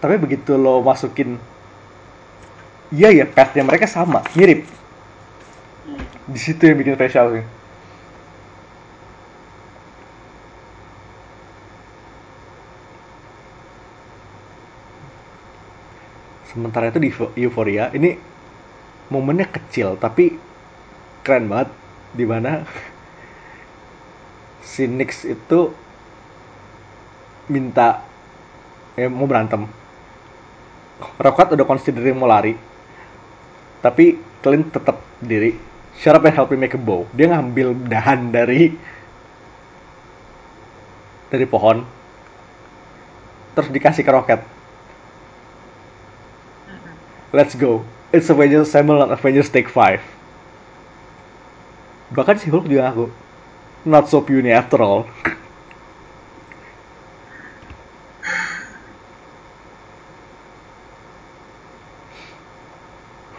Tapi 0.00 0.16
begitu 0.16 0.56
lo 0.56 0.80
masukin, 0.80 1.36
iya 2.88 3.12
ya, 3.12 3.28
pathnya 3.28 3.60
mereka 3.60 3.84
sama, 3.84 4.24
mirip. 4.32 4.64
Hmm. 5.84 6.00
Di 6.32 6.40
situ 6.40 6.64
yang 6.64 6.80
bikin 6.80 6.96
spesial 6.96 7.28
sih. 7.36 7.44
Sementara 16.48 16.88
itu 16.88 16.98
di 16.98 17.12
Eupho- 17.12 17.36
Euphoria, 17.36 17.92
ini 17.92 18.16
momennya 19.12 19.46
kecil 19.46 20.00
tapi 20.00 20.34
keren 21.22 21.46
banget 21.46 21.68
di 22.10 22.24
mana 22.26 22.66
si 24.64 24.86
Nix 24.86 25.24
itu 25.24 25.72
minta 27.50 28.04
eh, 28.94 29.10
mau 29.10 29.26
berantem. 29.26 29.66
Rocket 31.16 31.56
udah 31.56 31.66
considering 31.66 32.16
mau 32.16 32.28
lari, 32.28 32.54
tapi 33.80 34.20
Clint 34.40 34.72
tetap 34.72 35.00
diri. 35.20 35.56
Shut 36.00 36.16
up 36.16 36.24
and 36.24 36.32
help 36.32 36.48
me 36.48 36.56
make 36.56 36.72
a 36.72 36.80
bow. 36.80 37.04
Dia 37.12 37.28
ngambil 37.28 37.76
dahan 37.88 38.32
dari 38.32 38.72
dari 41.28 41.44
pohon, 41.44 41.84
terus 43.52 43.68
dikasih 43.68 44.04
ke 44.04 44.12
Rocket. 44.12 44.40
Let's 47.30 47.54
go. 47.54 47.86
It's 48.10 48.26
Avengers 48.26 48.66
Assemble, 48.66 48.98
not 48.98 49.14
Avengers 49.14 49.46
Take 49.54 49.70
5. 49.70 50.02
Bahkan 52.10 52.42
si 52.42 52.50
Hulk 52.50 52.66
juga 52.66 52.90
ngaku, 52.90 53.06
not 53.84 54.08
so 54.08 54.20
puny 54.20 54.50
after 54.52 54.82
all. 54.82 55.06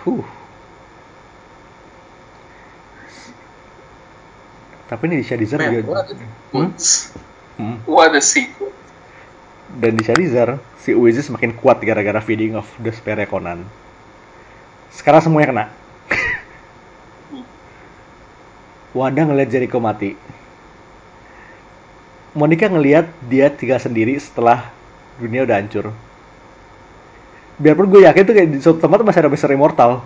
Huh. 0.01 0.25
Tapi 4.89 5.07
ini 5.07 5.21
di 5.21 5.25
Shadizar 5.25 5.61
Man, 5.61 5.71
juga. 5.71 5.81
what 5.87 6.09
a 6.09 6.15
Hmm? 6.51 6.69
Hmm. 7.55 7.77
What 7.87 8.11
a 8.11 8.19
sequence. 8.19 8.75
Dan 9.71 9.95
di 9.95 10.03
Shadizar, 10.03 10.59
si 10.83 10.91
Oasis 10.91 11.31
semakin 11.31 11.55
kuat 11.55 11.79
gara-gara 11.79 12.19
feeding 12.19 12.59
of 12.59 12.67
despair 12.81 13.23
Conan. 13.23 13.63
Sekarang 14.91 15.23
semuanya 15.23 15.47
kena. 15.47 15.65
Wanda 18.91 19.23
ngeliat 19.23 19.47
Jericho 19.47 19.79
mati. 19.79 20.15
Monica 22.31 22.67
ngeliat 22.67 23.11
dia 23.27 23.51
tinggal 23.51 23.79
sendiri 23.79 24.15
setelah 24.19 24.71
dunia 25.19 25.43
udah 25.43 25.59
hancur. 25.59 25.91
Biarpun 27.59 27.91
gue 27.91 28.07
yakin 28.07 28.23
tuh 28.23 28.35
kayak 28.35 28.49
di 28.51 28.57
suatu 28.63 28.79
tempat 28.79 29.03
masih 29.03 29.27
ada 29.27 29.31
Mr. 29.31 29.51
Immortal. 29.51 30.01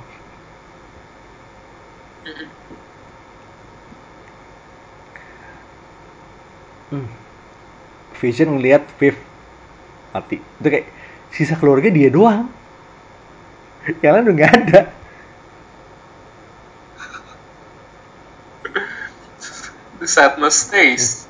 Hmm. 6.94 7.10
Vision 8.22 8.58
ngeliat 8.58 8.86
Viv 9.02 9.18
mati. 10.14 10.38
Itu 10.38 10.68
kayak 10.70 10.88
sisa 11.34 11.58
keluarga 11.58 11.90
dia 11.90 12.10
doang. 12.14 12.50
Yang 14.02 14.12
lain 14.14 14.26
udah 14.26 14.36
nggak 14.36 14.54
ada. 14.66 14.82
The 20.06 20.14
sadness 20.14 20.70
stays. 20.70 21.26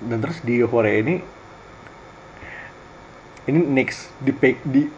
Dan 0.00 0.24
terus 0.24 0.40
di 0.40 0.64
Euphoria 0.64 0.96
ini 1.04 1.20
ini 3.44 3.60
Nix 3.60 4.08
di 4.16 4.32
di 4.64 4.88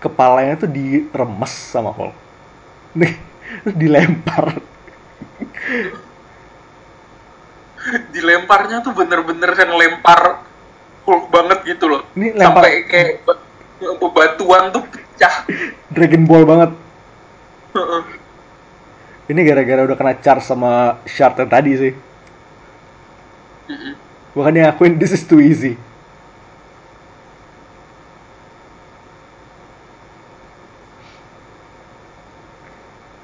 kepalanya 0.00 0.64
tuh 0.64 0.72
diremes 0.72 1.52
sama 1.52 1.92
Hulk. 1.92 2.16
Nih, 2.96 3.20
terus 3.68 3.76
dilempar. 3.76 4.56
Dilemparnya 8.16 8.80
tuh 8.80 8.96
bener-bener 8.96 9.52
yang 9.60 9.76
lempar 9.76 10.40
Hulk 11.04 11.28
banget 11.28 11.68
gitu 11.68 11.84
loh. 11.92 12.00
Ini 12.16 12.32
lempar- 12.32 12.64
Sampai 12.64 12.88
kayak 12.88 13.10
ba- 13.28 13.44
bebatuan 14.00 14.72
tuh 14.72 14.88
pecah. 14.88 15.44
Dragon 15.92 16.24
Ball 16.24 16.48
banget. 16.48 16.70
Ini 19.26 19.40
gara-gara 19.42 19.82
udah 19.82 19.96
kena 19.98 20.14
charge 20.22 20.46
sama 20.46 21.02
Shard 21.02 21.42
yang 21.42 21.50
tadi 21.50 21.72
sih. 21.74 21.94
Bukan 24.36 24.54
dia 24.54 24.70
ngakuin 24.70 24.94
this 25.00 25.10
is 25.10 25.26
too 25.26 25.42
easy. 25.42 25.74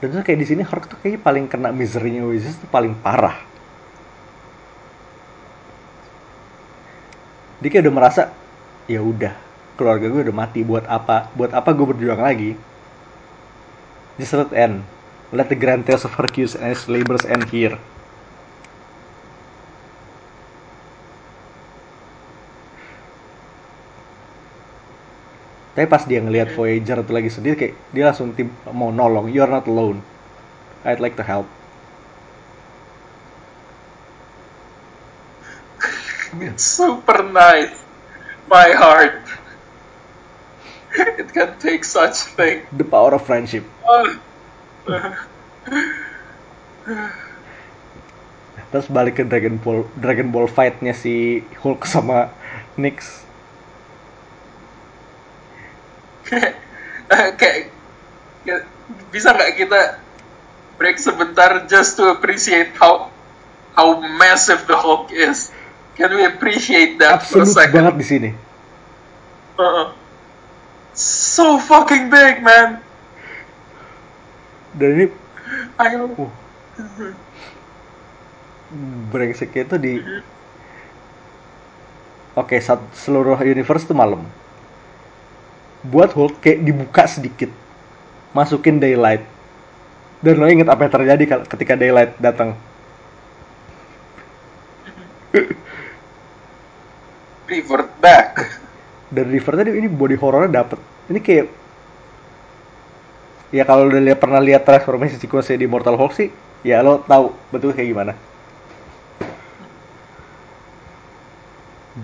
Dan 0.02 0.10
tuh 0.10 0.26
kayak 0.26 0.42
di 0.42 0.46
sini 0.50 0.66
Hulk 0.66 0.90
tuh 0.90 0.98
kayaknya 0.98 1.22
paling 1.22 1.46
kena 1.46 1.70
misery-nya 1.70 2.26
Oasis 2.26 2.58
tuh 2.58 2.66
paling 2.66 2.98
parah. 2.98 3.38
Dia 7.62 7.70
kayak 7.70 7.86
udah 7.86 7.94
merasa 7.94 8.22
ya 8.90 8.98
udah 8.98 9.30
keluarga 9.78 10.10
gue 10.10 10.22
udah 10.26 10.36
mati 10.36 10.66
buat 10.66 10.84
apa 10.90 11.30
buat 11.38 11.54
apa 11.54 11.70
gue 11.72 11.86
berjuang 11.86 12.20
lagi 12.20 12.58
just 14.20 14.34
let 14.36 14.52
end 14.52 14.84
let 15.32 15.48
the 15.48 15.56
grand 15.56 15.88
tales 15.88 16.04
of 16.04 16.12
Hercules 16.12 16.54
and 16.54 16.70
his 16.70 16.84
labors 16.86 17.24
end 17.24 17.48
here 17.48 17.80
tapi 25.72 25.88
pas 25.88 26.04
dia 26.04 26.20
ngelihat 26.20 26.52
Voyager 26.52 27.00
itu 27.00 27.12
lagi 27.16 27.30
sedih 27.32 27.56
kayak 27.56 27.74
dia 27.96 28.04
langsung 28.04 28.36
tim 28.36 28.52
mau 28.76 28.92
nolong 28.92 29.32
you're 29.32 29.48
not 29.48 29.64
alone 29.64 30.04
I'd 30.84 31.00
like 31.00 31.16
to 31.16 31.24
help 31.24 31.48
It's 36.32 36.64
super 36.64 37.22
nice. 37.22 37.76
My 38.48 38.72
heart. 38.72 39.20
It 41.20 41.32
can 41.32 41.58
take 41.60 41.84
such 41.84 42.24
thing. 42.36 42.64
the 42.72 42.84
power 42.84 43.12
of 43.16 43.24
friendship 43.24 43.64
Ah. 43.84 44.16
Terus 48.72 48.86
balik 48.88 49.20
ke 49.20 49.24
Dragon 49.24 49.56
Ball 49.60 49.84
Dragon 49.94 50.28
Ball 50.32 50.48
fight-nya 50.48 50.96
si 50.96 51.44
Hulk 51.60 51.84
sama 51.86 52.32
Nyx 52.74 53.22
kayak 56.32 56.54
kayak- 57.38 57.70
bisa 59.12 59.30
nggak 59.30 59.52
kita 59.60 59.80
break 60.80 60.96
sebentar 60.98 61.68
just 61.68 62.00
to 62.00 62.08
appreciate 62.10 62.72
how 62.74 63.12
how 63.76 64.00
massive 64.00 64.64
the 64.68 64.76
Hulk 64.76 65.12
is? 65.12 65.48
Can 65.96 66.12
we 66.12 66.24
appreciate 66.24 66.96
that 67.00 67.22
for 67.24 67.44
a 67.44 67.48
second? 67.48 67.76
banget 67.76 67.94
di 68.00 68.06
sini 68.08 68.30
Uh-uh. 69.52 69.92
So 70.96 71.60
fucking 71.60 72.08
big, 72.08 72.40
man. 72.40 72.80
Dan 74.78 74.88
ini 74.96 75.06
I 75.78 75.96
uh, 75.96 76.16
brengseknya 79.12 79.62
itu 79.68 79.76
di 79.76 79.92
oke 82.36 82.56
sat- 82.60 82.92
seluruh 82.96 83.38
universe 83.44 83.84
itu 83.84 83.94
malam. 83.96 84.24
Buat 85.82 86.14
Hulk 86.14 86.38
kayak 86.42 86.62
dibuka 86.62 87.04
sedikit. 87.10 87.50
Masukin 88.32 88.78
daylight. 88.80 89.22
Dan 90.22 90.38
lo 90.38 90.46
inget 90.46 90.70
apa 90.70 90.86
yang 90.86 90.94
terjadi 90.94 91.24
ketika 91.50 91.74
daylight 91.74 92.14
datang? 92.22 92.54
Revert 97.48 97.90
back. 98.00 98.60
dan 99.12 99.28
tadi 99.28 99.70
ini 99.76 99.88
body 99.92 100.16
horrornya 100.16 100.64
dapet. 100.64 100.80
Ini 101.12 101.20
kayak 101.20 101.46
ya 103.52 103.62
kalau 103.68 103.86
udah 103.86 104.00
lihat 104.00 104.18
pernah 104.18 104.40
lihat 104.40 104.64
transformasi 104.64 105.20
sequence 105.20 105.52
di 105.52 105.68
Mortal 105.68 105.94
Hulk 106.00 106.12
sih 106.16 106.32
ya 106.64 106.80
lo 106.80 107.04
tahu 107.04 107.36
betul 107.52 107.76
kayak 107.76 107.88
gimana. 107.92 108.12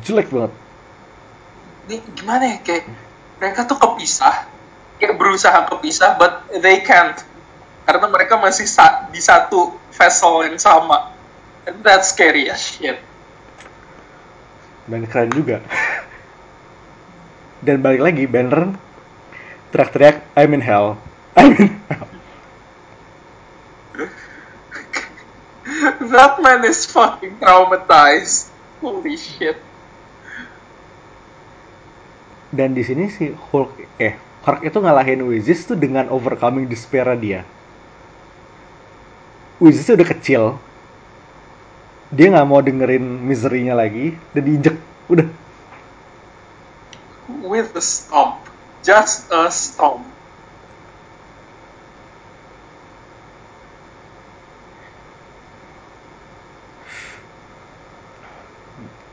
Jelek 0.05 0.28
banget. 0.28 0.53
Ini 1.88 1.96
gimana 2.12 2.44
ya 2.44 2.57
kayak 2.61 2.84
mereka 3.40 3.64
tuh 3.64 3.80
kepisah, 3.80 4.44
kayak 5.01 5.16
berusaha 5.16 5.64
kepisah, 5.72 6.20
but 6.20 6.44
they 6.61 6.84
can't. 6.84 7.16
Karena 7.88 8.05
mereka 8.12 8.36
masih 8.36 8.68
sa- 8.68 9.09
di 9.09 9.16
satu 9.16 9.72
vessel 9.96 10.44
yang 10.44 10.61
sama. 10.61 11.16
And 11.64 11.80
that's 11.80 12.12
scary 12.12 12.53
as 12.53 12.61
shit. 12.61 13.01
dan 14.88 15.05
keren 15.05 15.30
juga. 15.30 15.61
Dan 17.61 17.84
balik 17.84 18.03
lagi 18.03 18.24
Banner 18.24 18.72
teriak-teriak 19.68 20.32
I'm 20.32 20.57
in 20.57 20.64
hell 20.64 20.96
That 26.09 26.41
man 26.41 26.64
is 26.64 26.89
fucking 26.89 27.36
traumatized. 27.39 28.49
Holy 28.80 29.18
shit. 29.18 29.61
dan 32.49 32.72
di 32.72 32.80
sini 32.80 33.12
si 33.12 33.28
Hulk 33.28 34.01
eh 34.01 34.16
Hulk 34.45 34.64
itu 34.64 34.78
ngalahin 34.80 35.20
Oasis 35.20 35.68
tuh 35.68 35.76
dengan 35.76 36.09
overcoming 36.09 36.64
despair 36.64 37.05
dia 37.20 37.45
Oasis 39.61 39.84
tuh 39.84 40.01
udah 40.01 40.09
kecil 40.09 40.43
dia 42.09 42.32
nggak 42.32 42.49
mau 42.49 42.64
dengerin 42.64 43.05
misery-nya 43.05 43.76
lagi 43.76 44.16
dan 44.32 44.43
diinjek 44.49 44.76
udah 45.12 45.28
With 47.28 47.76
a 47.76 47.84
stomp. 47.84 48.41
Just 48.80 49.28
a 49.28 49.53
stomp. 49.53 50.01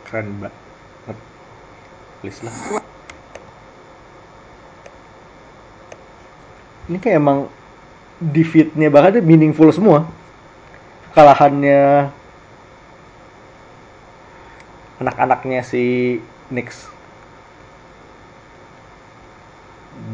Keren 0.05 0.29
banget 0.39 0.65
please 2.25 2.41
lah. 2.41 2.81
Ini 6.89 6.97
kayak 6.97 7.21
emang 7.21 7.49
defeatnya 8.17 8.89
bahkan 8.89 9.13
dia 9.13 9.21
meaningful 9.21 9.69
semua. 9.69 10.09
Kekalahannya 11.13 12.09
anak-anaknya 15.05 15.61
si 15.61 16.17
Nyx. 16.49 16.89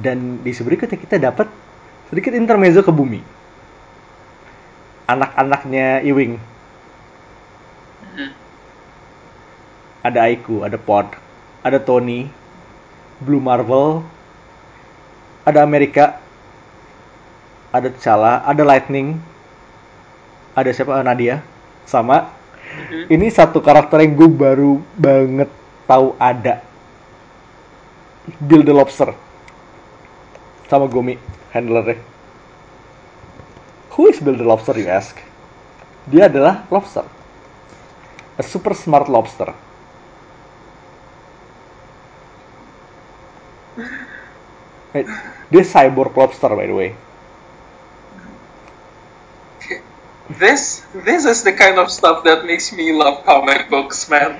Dan 0.03 0.43
di 0.43 0.51
berikutnya 0.51 0.99
kita 0.99 1.15
dapat 1.15 1.47
sedikit 2.11 2.35
intermezzo 2.35 2.83
ke 2.83 2.91
bumi. 2.91 3.23
Anak-anaknya 5.07 6.03
Ewing 6.03 6.50
ada 10.01 10.25
Aiku, 10.25 10.65
ada 10.65 10.77
Pod, 10.81 11.13
ada 11.61 11.77
Tony, 11.77 12.25
Blue 13.21 13.41
Marvel, 13.41 14.01
ada 15.45 15.61
Amerika, 15.61 16.17
ada 17.69 17.87
T'Challa, 17.93 18.41
ada 18.41 18.61
Lightning, 18.65 19.21
ada 20.57 20.69
siapa? 20.73 20.97
Eh, 21.01 21.05
Nadia, 21.05 21.35
sama. 21.85 22.33
Mhm. 22.71 23.11
ini 23.11 23.27
satu 23.27 23.59
karakter 23.59 23.99
yang 23.99 24.15
gue 24.15 24.31
baru 24.31 24.79
banget 24.95 25.51
tahu 25.85 26.15
ada. 26.15 26.63
Bill 28.39 28.63
the 28.63 28.71
Lobster. 28.71 29.11
Sama 30.71 30.87
Gomi 30.87 31.19
handlernya. 31.51 31.99
Who 33.91 34.07
is 34.07 34.23
Bill 34.23 34.39
the 34.39 34.47
Lobster 34.47 34.71
you 34.79 34.87
ask? 34.87 35.19
Dia 36.07 36.31
adalah 36.31 36.63
lobster. 36.71 37.03
A 38.39 38.43
super 38.45 38.71
smart 38.71 39.11
lobster 39.11 39.51
Eh, 44.91 45.05
Dia 45.51 45.63
cyborg 45.63 46.11
lobster 46.15 46.51
by 46.51 46.67
the 46.67 46.75
way 46.75 46.91
This 50.31 50.79
this 50.95 51.27
is 51.27 51.43
the 51.43 51.51
kind 51.51 51.75
of 51.75 51.91
stuff 51.91 52.23
that 52.23 52.47
makes 52.47 52.71
me 52.71 52.95
love 52.95 53.27
comic 53.27 53.67
books, 53.67 54.07
man. 54.07 54.39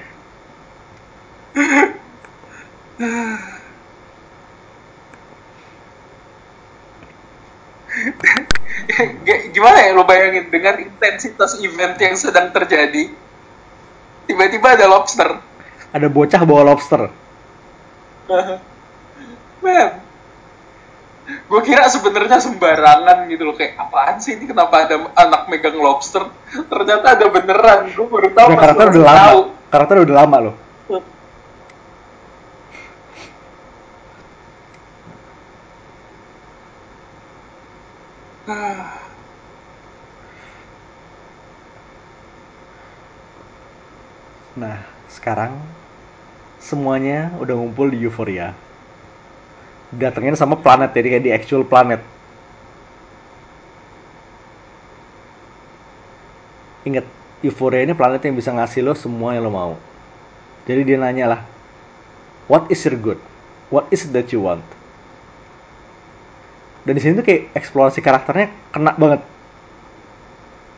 Gimana 9.52 9.78
ya 9.84 9.92
lo 9.92 10.08
bayangin 10.08 10.48
dengan 10.48 10.80
intensitas 10.80 11.60
event 11.60 12.00
yang 12.00 12.16
sedang 12.16 12.56
terjadi, 12.56 13.12
tiba-tiba 14.32 14.80
ada 14.80 14.88
lobster. 14.88 15.44
Ada 15.92 16.08
bocah 16.08 16.42
bawa 16.48 16.72
lobster 16.72 17.12
Man, 19.62 19.90
gue 21.32 21.62
kira 21.64 21.88
sebenarnya 21.88 22.40
sembarangan 22.40 23.28
gitu 23.28 23.44
loh 23.48 23.56
kayak 23.56 23.78
apaan 23.80 24.20
sih 24.20 24.40
ini 24.40 24.48
kenapa 24.48 24.88
ada 24.88 24.96
anak 25.16 25.48
megang 25.48 25.78
lobster? 25.80 26.28
Ternyata 26.52 27.20
ada 27.20 27.26
beneran. 27.32 27.92
Gue 27.94 28.08
baru 28.08 28.30
tahu 28.36 28.48
pas 28.56 28.60
karakter 28.60 28.86
udah 28.92 29.04
lama 29.04 29.20
tahu. 29.20 29.40
Karakter 29.72 29.96
udah 30.04 30.16
lama 30.16 30.38
loh 30.40 30.56
Nah, 44.52 44.84
sekarang 45.08 45.56
semuanya 46.60 47.32
udah 47.40 47.56
ngumpul 47.56 47.88
di 47.88 48.04
Euphoria. 48.04 48.52
Datengin 49.92 50.40
sama 50.40 50.56
planet, 50.56 50.96
jadi 50.96 51.20
kayak 51.20 51.24
di 51.28 51.32
actual 51.36 51.68
planet. 51.68 52.00
Ingat, 56.88 57.06
Euphoria 57.44 57.84
ini 57.84 57.92
planet 57.92 58.24
yang 58.24 58.40
bisa 58.40 58.56
ngasih 58.56 58.82
lo 58.88 58.94
semua 58.96 59.36
yang 59.36 59.46
lo 59.46 59.52
mau. 59.52 59.74
Jadi 60.64 60.82
dia 60.88 60.98
nanya 60.98 61.26
lah, 61.36 61.42
what 62.48 62.72
is 62.72 62.80
your 62.88 62.96
good? 62.96 63.20
What 63.68 63.92
is 63.92 64.08
it 64.08 64.16
that 64.16 64.32
you 64.32 64.44
want? 64.44 64.64
Dan 66.88 66.98
di 66.98 67.02
sini 67.02 67.20
tuh 67.20 67.26
kayak 67.26 67.54
eksplorasi 67.54 68.00
karakternya 68.02 68.50
kena 68.74 68.96
banget. 68.98 69.22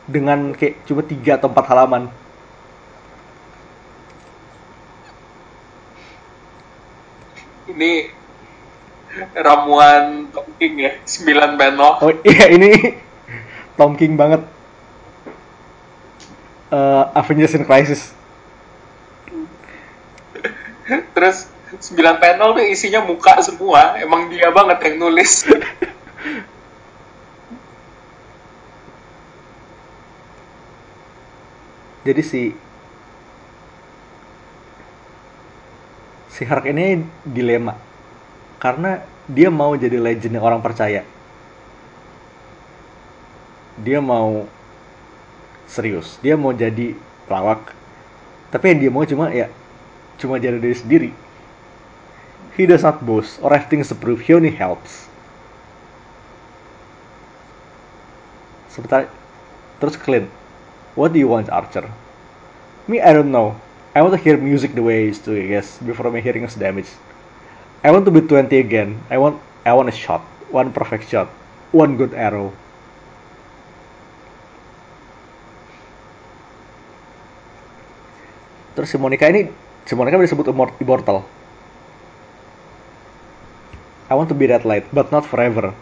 Dengan 0.04 0.52
kayak 0.52 0.84
cuma 0.84 1.00
tiga 1.00 1.40
atau 1.40 1.48
empat 1.48 1.66
halaman. 1.70 2.12
Ini 7.72 8.23
ramuan 9.34 10.26
Tom 10.34 10.48
King 10.58 10.74
ya, 10.82 10.92
9 11.02 11.58
panel. 11.60 11.90
Oh 12.02 12.12
iya 12.26 12.50
ini 12.50 12.98
Tom 13.78 13.94
King 13.94 14.18
banget. 14.18 14.42
Eh, 16.74 17.04
Avengers 17.14 17.54
in 17.54 17.62
Crisis. 17.62 18.10
Terus 21.14 21.46
9 21.78 22.22
panel 22.22 22.54
tuh 22.58 22.64
isinya 22.66 23.02
muka 23.06 23.38
semua. 23.42 23.94
Emang 24.02 24.26
dia 24.30 24.50
banget 24.50 24.78
yang 24.82 24.98
nulis. 25.06 25.46
Jadi 32.04 32.20
si 32.20 32.52
si 36.28 36.42
Hark 36.44 36.68
ini 36.68 37.00
dilema 37.24 37.83
karena 38.64 39.04
dia 39.28 39.52
mau 39.52 39.76
jadi 39.76 40.00
legend 40.00 40.40
yang 40.40 40.44
orang 40.48 40.64
percaya. 40.64 41.04
Dia 43.76 44.00
mau 44.00 44.48
serius, 45.68 46.16
dia 46.24 46.32
mau 46.32 46.56
jadi 46.56 46.96
pelawak. 47.28 47.76
Tapi 48.48 48.64
yang 48.72 48.80
dia 48.80 48.90
mau 48.90 49.04
cuma 49.04 49.28
ya 49.28 49.52
cuma 50.16 50.40
jadi 50.40 50.56
diri 50.56 50.72
sendiri. 50.72 51.10
He 52.56 52.64
does 52.64 52.80
not 52.80 53.04
boast 53.04 53.36
or 53.44 53.52
have 53.52 53.68
things 53.68 53.92
to 53.92 53.98
prove. 53.98 54.24
He 54.24 54.32
only 54.32 54.54
helps. 54.54 55.12
Sebentar, 58.72 59.12
terus 59.76 59.98
Clint, 60.00 60.30
what 60.96 61.12
do 61.12 61.20
you 61.20 61.28
want, 61.28 61.52
Archer? 61.52 61.84
Me, 62.88 63.02
I 63.02 63.12
don't 63.12 63.28
know. 63.28 63.58
I 63.92 64.02
want 64.02 64.14
to 64.16 64.22
hear 64.22 64.38
music 64.38 64.74
the 64.74 64.82
way 64.82 65.02
I 65.02 65.10
used 65.10 65.26
to, 65.26 65.34
I 65.34 65.46
guess, 65.46 65.78
before 65.82 66.10
my 66.10 66.22
hearing 66.22 66.46
is 66.46 66.54
damaged. 66.54 66.94
I 67.84 67.92
want 67.92 68.08
to 68.08 68.10
be 68.10 68.24
20 68.24 68.48
again. 68.56 68.96
I 69.10 69.18
want, 69.18 69.36
I 69.66 69.74
want 69.74 69.90
a 69.90 69.92
shot, 69.92 70.22
one 70.48 70.72
perfect 70.72 71.10
shot, 71.12 71.28
one 71.70 72.00
good 72.00 72.14
arrow. 72.16 72.48
Terus 78.72 78.88
si 78.88 78.96
Monica 78.96 79.28
ini, 79.28 79.52
si 79.84 79.92
Monica 79.92 80.16
disebut 80.16 80.48
immor- 80.48 80.72
immortal. 80.80 81.28
I 84.08 84.16
want 84.16 84.32
to 84.32 84.36
be 84.36 84.48
that 84.48 84.64
light, 84.64 84.88
but 84.88 85.12
not 85.12 85.28
forever. 85.28 85.76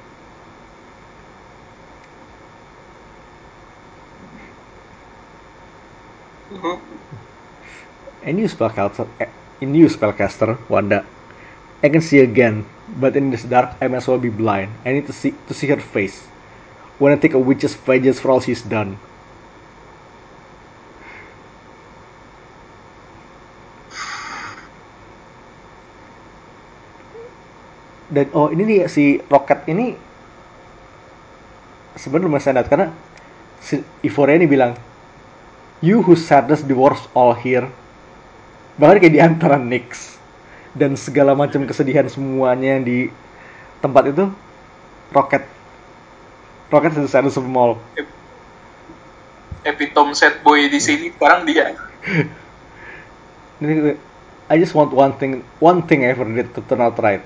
And 8.26 8.38
you 8.38 8.46
spellcaster, 8.50 9.06
in 9.62 9.74
you 9.74 9.86
spellcaster, 9.86 10.58
Wanda. 10.66 11.06
I 11.82 11.90
can 11.90 11.98
see 11.98 12.22
again, 12.22 12.62
but 13.02 13.18
in 13.18 13.34
this 13.34 13.42
dark 13.42 13.74
I 13.82 13.90
as 13.90 14.06
well 14.06 14.18
be 14.18 14.30
blind. 14.30 14.70
I 14.86 14.94
need 14.94 15.10
to 15.10 15.14
see 15.14 15.34
to 15.50 15.52
see 15.54 15.66
her 15.66 15.82
face. 15.82 16.22
I 17.02 17.18
take 17.18 17.34
a 17.34 17.42
witch's 17.42 17.74
vengeance 17.74 18.22
for 18.22 18.30
all 18.30 18.38
she's 18.38 18.62
done. 18.62 18.94
Dan 28.12 28.30
oh 28.30 28.52
ini 28.54 28.62
nih 28.62 28.78
si 28.86 29.18
Rocket 29.26 29.66
ini 29.66 29.96
sebenarnya 31.96 32.28
lumayan 32.28 32.44
standar 32.44 32.64
karena 32.68 32.86
si 33.58 33.80
Euphoria 34.04 34.36
ini 34.36 34.44
bilang 34.44 34.76
You 35.80 36.04
who 36.04 36.14
sadness 36.14 36.60
dwarfs 36.62 37.08
all 37.16 37.34
here 37.34 37.72
bahkan 38.76 39.00
kayak 39.00 39.12
di 39.16 39.20
antara 39.20 39.56
Nyx 39.56 40.21
dan 40.72 40.96
segala 40.96 41.36
macam 41.36 41.64
kesedihan 41.68 42.08
semuanya 42.08 42.78
yang 42.78 42.82
di 42.84 42.98
tempat 43.84 44.08
itu 44.08 44.24
Rocket 45.12 45.44
Rocket 46.72 46.96
is 46.96 47.04
the 47.04 47.12
saddest 47.12 47.36
of 47.36 47.44
them 47.44 47.56
all 47.56 47.76
Epitome 49.62 50.16
set 50.16 50.42
boy 50.42 50.66
di 50.66 50.82
sini 50.82 51.14
sekarang 51.14 51.46
dia. 51.46 51.78
I 54.50 54.58
just 54.58 54.74
want 54.74 54.90
one 54.90 55.14
thing 55.14 55.46
one 55.62 55.86
thing 55.86 56.02
I 56.02 56.10
ever 56.10 56.26
did 56.26 56.50
to 56.58 56.60
turn 56.66 56.82
out 56.82 56.98
right 56.98 57.22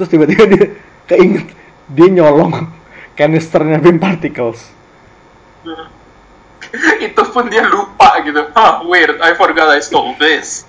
terus 0.00 0.08
tiba-tiba 0.08 0.48
dia 0.48 0.64
keinget 1.04 1.52
dia 1.92 2.08
nyolong 2.08 2.72
kanisternya 3.20 3.76
beam 3.84 4.00
particles 4.00 4.72
itu 7.06 7.22
pun 7.32 7.52
dia 7.52 7.64
lupa 7.66 8.22
gitu. 8.24 8.48
Ah, 8.56 8.80
weird, 8.84 9.20
I 9.20 9.36
forgot 9.36 9.68
I 9.68 9.80
stole 9.84 10.16
this. 10.16 10.64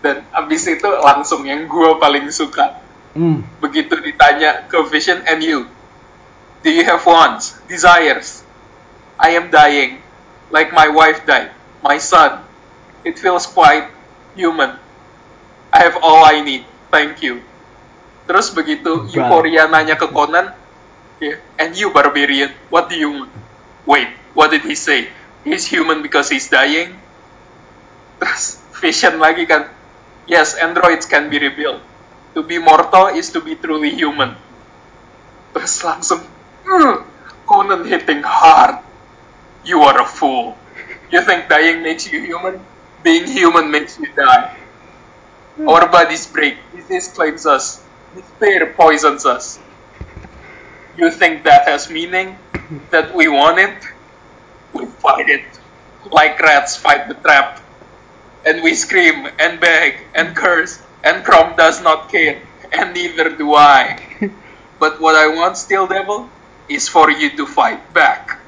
Dan 0.00 0.24
abis 0.32 0.64
itu 0.64 0.88
langsung 1.04 1.44
yang 1.44 1.68
gue 1.68 1.90
paling 2.00 2.28
suka. 2.32 2.80
hmm 3.12 3.44
Begitu 3.60 4.00
ditanya 4.00 4.64
ke 4.66 4.80
Vision 4.88 5.20
and 5.28 5.44
you, 5.44 5.68
do 6.64 6.68
you 6.72 6.84
have 6.84 7.04
wants, 7.04 7.56
desires? 7.68 8.44
I 9.20 9.36
am 9.36 9.52
dying, 9.52 10.00
like 10.48 10.72
my 10.72 10.88
wife 10.88 11.28
died, 11.28 11.52
my 11.84 12.00
son. 12.00 12.40
It 13.04 13.20
feels 13.20 13.44
quite 13.44 13.88
human. 14.32 14.76
I 15.72 15.84
have 15.84 16.00
all 16.00 16.24
I 16.24 16.40
need, 16.40 16.64
thank 16.88 17.20
you. 17.20 17.44
Terus 18.24 18.52
begitu 18.56 19.04
Bang. 19.04 19.12
Euphoria 19.12 19.68
nanya 19.68 20.00
ke 20.00 20.08
Conan, 20.08 20.52
yeah, 21.20 21.36
and 21.60 21.76
you 21.76 21.92
barbarian, 21.92 22.52
what 22.72 22.88
do 22.88 22.96
you 22.96 23.12
want? 23.12 23.32
Wait, 23.84 24.08
what 24.32 24.48
did 24.52 24.64
he 24.64 24.76
say? 24.76 25.08
He's 25.44 25.64
human 25.68 26.04
because 26.04 26.28
he's 26.28 26.48
dying? 26.48 26.96
Terus 28.20 28.60
Vision 28.80 29.20
lagi 29.20 29.44
kan, 29.44 29.68
yes, 30.26 30.54
androids 30.54 31.06
can 31.06 31.28
be 31.30 31.38
rebuilt. 31.38 31.82
To 32.34 32.42
be 32.42 32.58
mortal 32.58 33.08
is 33.08 33.30
to 33.32 33.40
be 33.40 33.56
truly 33.56 33.90
human. 33.90 34.36
Terus 35.54 35.74
langsung, 35.86 36.26
"Hmm, 36.66 37.06
Conan 37.46 37.84
hitting 37.86 38.22
hard. 38.22 38.82
You 39.64 39.82
are 39.82 40.00
a 40.02 40.06
fool. 40.06 40.58
You 41.10 41.22
think 41.22 41.48
dying 41.48 41.82
makes 41.82 42.06
you 42.10 42.20
human? 42.22 42.66
Being 43.02 43.26
human 43.26 43.70
makes 43.70 43.98
you 43.98 44.08
die. 44.14 44.56
Our 45.66 45.88
bodies 45.88 46.26
break. 46.26 46.70
Disease 46.70 47.08
claims 47.08 47.46
us. 47.46 47.82
Despair 48.12 48.74
poisons 48.76 49.24
us. 49.24 49.58
You 50.96 51.10
think 51.10 51.44
that 51.44 51.66
has 51.66 51.90
meaning? 51.90 52.38
That 52.90 53.12
we 53.14 53.26
want 53.28 53.58
it? 53.58 53.82
We 54.72 54.86
fight 54.86 55.28
it. 55.28 55.60
Like 56.10 56.40
rats 56.40 56.76
fight 56.76 57.08
the 57.08 57.14
trap. 57.14 57.59
And 58.40 58.64
we 58.64 58.72
scream 58.72 59.28
and 59.36 59.60
beg 59.60 60.00
and 60.16 60.32
curse, 60.32 60.80
and 61.04 61.20
Crom 61.20 61.56
does 61.60 61.84
not 61.84 62.08
care, 62.08 62.40
and 62.72 62.96
neither 62.96 63.36
do 63.36 63.52
I. 63.52 64.00
But 64.80 64.96
what 64.96 65.12
I 65.12 65.28
want, 65.28 65.60
Steel 65.60 65.84
Devil, 65.84 66.24
is 66.64 66.88
for 66.88 67.12
you 67.12 67.36
to 67.36 67.44
fight 67.44 67.84
back. 67.92 68.40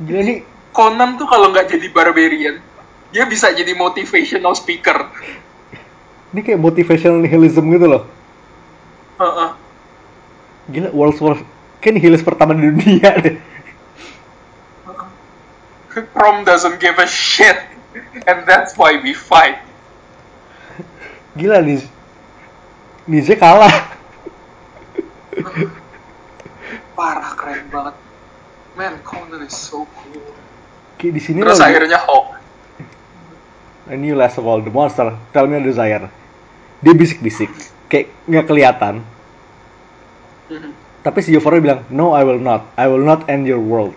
gila 0.00 0.20
nih 0.26 0.38
Conan 0.74 1.20
tuh 1.20 1.30
kalau 1.30 1.54
nggak 1.54 1.70
jadi 1.70 1.86
barbarian, 1.94 2.58
dia 3.14 3.24
bisa 3.30 3.54
jadi 3.54 3.78
motivational 3.78 4.58
speaker. 4.58 5.06
ini 6.34 6.42
kayak 6.42 6.58
motivational 6.58 7.22
nihilism 7.22 7.70
gitu 7.70 7.86
loh 7.86 8.02
Heeh. 9.22 9.50
gila 10.74 10.90
World 10.90 11.18
War 11.22 11.38
kan 11.78 11.94
nihilis 11.94 12.26
pertama 12.26 12.58
di 12.58 12.66
dunia 12.74 13.10
deh 13.22 13.38
Crom 15.94 16.42
doesn't 16.42 16.82
give 16.82 16.98
a 16.98 17.06
shit, 17.06 17.54
and 18.26 18.38
that's 18.46 18.74
why 18.74 18.98
we 18.98 19.14
fight. 19.14 19.58
gila 21.34 21.58
nih 21.62 21.82
Nize 23.04 23.34
kalah 23.36 23.72
Parah 26.94 27.34
keren 27.34 27.66
banget. 27.68 27.94
Man, 28.78 29.02
Conan 29.02 29.42
is 29.42 29.52
so 29.54 29.82
cool. 29.98 30.22
kayak 30.94 31.12
di 31.18 31.20
sini 31.20 31.38
Terus 31.42 31.58
loh 31.58 31.66
akhirnya 31.66 31.98
Hawk. 32.00 32.26
I 33.90 34.00
knew 34.00 34.16
last 34.16 34.40
of 34.40 34.48
all 34.48 34.64
the 34.64 34.72
monster 34.72 35.12
tell 35.36 35.44
me 35.44 35.60
a 35.60 35.62
desire 35.62 36.08
dia 36.80 36.94
bisik-bisik 36.96 37.52
kayak 37.92 38.08
nggak 38.24 38.46
kelihatan 38.48 39.04
Mhm. 40.44 40.72
tapi 41.00 41.18
si 41.24 41.32
Euphoria 41.32 41.60
bilang 41.60 41.80
no 41.88 42.12
I 42.16 42.24
will 42.24 42.40
not 42.40 42.68
I 42.76 42.88
will 42.88 43.04
not 43.04 43.28
end 43.28 43.44
your 43.48 43.60
world 43.60 43.92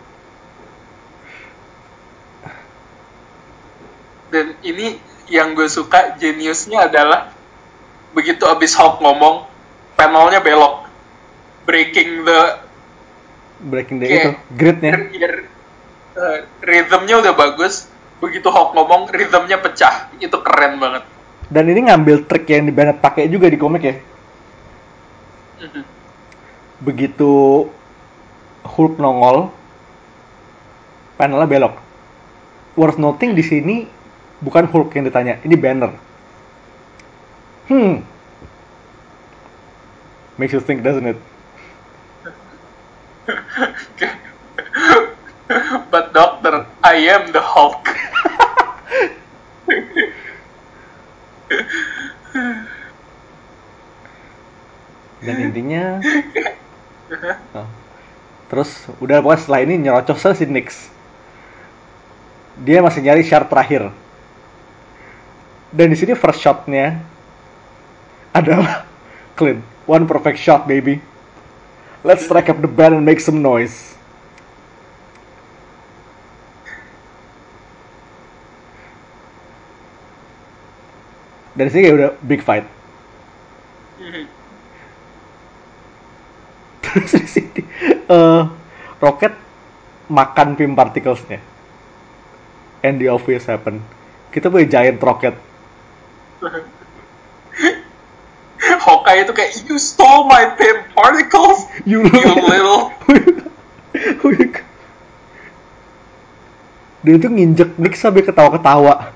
Dan 4.27 4.55
ini 4.61 4.99
yang 5.27 5.55
gue 5.55 5.67
suka 5.67 6.15
jeniusnya 6.19 6.87
adalah 6.87 7.31
begitu 8.11 8.43
abis 8.47 8.75
Hulk 8.75 8.99
ngomong, 8.99 9.47
panelnya 9.95 10.39
belok, 10.39 10.87
breaking 11.63 12.23
the 12.23 12.41
breaking 13.59 13.97
the 13.99 14.07
itu 14.07 14.29
gridnya 14.53 14.93
uh, 16.15 16.37
rhythmnya 16.61 17.21
udah 17.21 17.33
bagus. 17.33 17.87
Begitu 18.17 18.49
Hulk 18.49 18.73
ngomong, 18.73 19.09
rhythmnya 19.09 19.61
pecah. 19.61 20.09
Itu 20.17 20.41
keren 20.41 20.79
banget. 20.79 21.03
dan 21.47 21.63
ini 21.63 21.87
ngambil 21.87 22.27
trik 22.27 22.43
yang 22.51 22.67
di 22.67 22.75
Bennett 22.75 22.99
pakai 22.99 23.31
juga 23.31 23.47
di 23.47 23.55
komik 23.55 23.83
ya 23.83 23.95
Mhm. 25.57 25.81
begitu 26.83 27.31
Hulk 28.61 28.99
nongol 29.01 29.49
panelnya 31.17 31.49
belok 31.49 31.75
worth 32.77 33.01
noting 33.01 33.33
di 33.33 33.41
sini 33.41 33.75
bukan 34.41 34.65
Hulk 34.69 34.95
yang 34.95 35.05
ditanya 35.05 35.39
ini 35.43 35.55
Banner. 35.55 35.91
Hmm. 37.67 38.01
Makes 40.37 40.53
you 40.53 40.61
think 40.61 40.83
doesn't 40.85 41.07
it? 41.07 41.17
But 45.91 46.13
doctor, 46.13 46.65
I 46.83 46.95
am 47.07 47.31
the 47.31 47.41
Hulk. 47.41 47.87
dan 55.23 55.35
intinya 55.41 55.83
Oh. 57.55 57.63
terus 58.51 58.83
udah 58.99 59.23
pokoknya 59.23 59.39
setelah 59.39 59.63
ini 59.63 59.79
nyerocos 59.79 60.27
si 60.35 60.43
Nix 60.43 60.91
dia 62.59 62.83
masih 62.83 62.99
nyari 62.99 63.23
shard 63.23 63.47
terakhir 63.47 63.95
dan 65.71 65.91
di 65.91 65.97
sini 65.99 66.15
first 66.15 66.39
shotnya 66.39 67.03
adalah 68.31 68.87
Clint. 69.37 69.63
One 69.87 70.03
perfect 70.07 70.39
shot 70.39 70.67
baby. 70.67 70.99
Let's 72.03 72.23
strike 72.27 72.47
up 72.47 72.59
the 72.59 72.71
band 72.71 72.95
and 72.95 73.03
make 73.03 73.19
some 73.19 73.43
noise. 73.43 73.95
Dan 81.57 81.73
sini 81.73 81.89
kayak 81.89 81.95
udah 81.97 82.11
big 82.21 82.41
fight. 82.45 82.65
Terus 86.85 87.11
di 87.17 87.29
sini 87.29 87.61
eh, 88.05 88.43
roket 89.01 89.33
makan 90.07 90.53
pim 90.53 90.77
particlesnya. 90.77 91.41
And 92.85 93.01
the 93.01 93.09
obvious 93.09 93.49
happen. 93.49 93.81
Kita 94.29 94.53
punya 94.53 94.69
giant 94.69 95.01
rocket 95.01 95.33
Hawkeye 98.57 99.21
itu 99.25 99.33
kayak, 99.33 99.51
you 99.69 99.77
stole 99.77 100.25
my 100.25 100.49
particles, 100.93 101.65
you 101.89 102.03
you 102.05 102.33
little. 102.51 102.93
dia 107.07 107.15
itu 107.15 107.27
nginjek 107.31 107.79
Nick 107.79 107.95
sampai 107.95 108.19
ketawa-ketawa 108.19 109.15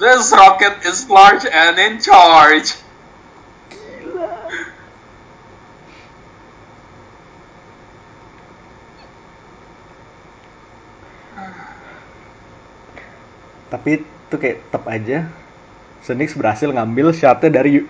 This 0.00 0.32
rocket 0.32 0.86
is 0.86 1.10
large 1.10 1.44
and 1.44 1.76
in 1.76 1.98
charge. 2.00 2.72
tapi 13.74 14.06
itu 14.30 14.38
kayak 14.38 14.62
tetap 14.62 14.86
aja. 14.86 15.26
Senix 16.06 16.38
berhasil 16.38 16.70
ngambil 16.70 17.10
shotnya 17.10 17.50
dari 17.50 17.82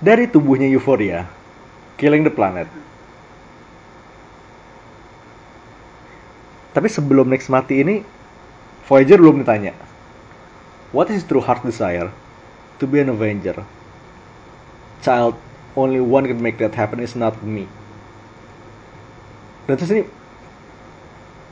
dari 0.00 0.24
tubuhnya 0.24 0.64
Euphoria. 0.72 1.28
Killing 2.00 2.24
the 2.24 2.32
planet. 2.32 2.66
Tapi 6.72 6.88
sebelum 6.88 7.28
Nix 7.28 7.52
mati 7.52 7.84
ini 7.84 8.00
Voyager 8.88 9.20
belum 9.20 9.44
ditanya. 9.44 9.76
What 10.96 11.12
is 11.12 11.20
true 11.20 11.44
heart 11.44 11.60
desire? 11.60 12.08
To 12.80 12.88
be 12.88 13.04
an 13.04 13.12
Avenger. 13.12 13.60
Child 15.04 15.36
only 15.76 16.00
one 16.00 16.24
can 16.24 16.40
make 16.40 16.56
that 16.56 16.72
happen 16.72 17.04
is 17.04 17.12
not 17.12 17.36
me. 17.44 17.68
Dan 19.68 19.76
terus 19.76 19.92
ini 19.92 20.08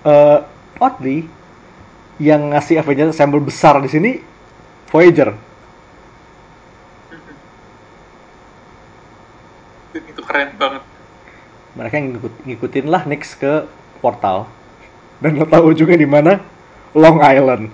eh, 0.08 0.38
oddly 0.80 1.28
yang 2.16 2.48
ngasih 2.52 2.80
Avenger 2.80 3.12
Assemble 3.12 3.44
besar 3.44 3.76
di 3.84 3.88
sini 3.92 4.10
Voyager. 4.88 5.36
Itu 9.92 10.22
keren 10.24 10.56
banget. 10.56 10.80
Mereka 11.76 12.00
ngikut, 12.00 12.32
ngikutin 12.48 12.88
lah 12.88 13.04
Nix 13.04 13.36
ke 13.36 13.68
portal. 14.00 14.48
Dan 15.20 15.36
lo 15.40 15.46
tahu 15.48 15.72
juga 15.76 15.96
di 15.96 16.06
mana 16.08 16.40
Long 16.96 17.20
Island. 17.20 17.68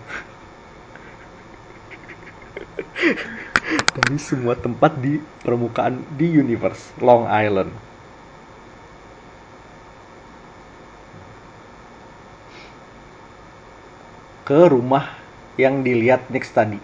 Dari 3.95 4.19
semua 4.19 4.59
tempat 4.59 4.99
di 4.99 5.23
permukaan 5.47 6.03
di 6.19 6.35
universe 6.35 6.91
Long 6.99 7.31
Island. 7.31 7.71
Ke 14.43 14.67
rumah 14.67 15.07
yang 15.55 15.87
dilihat 15.87 16.27
Nix 16.31 16.51
tadi. 16.51 16.79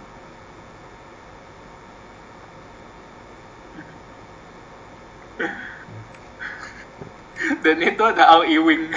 Dan 7.64 7.82
itu 7.82 8.02
ada 8.04 8.28
Al 8.30 8.44
Ewing. 8.46 8.94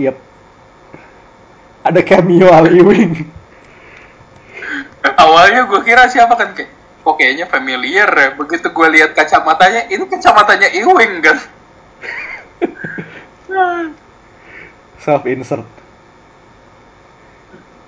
Yep. 0.00 0.16
Ada 1.86 2.00
cameo 2.02 2.50
Al 2.50 2.66
Ewing. 2.74 3.14
Awalnya 5.22 5.70
gue 5.70 5.80
kira 5.86 6.10
siapa 6.10 6.34
kan 6.36 6.54
kayak, 6.58 6.68
kok 7.06 7.16
kayaknya 7.16 7.46
familiar 7.46 8.10
ya. 8.10 8.34
Begitu 8.34 8.66
gue 8.68 8.88
lihat 8.98 9.14
kacamatanya, 9.14 9.86
ini 9.88 10.04
kacamatanya 10.10 10.74
Ewing 10.74 11.22
kan. 11.22 11.38
self 15.00 15.24
insert 15.24 15.79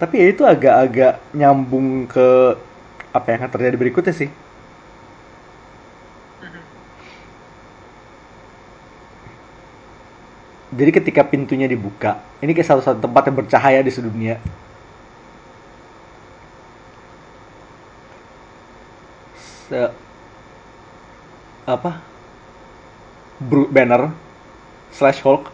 tapi 0.01 0.14
ya 0.23 0.27
itu 0.32 0.43
agak-agak 0.43 1.12
nyambung 1.36 2.09
ke 2.10 2.56
apa 3.12 3.27
yang 3.31 3.39
akan 3.44 3.52
terjadi 3.55 3.77
berikutnya 3.78 4.14
sih. 4.16 4.31
Jadi 10.73 10.90
ketika 10.90 11.23
pintunya 11.28 11.69
dibuka 11.69 12.24
ini 12.40 12.56
kayak 12.56 12.64
satu-satu 12.73 13.05
tempat 13.05 13.28
yang 13.28 13.36
bercahaya 13.44 13.81
di 13.85 13.93
sedunia 13.93 14.40
Se- 19.35 19.93
apa? 21.66 22.02
Bru- 23.40 23.69
banner 23.70 24.10
slash 24.93 25.20
Hulk. 25.23 25.52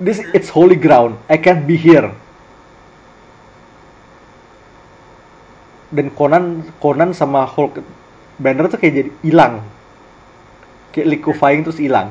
This 0.00 0.18
it's 0.34 0.48
holy 0.48 0.76
ground. 0.76 1.18
I 1.28 1.36
can't 1.36 1.66
be 1.66 1.76
here 1.76 2.10
dan 5.90 6.06
Conan 6.14 6.62
Conan 6.78 7.10
sama 7.10 7.44
Hulk 7.46 7.82
Banner 8.40 8.72
tuh 8.72 8.80
kayak 8.80 8.94
jadi 8.96 9.10
hilang. 9.20 9.60
Kayak 10.96 11.08
liquefying 11.12 11.60
terus 11.60 11.76
hilang. 11.76 12.08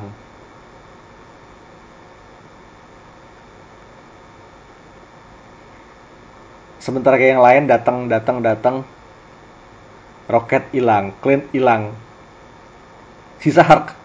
Sementara 6.77 7.17
kayak 7.17 7.33
yang 7.33 7.43
lain 7.43 7.63
datang 7.65 7.97
datang 8.05 8.45
datang. 8.45 8.75
Roket 10.29 10.69
hilang 10.69 11.17
Clint 11.25 11.49
hilang. 11.49 11.97
Sisa 13.41 13.65
Hulk. 13.65 13.97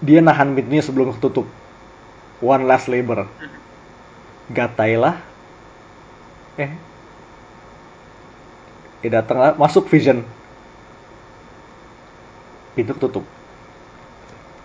Dia 0.00 0.22
nahan 0.22 0.54
pintunya 0.54 0.80
sebelum 0.80 1.10
ketutup 1.18 1.50
one 2.38 2.64
last 2.70 2.86
labor. 2.86 3.26
Gatailah. 4.54 5.18
Eh 6.54 6.89
ya 9.00 9.20
datanglah 9.20 9.56
masuk 9.56 9.88
vision. 9.88 10.24
Pintu 12.76 12.94
ketutup. 12.96 13.26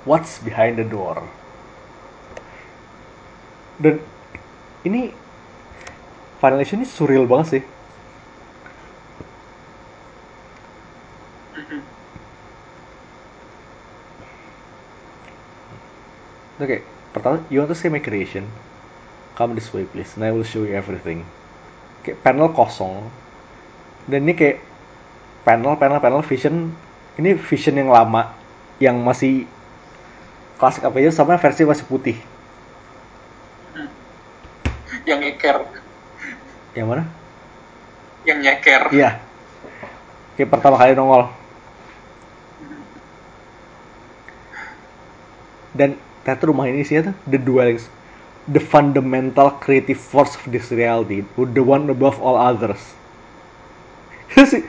What's 0.05 0.37
behind 0.39 0.77
the 0.77 0.85
door? 0.85 1.25
Dan 3.81 3.99
ini 4.85 5.11
Final 6.39 6.61
Edition 6.61 6.85
ini 6.85 6.87
surreal 6.87 7.25
banget 7.25 7.59
sih. 7.59 7.63
Oke, 16.55 16.87
pertama, 17.11 17.43
you 17.51 17.59
want 17.59 17.67
to 17.67 17.75
say 17.75 17.91
my 17.91 17.99
creation? 17.99 18.47
come 19.35 19.53
this 19.53 19.71
way 19.73 19.83
please 19.83 20.15
and 20.15 20.23
I 20.23 20.31
will 20.31 20.47
show 20.47 20.63
you 20.63 20.73
everything. 20.73 21.27
Kayak 22.07 22.23
panel 22.23 22.49
kosong 22.55 23.11
dan 24.05 24.21
ini 24.21 24.33
kayak 24.37 24.57
panel 25.41 25.77
panel 25.77 26.01
panel 26.01 26.21
vision. 26.25 26.73
Ini 27.15 27.39
vision 27.39 27.79
yang 27.79 27.89
lama 27.89 28.35
yang 28.77 28.99
masih 28.99 29.47
klasik 30.59 30.83
apa 30.83 30.99
aja 30.99 31.15
sama 31.15 31.39
versi 31.39 31.63
masih 31.63 31.85
putih. 31.87 32.17
Yang 35.07 35.19
nyeker. 35.21 35.57
Yang 36.75 36.87
mana? 36.91 37.03
Yang 38.27 38.39
nyeker. 38.43 38.81
Iya. 38.91 39.11
Kayak 40.35 40.49
pertama 40.51 40.75
kali 40.75 40.91
nongol. 40.91 41.31
Dan 45.71 45.95
ternyata 46.23 46.43
rumah 46.51 46.67
ini 46.67 46.83
sih 46.83 46.99
tuh 46.99 47.15
the 47.31 47.39
dwellings. 47.39 47.87
The 48.45 48.61
fundamental 48.61 49.55
creative 49.63 49.97
force 49.97 50.37
of 50.37 50.51
this 50.51 50.69
reality. 50.69 51.23
The 51.39 51.63
one 51.63 51.87
above 51.87 52.19
all 52.19 52.35
others 52.35 52.95
si 54.33 54.63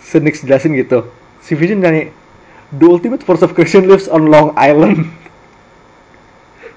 si 0.00 0.16
Nix 0.20 0.40
jelasin 0.40 0.72
gitu. 0.78 1.08
Si 1.44 1.52
Vision 1.52 1.84
nanya 1.84 2.08
the 2.72 2.86
ultimate 2.88 3.22
force 3.22 3.44
of 3.44 3.52
creation 3.52 3.86
lives 3.86 4.08
on 4.08 4.30
Long 4.32 4.56
Island. 4.56 5.08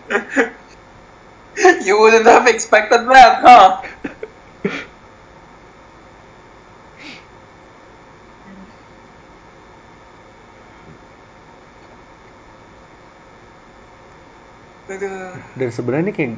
You 1.57 1.97
wouldn't 1.99 2.29
have 2.29 2.45
expected 2.45 3.09
that 3.09 3.41
huh? 3.41 3.81
Dan 15.57 15.69
sebenarnya 15.73 16.07
ini 16.07 16.13
kayak 16.15 16.31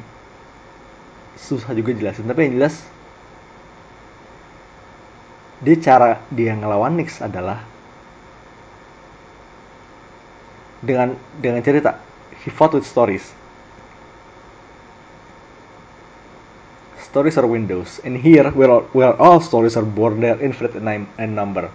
susah 1.38 1.70
juga 1.76 1.94
jelasin 1.94 2.26
tapi 2.26 2.50
yang 2.50 2.58
jelas 2.58 2.82
dia 5.60 5.76
cara 5.76 6.24
dia 6.32 6.56
ngelawan 6.56 6.96
Nix 6.96 7.20
adalah 7.20 7.60
dengan 10.80 11.12
dengan 11.36 11.60
cerita 11.60 12.00
he 12.40 12.48
fought 12.48 12.72
with 12.72 12.88
stories. 12.88 13.36
Stories 17.04 17.36
are 17.36 17.44
windows 17.44 18.00
and 18.06 18.16
here 18.16 18.48
where 18.56 18.70
all, 18.72 18.84
where 18.96 19.12
all 19.20 19.44
stories 19.44 19.76
are 19.76 19.84
born 19.84 20.24
they 20.24 20.32
are 20.32 20.40
infinite 20.40 20.72
in 20.80 20.84
num- 20.88 21.12
in 21.20 21.36
number. 21.36 21.68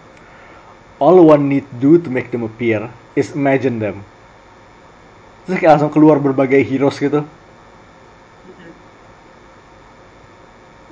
All 0.97 1.21
one 1.21 1.45
need 1.45 1.67
do 1.77 2.01
to 2.01 2.09
make 2.09 2.33
them 2.33 2.41
appear 2.41 2.89
is 3.13 3.37
imagine 3.37 3.77
them. 3.77 4.01
Terus 5.45 5.61
kayak 5.61 5.71
langsung 5.77 5.93
keluar 5.93 6.17
berbagai 6.17 6.65
heroes 6.65 6.97
gitu. 6.97 7.21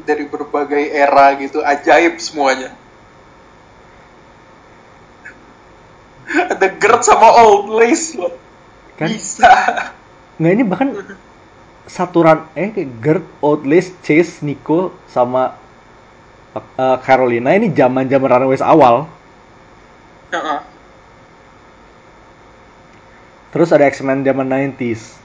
Dari 0.03 0.27
berbagai 0.27 0.91
era 0.91 1.31
gitu 1.39 1.63
ajaib 1.63 2.19
semuanya 2.19 2.82
ada 6.53 6.67
Gert 6.79 7.01
sama 7.03 7.27
Old 7.43 7.73
Lace. 7.73 8.15
Loh 8.15 8.33
kan? 8.97 9.09
Bisa. 9.09 9.51
Nggak 10.39 10.53
ini 10.53 10.63
bahkan 10.65 10.89
satu 11.83 12.23
run 12.23 12.47
eh 12.55 12.71
kayak 12.71 12.89
Gert, 13.03 13.25
Outlace, 13.43 13.91
Chase, 14.01 14.41
Nico 14.41 14.95
sama 15.11 15.59
uh, 16.55 16.97
Carolina 17.03 17.53
ini 17.53 17.69
zaman 17.73 18.07
zaman 18.07 18.29
Runaways 18.29 18.63
awal. 18.63 19.09
Heeh. 20.33 20.59
terus 23.53 23.69
ada 23.69 23.85
X-Men 23.85 24.25
zaman 24.25 24.49
90s 24.49 25.21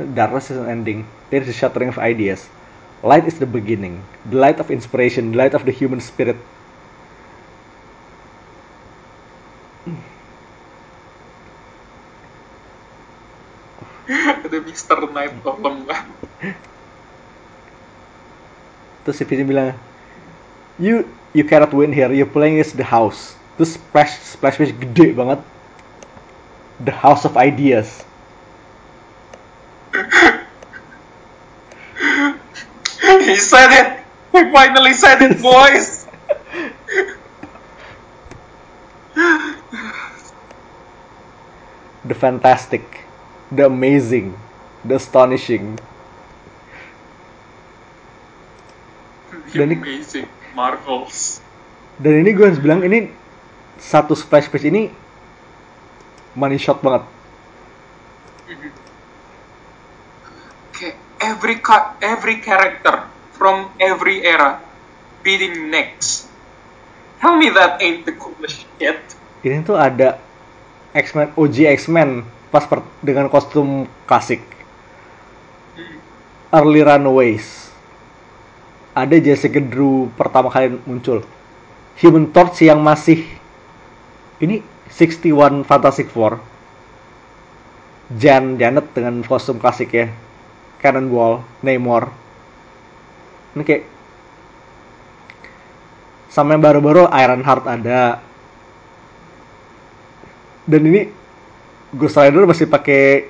Darkness 0.00 0.48
is 0.48 0.56
an 0.56 0.64
ending. 0.64 1.04
There 1.28 1.44
is 1.44 1.52
a 1.52 1.52
shattering 1.52 1.92
of 1.92 2.00
ideas. 2.00 2.48
Light 3.04 3.28
is 3.28 3.36
the 3.36 3.44
beginning. 3.44 4.00
The 4.32 4.40
light 4.40 4.56
of 4.56 4.72
inspiration. 4.72 5.36
The 5.36 5.38
light 5.44 5.52
of 5.52 5.68
the 5.68 5.76
human 5.76 6.00
spirit 6.00 6.40
ada 14.44 14.58
Mr. 14.58 14.98
Knight 15.10 15.34
tolong 15.46 15.86
lah 15.86 16.02
terus 19.04 19.16
si 19.16 19.24
Vision 19.24 19.48
bilang 19.48 19.72
you 20.78 21.08
you 21.34 21.44
cannot 21.44 21.72
win 21.72 21.92
here. 21.92 22.12
You 22.12 22.26
playing 22.26 22.58
is 22.58 22.72
the 22.72 22.84
house. 22.84 23.36
Terus 23.56 23.74
splash 23.74 24.18
splash 24.22 24.56
page 24.58 24.74
gede 24.74 25.14
banget. 25.14 25.38
The 26.80 26.92
house 26.94 27.24
of 27.28 27.36
ideas. 27.36 28.02
He 33.20 33.36
said 33.36 33.70
it. 33.70 33.90
He 34.32 34.42
finally 34.50 34.94
said 34.94 35.22
it 35.22 35.42
boys. 35.42 36.06
The 42.00 42.16
fantastic, 42.16 42.82
the 43.50 43.66
amazing, 43.66 44.38
the 44.84 44.94
astonishing. 44.96 45.78
The 49.50 49.62
Dan 49.62 49.74
ini- 49.74 49.82
amazing 49.82 50.26
Marvels 50.54 51.38
Dan 51.98 52.22
ini 52.22 52.30
gue 52.32 52.46
harus 52.46 52.58
bilang 52.58 52.82
ini 52.82 53.10
satu 53.76 54.14
splash 54.14 54.46
page 54.48 54.66
ini 54.66 54.90
money 56.34 56.56
shot 56.56 56.80
banget. 56.80 57.04
Okay, 60.70 60.94
every 61.20 61.60
ca- 61.60 61.94
every 62.00 62.40
character 62.40 63.04
from 63.36 63.68
every 63.78 64.24
era 64.24 64.62
beating 65.20 65.68
next. 65.68 66.26
Tell 67.20 67.36
me 67.36 67.52
that 67.52 67.82
ain't 67.84 68.08
the 68.08 68.16
coolest 68.16 68.64
shit. 68.80 68.96
Ini 69.44 69.60
tuh 69.60 69.76
ada 69.76 70.16
X-Men 70.96 71.36
OG 71.36 71.68
X-Men 71.76 72.24
pas 72.50 72.66
per- 72.66 72.86
dengan 73.00 73.30
kostum 73.30 73.86
klasik. 74.04 74.42
Early 76.50 76.82
Runaways. 76.82 77.70
Ada 78.90 79.22
Jessica 79.22 79.62
Drew 79.62 80.10
pertama 80.18 80.50
kali 80.50 80.74
muncul. 80.82 81.22
Human 82.02 82.26
Torch 82.34 82.66
yang 82.66 82.82
masih 82.82 83.22
ini 84.42 84.66
61 84.90 85.62
Fantastic 85.62 86.10
Four. 86.10 86.42
Jan 88.10 88.58
Janet 88.58 88.90
dengan 88.90 89.22
kostum 89.22 89.62
klasik 89.62 89.94
ya. 89.94 90.10
Cannonball, 90.82 91.46
Namor. 91.62 92.10
Ini 93.54 93.62
kayak 93.62 93.84
sama 96.30 96.58
yang 96.58 96.62
baru-baru 96.62 97.06
Ironheart 97.06 97.64
ada. 97.70 98.18
Dan 100.66 100.82
ini 100.86 101.19
Ghost 101.94 102.18
Rider 102.18 102.46
masih 102.46 102.70
pakai 102.70 103.26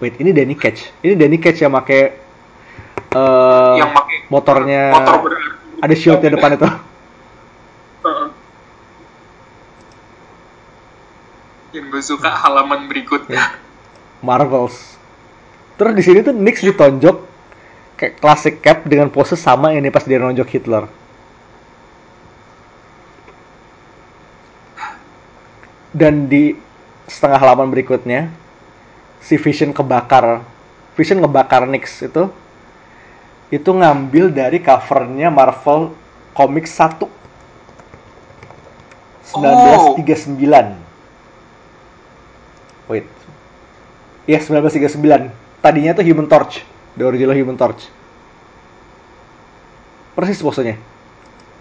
Wait, 0.00 0.16
ini 0.16 0.32
Danny 0.32 0.56
Catch. 0.56 0.88
Ini 1.04 1.12
Danny 1.12 1.36
Catch 1.36 1.60
yang 1.60 1.76
pakai 1.76 2.16
eh, 3.12 3.74
yang 3.76 3.92
pakai 3.92 4.16
motornya 4.32 4.96
motor 4.96 5.36
ada 5.80 5.94
shieldnya 5.96 6.32
depan 6.32 6.56
itu. 6.56 6.68
Yang 11.76 11.86
gue 11.92 12.02
suka 12.02 12.32
halaman 12.32 12.88
berikutnya 12.88 13.60
Marvels. 14.24 14.96
Terus 15.76 15.92
di 15.96 16.02
sini 16.02 16.18
tuh 16.24 16.32
Nix 16.32 16.64
ditonjok 16.64 17.16
kayak 18.00 18.16
classic 18.24 18.64
cap 18.64 18.88
dengan 18.88 19.12
pose 19.12 19.36
sama 19.36 19.76
ini 19.76 19.92
pas 19.92 20.08
dia 20.08 20.16
nonjok 20.16 20.48
Hitler. 20.48 20.84
Dan 25.92 26.24
di 26.30 26.69
setengah 27.10 27.42
halaman 27.42 27.66
berikutnya 27.74 28.30
si 29.18 29.34
Vision 29.34 29.74
kebakar. 29.74 30.46
Vision 30.94 31.18
ngebakar 31.18 31.66
Nix 31.66 31.98
itu 32.06 32.30
itu 33.50 33.70
ngambil 33.70 34.30
dari 34.30 34.62
covernya 34.62 35.26
Marvel 35.26 35.90
Comics 36.38 36.70
1 36.78 37.02
1939. 39.34 40.78
Wait. 42.86 43.06
Iya, 44.26 44.38
1939. 44.42 45.30
Tadinya 45.62 45.94
tuh 45.94 46.06
Human 46.06 46.26
Torch, 46.30 46.62
the 46.94 47.06
original 47.06 47.34
Human 47.34 47.58
Torch. 47.58 47.86
Persis 50.14 50.42
posenya. 50.42 50.78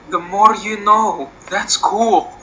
the 0.09 0.19
more 0.19 0.55
you 0.57 0.81
know 0.83 1.29
that's 1.49 1.77
cool 1.77 2.33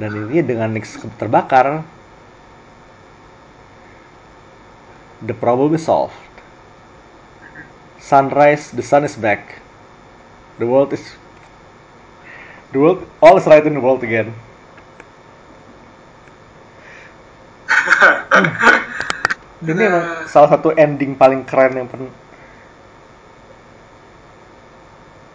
Dan 0.00 0.16
ini 0.16 0.40
dengan 0.40 0.72
Nix 0.72 0.96
terbakar, 1.20 1.84
the 5.20 5.36
problem 5.36 5.76
is 5.76 5.84
solved. 5.84 6.16
Sunrise, 8.00 8.72
the 8.72 8.80
sun 8.80 9.04
is 9.04 9.20
back. 9.20 9.60
The 10.56 10.64
world 10.64 10.96
is 10.96 11.20
The 12.70 12.78
world, 12.78 13.02
all 13.20 13.36
is 13.36 13.46
right 13.50 13.66
in 13.66 13.74
the 13.74 13.82
world 13.82 14.06
again. 14.06 14.30
Ini 19.60 19.90
emang 19.90 20.30
salah 20.30 20.54
satu 20.54 20.70
ending 20.78 21.18
paling 21.18 21.42
keren 21.42 21.74
yang 21.74 21.90
pernah. 21.90 22.14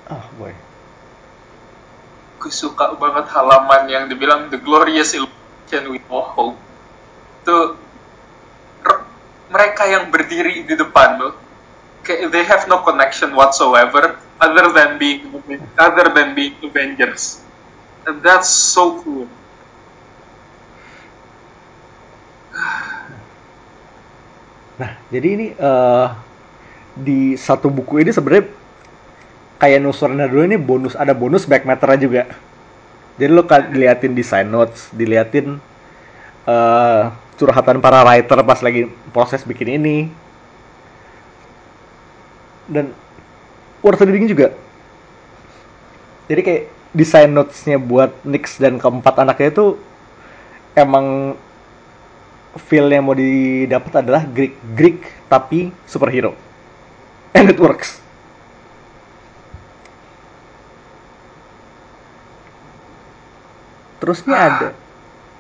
Ah, 0.08 0.32
boy. 0.40 0.56
Gue 2.46 2.54
suka 2.54 2.94
banget 2.94 3.26
halaman 3.34 3.90
yang 3.90 4.06
dibilang 4.06 4.54
The 4.54 4.62
Glorious 4.62 5.18
Illusion 5.18 5.90
with 5.90 6.06
No 6.06 6.22
Hope. 6.22 6.62
Itu 7.42 7.74
mereka 9.50 9.90
yang 9.90 10.14
berdiri 10.14 10.62
di 10.62 10.78
depan 10.78 11.18
lo, 11.18 11.34
kayak 12.06 12.30
they 12.30 12.46
have 12.46 12.70
no 12.70 12.86
connection 12.86 13.34
whatsoever 13.34 14.22
other 14.38 14.70
than 14.78 15.02
being 15.02 15.26
other 15.74 16.14
than 16.14 16.38
being 16.38 16.54
Avengers. 16.62 17.42
And 18.06 18.22
that's 18.22 18.54
so 18.54 19.02
cool. 19.02 19.26
Nah, 24.78 25.02
jadi 25.10 25.28
ini 25.34 25.48
eh 25.58 26.08
di 26.94 27.34
satu 27.42 27.74
buku 27.74 28.06
ini 28.06 28.14
sebenarnya 28.14 28.54
kayak 29.60 29.82
Surrender 29.96 30.28
dulu 30.28 30.44
ini 30.46 30.58
bonus 30.60 30.94
ada 30.96 31.16
bonus 31.16 31.48
back 31.48 31.64
matter 31.64 31.96
juga. 32.00 32.28
Jadi 33.16 33.32
lo 33.32 33.48
diliatin 33.48 34.12
design 34.12 34.52
notes, 34.52 34.92
diliatin 34.92 35.58
eh 36.46 37.04
curhatan 37.36 37.84
para 37.84 38.04
writer 38.04 38.40
pas 38.44 38.60
lagi 38.64 38.88
proses 39.16 39.44
bikin 39.48 39.80
ini. 39.80 39.98
Dan 42.66 42.92
worth 43.86 44.02
reading 44.02 44.28
juga. 44.28 44.52
Jadi 46.26 46.42
kayak 46.42 46.64
design 46.96 47.30
notes-nya 47.36 47.78
buat 47.78 48.16
Nix 48.26 48.58
dan 48.58 48.80
keempat 48.82 49.22
anaknya 49.22 49.52
itu 49.52 49.78
emang 50.74 51.38
feel 52.56 52.88
yang 52.88 53.04
mau 53.04 53.14
didapat 53.14 54.00
adalah 54.00 54.24
Greek 54.24 54.56
Greek 54.76 55.04
tapi 55.28 55.76
superhero 55.84 56.32
and 57.36 57.52
it 57.52 57.60
works 57.60 58.00
terusnya 64.06 64.38
ada 64.38 64.70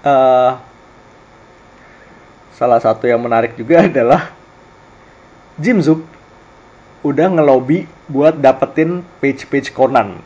eh, 0.01 0.51
salah 2.57 2.81
satu 2.81 3.05
yang 3.05 3.21
menarik 3.21 3.53
juga 3.53 3.83
adalah 3.87 4.33
Jim 5.61 5.77
Zub 5.85 6.01
udah 7.05 7.29
ngelobi 7.29 7.85
buat 8.09 8.33
dapetin 8.41 9.05
page-page 9.21 9.69
Conan 9.69 10.17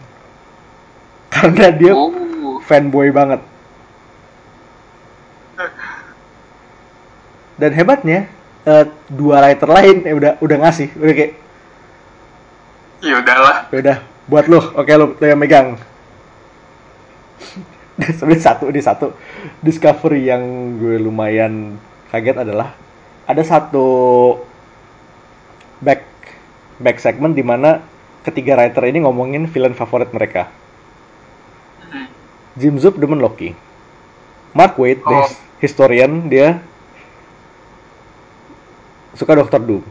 karena 1.36 1.68
dia 1.76 1.92
Oh, 1.92 2.64
fanboy 2.64 3.12
banget. 3.12 3.44
Dan 7.60 7.72
hebatnya 7.76 8.32
eh, 8.64 8.86
dua 9.12 9.44
writer 9.44 9.68
lain 9.68 10.08
eh, 10.08 10.16
udah 10.16 10.40
udah 10.40 10.58
ngasih, 10.64 10.96
udah 10.96 11.14
kayak 11.18 11.34
ya 13.04 13.20
udahlah. 13.20 13.58
"Ya 13.68 13.78
udah 13.84 13.98
buat 14.32 14.46
lu, 14.48 14.60
oke 14.62 14.94
lu, 14.96 15.18
lu 15.20 15.26
yang 15.28 15.42
megang. 15.42 15.76
Sebenarnya 18.00 18.44
satu 18.44 18.66
di 18.72 18.80
satu 18.80 19.12
discovery 19.60 20.24
yang 20.32 20.42
gue 20.80 20.96
lumayan 20.98 21.76
kaget 22.10 22.48
adalah 22.48 22.72
ada 23.28 23.44
satu 23.44 23.88
back 25.84 26.08
back 26.80 26.98
segment 27.04 27.36
di 27.36 27.44
mana 27.44 27.84
ketiga 28.24 28.56
writer 28.56 28.88
ini 28.88 29.04
ngomongin 29.04 29.52
villain 29.52 29.76
favorit 29.76 30.10
mereka. 30.16 30.48
Hmm. 31.92 32.08
Jim 32.56 32.80
Zub 32.80 32.96
demen 32.96 33.20
Loki. 33.20 33.52
Mark 34.56 34.80
Waid, 34.80 35.04
Oh. 35.06 35.28
his- 35.28 35.38
historian, 35.60 36.32
dia 36.32 36.64
suka 39.14 39.36
Doctor 39.36 39.60
Doom. 39.60 39.84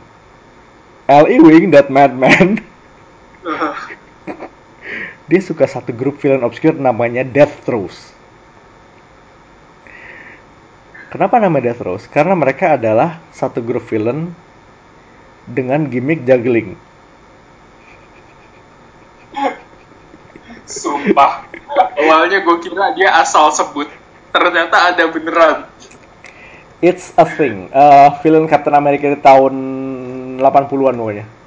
L. 1.09 1.25
Ewing, 1.25 1.73
that 1.73 1.89
madman, 1.89 2.61
dia 5.29 5.41
suka 5.45 5.69
satu 5.69 5.93
grup 5.93 6.17
villain 6.25 6.41
obscure 6.41 6.73
namanya 6.73 7.21
Death 7.21 7.69
Throes. 7.69 8.17
Kenapa 11.13 11.37
nama 11.37 11.61
Death 11.61 11.85
Throes? 11.85 12.05
Karena 12.09 12.33
mereka 12.33 12.81
adalah 12.81 13.21
satu 13.33 13.61
grup 13.61 13.85
villain 13.89 14.33
dengan 15.45 15.85
gimmick 15.89 16.25
juggling. 16.25 16.77
Sumpah. 20.69 21.49
Awalnya 21.97 22.45
gue 22.45 22.57
kira 22.65 22.93
dia 22.97 23.13
asal 23.21 23.53
sebut. 23.53 23.89
Ternyata 24.33 24.93
ada 24.93 25.09
beneran. 25.09 25.65
It's 26.85 27.13
a 27.17 27.25
thing. 27.25 27.73
Eh, 27.73 28.09
villain 28.21 28.49
Captain 28.49 28.77
America 28.77 29.09
di 29.09 29.21
tahun 29.21 29.55
80-an 30.41 30.97
pokoknya. 30.97 31.38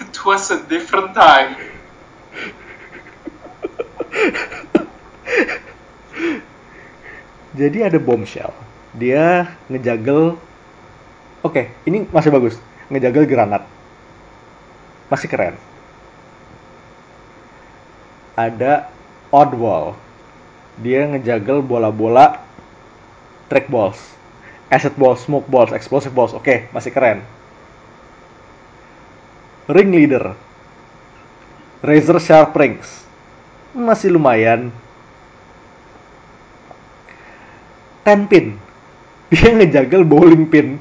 It 0.00 0.16
was 0.26 0.50
a 0.50 0.58
different 0.66 1.14
time. 1.14 1.54
Jadi 7.54 7.78
ada 7.86 7.98
bombshell. 8.02 8.50
Dia 8.94 9.54
ngejagel 9.70 10.34
Oke, 11.44 11.68
ini 11.84 12.08
masih 12.08 12.32
bagus. 12.32 12.56
Ngejagel 12.88 13.28
granat. 13.28 13.68
Masih 15.12 15.28
keren. 15.28 15.60
Ada 18.32 18.88
oddball. 19.28 19.92
Dia 20.80 21.04
ngejagel 21.04 21.60
bola-bola 21.60 22.40
track 23.52 23.68
balls. 23.68 24.00
Asset 24.72 24.96
balls, 24.96 25.20
smoke 25.22 25.44
balls, 25.46 25.70
explosive 25.76 26.16
balls. 26.16 26.32
Oke, 26.32 26.66
masih 26.72 26.90
keren. 26.90 27.20
Ring 29.68 29.92
leader. 29.92 30.36
Razor 31.82 32.20
sharp 32.20 32.52
rings. 32.56 33.04
Masih 33.72 34.12
lumayan. 34.12 34.68
ten 38.04 38.28
pin. 38.28 38.60
Dia 39.32 39.56
ngejagel 39.56 40.04
bowling 40.04 40.46
pin. 40.52 40.76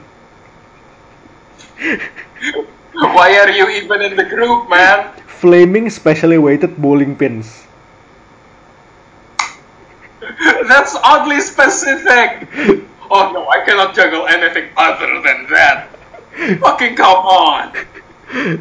Why 2.93 3.39
are 3.39 3.51
you 3.51 3.71
even 3.71 4.03
in 4.03 4.13
the 4.19 4.27
group, 4.27 4.69
man? 4.69 5.15
Flaming 5.27 5.89
specially 5.89 6.37
weighted 6.37 6.75
bowling 6.77 7.15
pins. 7.15 7.63
That's 10.67 10.95
oddly 11.03 11.39
specific. 11.39 12.47
Oh 13.11 13.31
no, 13.31 13.47
I 13.47 13.63
cannot 13.65 13.95
juggle 13.95 14.27
anything 14.27 14.69
other 14.77 15.19
than 15.23 15.47
that. 15.51 15.87
Fucking 16.63 16.95
come 16.95 17.23
on. 17.23 17.75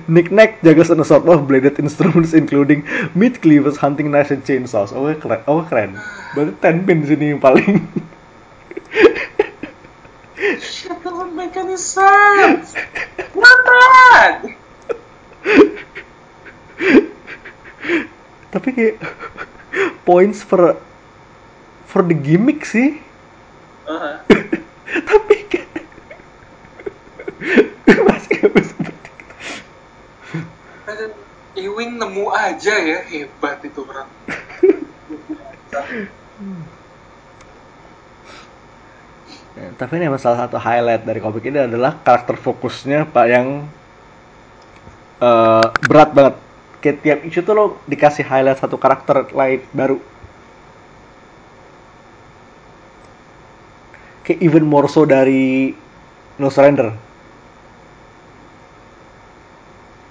Knick-knack 0.06 0.62
juggles 0.62 0.90
an 0.90 1.00
assortment 1.00 1.40
of 1.40 1.48
bladed 1.48 1.78
instruments 1.78 2.34
including 2.34 2.86
meat 3.14 3.40
cleavers, 3.40 3.76
hunting 3.76 4.10
knives, 4.10 4.30
and 4.30 4.44
chainsaws. 4.44 4.92
Oh 4.92 5.08
keren, 5.16 5.40
oh 5.48 5.62
keren. 5.64 5.96
Berarti 6.36 6.52
10 6.60 6.86
pin 6.86 7.00
sini 7.08 7.32
yang 7.32 7.40
paling. 7.40 7.88
Shit 10.60 11.00
doesn't 11.00 11.32
make 11.32 11.56
any 11.56 11.80
sense. 11.80 12.76
Not 13.32 13.58
bad. 13.64 14.36
Tapi 18.52 18.68
kayak 18.76 18.96
points 20.04 20.44
for 20.44 20.76
for 21.88 22.04
the 22.04 22.12
gimmick 22.12 22.68
sih. 22.68 23.00
Uh-huh. 23.88 24.20
Tapi 25.08 25.34
kayak 25.48 25.72
masih 27.88 28.32
gak 28.36 28.52
bisa 28.52 28.76
Ewing 31.52 32.01
nemu 32.01 32.32
aja 32.32 32.74
ya 32.81 33.05
hebat 33.12 33.60
itu 33.60 33.85
orang. 33.85 34.09
Ya, 39.52 39.69
tapi 39.77 40.01
ini 40.01 40.09
salah 40.16 40.48
satu 40.48 40.56
highlight 40.56 41.05
dari 41.05 41.20
komik 41.20 41.44
ini 41.44 41.69
adalah 41.69 42.01
karakter 42.01 42.40
fokusnya 42.40 43.05
pak 43.05 43.27
yang 43.28 43.69
eh, 45.20 45.66
berat 45.85 46.10
banget. 46.16 46.35
Kayak 46.81 46.98
tiap 47.05 47.19
issue 47.28 47.44
tuh 47.44 47.55
lo 47.55 47.64
dikasih 47.85 48.24
highlight 48.24 48.59
satu 48.59 48.81
karakter 48.81 49.28
lain 49.36 49.60
baru. 49.77 50.01
Kayak 54.24 54.40
even 54.40 54.64
more 54.64 54.89
so 54.89 55.05
dari 55.05 55.77
No 56.40 56.48
Surrender. 56.48 57.11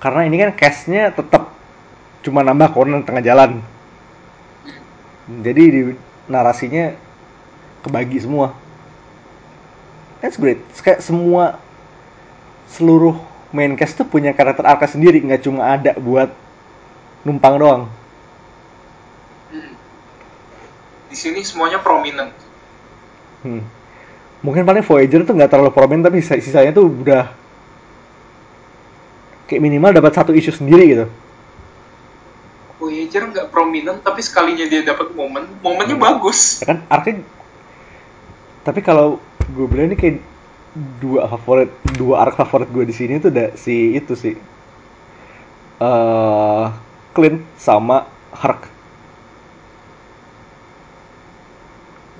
Karena 0.01 0.25
ini 0.25 0.41
kan 0.41 0.51
cast-nya 0.57 1.13
tetap 1.13 1.53
cuma 2.25 2.41
nambah 2.41 2.73
Conan 2.73 3.05
tengah 3.05 3.21
jalan. 3.21 3.61
Jadi 5.29 5.63
di 5.69 5.81
narasinya 6.25 6.97
kebagi 7.85 8.17
semua. 8.25 8.57
That's 10.25 10.41
great. 10.41 10.61
Kayak 10.81 11.05
semua 11.05 11.61
seluruh 12.73 13.17
main 13.53 13.77
cast 13.77 14.01
tuh 14.01 14.07
punya 14.09 14.33
karakter 14.33 14.65
arc 14.65 14.89
sendiri, 14.89 15.21
nggak 15.21 15.45
cuma 15.45 15.77
ada 15.77 15.93
buat 15.97 16.33
numpang 17.21 17.61
doang. 17.61 17.83
Hmm. 19.53 19.73
Di 21.13 21.17
sini 21.17 21.45
semuanya 21.45 21.77
prominent. 21.77 22.33
Hmm. 23.45 23.65
Mungkin 24.41 24.65
paling 24.65 24.81
Voyager 24.81 25.21
tuh 25.21 25.37
nggak 25.37 25.51
terlalu 25.53 25.69
prominent 25.73 26.09
tapi 26.09 26.25
sisa- 26.25 26.41
sisanya 26.41 26.73
tuh 26.73 26.89
udah 26.89 27.29
kayak 29.51 29.59
minimal 29.67 29.91
dapat 29.91 30.15
satu 30.15 30.31
isu 30.31 30.55
sendiri 30.55 30.83
gitu. 30.87 31.05
Voyager 32.79 33.27
nggak 33.27 33.51
prominent 33.51 33.99
tapi 34.01 34.23
sekalinya 34.23 34.63
dia 34.65 34.81
dapat 34.87 35.11
momen, 35.11 35.43
momennya 35.59 35.99
Hmm. 35.99 36.07
bagus. 36.07 36.63
Ya 36.63 36.71
kan 36.71 36.79
arc 36.87 37.19
tapi 38.61 38.79
kalau 38.85 39.17
gue 39.51 39.65
bilang 39.65 39.89
ini 39.89 39.97
kayak 39.97 40.21
dua 41.01 41.25
favorit 41.27 41.73
dua 41.97 42.23
arc 42.23 42.37
favorit 42.37 42.69
gue 42.69 42.85
di 42.85 42.95
sini 42.95 43.17
tuh 43.17 43.33
ada 43.33 43.57
si 43.57 43.97
itu 43.97 44.13
sih 44.15 44.35
eh 45.81 46.65
Clint 47.11 47.43
sama 47.57 48.07
Hark 48.31 48.69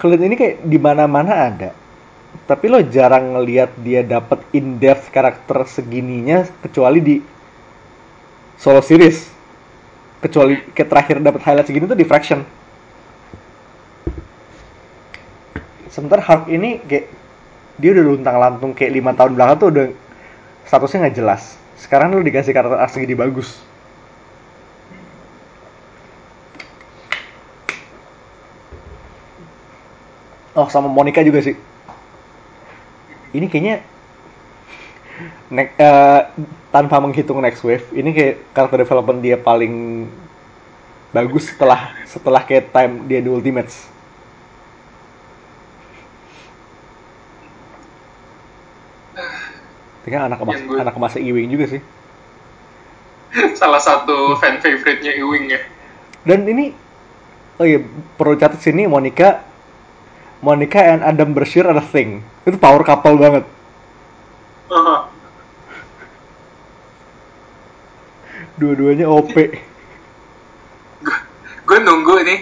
Clint 0.01 0.23
ini 0.25 0.35
kayak 0.35 0.65
di 0.65 0.77
mana-mana 0.81 1.33
ada 1.47 1.69
tapi 2.51 2.67
lo 2.67 2.83
jarang 2.83 3.31
ngelihat 3.31 3.79
dia 3.79 4.03
dapat 4.03 4.43
in 4.51 4.75
depth 4.75 5.07
karakter 5.07 5.63
segininya 5.63 6.43
kecuali 6.59 6.99
di 6.99 7.15
solo 8.59 8.83
series. 8.83 9.31
Kecuali 10.19 10.59
kayak 10.75 10.89
terakhir 10.91 11.15
dapat 11.23 11.39
highlight 11.47 11.71
segini 11.71 11.87
tuh 11.87 11.95
di 11.95 12.03
Fraction. 12.03 12.43
Sementara 15.87 16.19
Hark 16.19 16.51
ini 16.51 16.83
kayak 16.83 17.07
dia 17.79 17.89
udah 17.95 18.03
luntang 18.03 18.35
lantung 18.35 18.75
kayak 18.75 18.99
lima 18.99 19.15
tahun 19.15 19.31
belakang 19.39 19.55
tuh 19.55 19.69
udah 19.71 19.87
statusnya 20.67 21.07
nggak 21.07 21.17
jelas. 21.23 21.55
Sekarang 21.79 22.11
lu 22.11 22.19
dikasih 22.19 22.51
karakter 22.51 22.83
arc 22.83 22.91
segini 22.91 23.15
bagus. 23.15 23.63
Oh 30.51 30.67
sama 30.67 30.91
Monica 30.91 31.23
juga 31.23 31.39
sih 31.39 31.70
ini 33.31 33.45
kayaknya 33.47 33.75
ne- 35.51 35.75
eh, 35.75 36.21
tanpa 36.71 36.99
menghitung 37.03 37.43
next 37.43 37.63
wave 37.67 37.83
ini 37.91 38.11
kayak 38.15 38.35
karakter 38.55 38.83
development 38.87 39.19
dia 39.19 39.35
paling 39.35 40.07
bagus 41.11 41.51
setelah 41.51 41.91
setelah 42.07 42.41
kayak 42.47 42.71
time 42.71 43.03
dia 43.07 43.19
di 43.19 43.27
Ultimates 43.27 43.91
kan 50.11 50.27
anak 50.27 50.43
emas 50.43 50.59
gue- 50.59 50.75
anak 50.75 50.95
emasnya 50.97 51.21
Ewing 51.23 51.47
juga 51.47 51.65
sih. 51.71 51.81
Salah 53.59 53.79
satu 53.79 54.35
fan 54.43 54.59
favorite-nya 54.59 55.15
Ewing 55.15 55.55
ya. 55.55 55.61
Dan 56.27 56.43
ini 56.43 56.75
oh 57.55 57.65
iya 57.65 57.79
perlu 58.19 58.35
catat 58.35 58.59
sini 58.59 58.89
Monica 58.91 59.39
Monica 60.41 60.81
and 60.81 61.05
Adam 61.05 61.37
Brashear 61.37 61.69
ada 61.69 61.81
thing. 61.81 62.25
Itu 62.43 62.57
power 62.57 62.81
couple 62.81 63.17
banget. 63.17 63.45
Aha. 64.73 64.97
Dua-duanya 68.57 69.05
OP. 69.05 69.33
Gue 71.61 71.77
nunggu 71.79 72.25
nih 72.25 72.39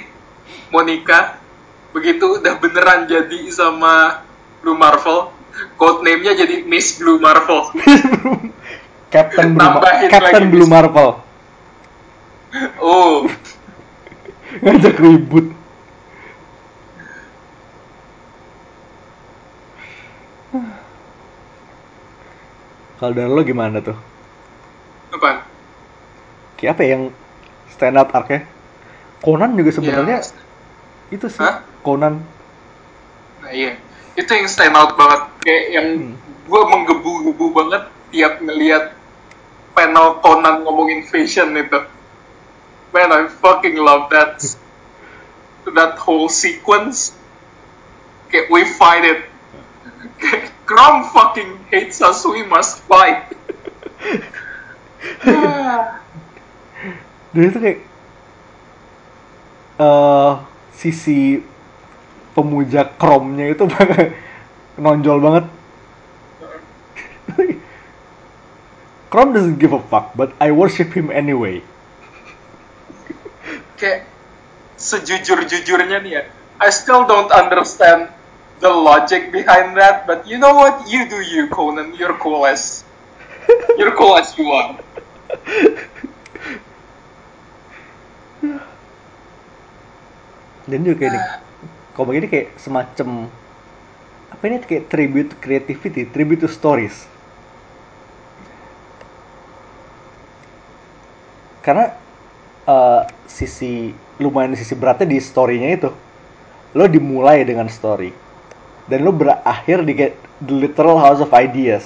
Monica 0.72 1.38
begitu 1.92 2.40
udah 2.40 2.56
beneran 2.62 3.10
jadi 3.10 3.40
sama 3.52 4.24
Blue 4.62 4.78
Marvel, 4.78 5.32
code 5.76 6.04
name-nya 6.06 6.36
jadi 6.38 6.64
Miss 6.64 6.96
Blue 7.00 7.20
Marvel. 7.20 7.72
Captain 9.14 9.58
Blue, 9.58 9.70
Ma- 9.70 9.82
Tambahin 9.82 10.10
Captain 10.12 10.46
Blue 10.54 10.68
Miss. 10.68 10.72
Marvel. 10.72 11.10
Oh, 12.80 13.26
Ngajak 14.64 14.98
ribut. 14.98 15.59
Kalau 23.00 23.16
dari 23.16 23.32
lo 23.32 23.42
gimana 23.42 23.80
tuh? 23.80 23.96
apa? 25.10 25.42
Kayak 26.60 26.72
apa 26.76 26.82
ya 26.84 26.90
yang 26.94 27.04
stand 27.72 27.96
out 27.96 28.12
arc-nya? 28.12 28.44
Conan 29.24 29.56
juga 29.56 29.72
sebenarnya 29.74 30.20
Yang- 30.22 30.36
itu 31.10 31.26
sih. 31.32 31.40
Hah? 31.40 31.64
Conan. 31.82 32.20
Nah 33.40 33.52
iya, 33.56 33.80
itu 34.14 34.28
yang 34.28 34.46
stand 34.46 34.76
out 34.76 35.00
banget. 35.00 35.22
Kayak 35.42 35.64
yang 35.72 35.88
Hmm. 35.96 36.14
gue 36.46 36.62
menggebu-gebu 36.62 37.46
banget 37.56 37.84
tiap 38.12 38.44
ngeliat 38.44 38.92
panel 39.72 40.20
Conan 40.20 40.68
ngomongin 40.68 41.08
fashion 41.08 41.56
itu. 41.56 41.80
Man, 42.92 43.14
I 43.16 43.30
fucking 43.30 43.80
love 43.80 44.12
that. 44.12 44.42
that 45.70 46.02
whole 46.02 46.26
sequence. 46.28 47.14
Kayak 48.34 48.50
we 48.50 48.66
fight 48.66 49.06
it. 49.06 49.29
Grom 50.70 51.04
fucking 51.10 51.66
hates 51.72 52.02
us, 52.02 52.26
we 52.26 52.44
must 52.46 52.84
fight. 52.86 53.26
Dan 57.30 57.42
itu 57.46 57.58
kayak 57.62 57.80
eh 59.80 60.32
sisi 60.76 61.40
pemuja 62.36 62.84
kromnya 63.00 63.52
itu 63.52 63.64
banget 63.68 64.16
nonjol 64.80 65.20
banget. 65.20 65.46
Krom 69.10 69.34
doesn't 69.34 69.58
give 69.58 69.74
a 69.74 69.82
fuck, 69.82 70.14
but 70.14 70.38
I 70.38 70.54
worship 70.54 70.94
him 70.94 71.10
anyway. 71.10 71.66
kayak 73.80 74.04
sejujur-jujurnya 74.76 76.04
nih 76.04 76.12
ya, 76.20 76.24
I 76.60 76.70
still 76.70 77.08
don't 77.08 77.32
understand 77.32 78.12
the 78.60 78.70
logic 78.70 79.32
behind 79.32 79.76
that, 79.78 80.06
but 80.06 80.28
you 80.28 80.38
know 80.38 80.54
what? 80.54 80.88
You 80.88 81.08
do 81.08 81.22
you, 81.24 81.48
Conan. 81.48 81.96
You're 81.96 82.16
cool 82.20 82.46
as 82.46 82.84
you're 83.78 83.96
cool 83.96 84.16
as 84.20 84.36
you 84.38 84.52
are. 84.52 84.76
Dan 90.70 90.86
juga 90.86 91.10
ini, 91.10 91.20
kalau 91.98 92.14
begini 92.14 92.30
kayak 92.30 92.54
semacam 92.62 93.26
apa 94.30 94.44
ini 94.46 94.62
kayak 94.62 94.86
tribute 94.86 95.32
creativity, 95.42 96.06
tribute 96.06 96.46
to 96.46 96.50
stories. 96.52 97.10
Karena 101.66 101.90
eh, 102.70 103.02
sisi 103.26 103.90
lumayan 104.22 104.54
sisi 104.54 104.78
beratnya 104.78 105.10
di 105.10 105.18
story-nya 105.18 105.70
itu. 105.74 105.90
Lo 106.78 106.86
dimulai 106.86 107.42
dengan 107.42 107.66
story. 107.66 108.29
Dan 108.90 109.06
lo 109.06 109.14
berakhir 109.14 109.86
di 109.86 109.94
kayak 109.94 110.18
the 110.42 110.56
literal 110.66 110.98
house 110.98 111.22
of 111.22 111.30
ideas. 111.30 111.86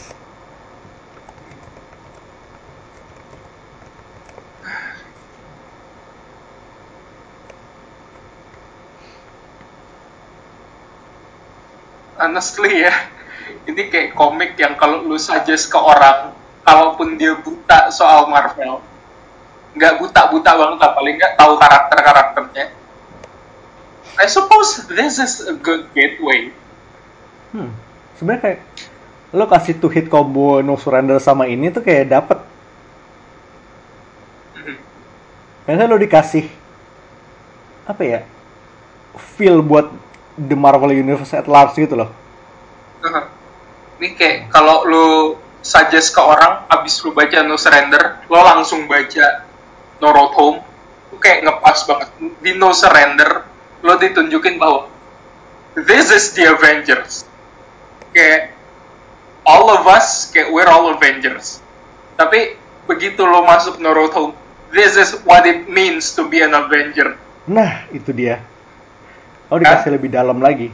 Honestly 12.16 12.88
ya, 12.88 12.96
ini 13.68 13.92
kayak 13.92 14.16
komik 14.16 14.56
yang 14.56 14.80
kalau 14.80 15.04
lu 15.04 15.20
suggest 15.20 15.68
ke 15.68 15.76
orang, 15.76 16.32
kalaupun 16.64 17.20
dia 17.20 17.36
buta 17.36 17.92
soal 17.92 18.32
Marvel, 18.32 18.80
nggak 19.76 20.00
buta-buta 20.00 20.52
banget 20.56 20.78
lah, 20.80 20.92
paling 20.96 21.20
nggak 21.20 21.36
tahu 21.36 21.60
karakter-karakternya. 21.60 22.66
I 24.24 24.26
suppose 24.32 24.88
this 24.88 25.20
is 25.20 25.44
a 25.52 25.56
good 25.60 25.92
gateway. 25.92 26.63
Hmm. 27.54 27.72
Sebenarnya 28.18 28.42
kayak 28.42 28.60
lo 29.34 29.46
kasih 29.50 29.78
two 29.78 29.90
hit 29.90 30.10
combo 30.10 30.62
no 30.62 30.78
surrender 30.78 31.18
sama 31.22 31.46
ini 31.46 31.70
tuh 31.70 31.86
kayak 31.86 32.10
dapet. 32.10 32.40
Misalnya 35.64 35.88
lo 35.88 35.98
dikasih 36.02 36.46
apa 37.84 38.04
ya 38.04 38.20
feel 39.38 39.62
buat 39.62 39.92
the 40.36 40.58
Marvel 40.58 40.92
Universe 40.92 41.38
at 41.38 41.46
large 41.46 41.78
gitu 41.78 41.94
loh. 41.94 42.10
Ini 44.02 44.18
kayak 44.18 44.50
kalau 44.50 44.84
lu 44.84 45.08
suggest 45.64 46.12
ke 46.12 46.20
orang 46.20 46.68
abis 46.68 47.00
lu 47.06 47.16
baca 47.16 47.40
No 47.46 47.56
Surrender, 47.56 48.26
lo 48.28 48.40
langsung 48.44 48.90
baca 48.90 49.48
No 50.04 50.12
Road 50.12 50.32
Home, 50.36 50.60
itu 51.08 51.16
kayak 51.24 51.48
ngepas 51.48 51.88
banget. 51.88 52.10
Di 52.44 52.52
No 52.60 52.76
Surrender, 52.76 53.48
lo 53.80 53.96
ditunjukin 53.96 54.60
bahwa 54.60 54.92
this 55.80 56.12
is 56.12 56.36
the 56.36 56.52
Avengers. 56.52 57.24
Kayak 58.14 58.54
all 59.44 59.74
of 59.74 59.84
us, 59.90 60.30
kayak 60.32 60.54
we're 60.54 60.70
all 60.70 60.94
Avengers. 60.94 61.60
Tapi 62.16 62.56
begitu 62.86 63.26
lo 63.26 63.42
masuk 63.44 63.82
Home, 63.82 64.38
this 64.72 64.96
is 64.96 65.18
what 65.26 65.44
it 65.50 65.66
means 65.66 66.14
to 66.14 66.30
be 66.30 66.46
an 66.46 66.54
Avenger. 66.54 67.18
Nah 67.50 67.90
itu 67.90 68.14
dia. 68.14 68.40
Oh 69.50 69.58
dikasih 69.60 69.98
lebih 69.98 70.14
dalam 70.14 70.40
lagi. 70.40 70.70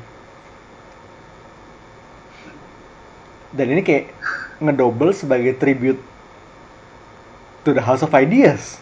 Dan 3.49 3.73
ini 3.73 3.81
kayak 3.81 4.13
ngedouble 4.61 5.15
sebagai 5.15 5.57
tribute 5.57 5.97
to 7.65 7.73
the 7.73 7.81
House 7.81 8.05
of 8.05 8.13
Ideas. 8.13 8.77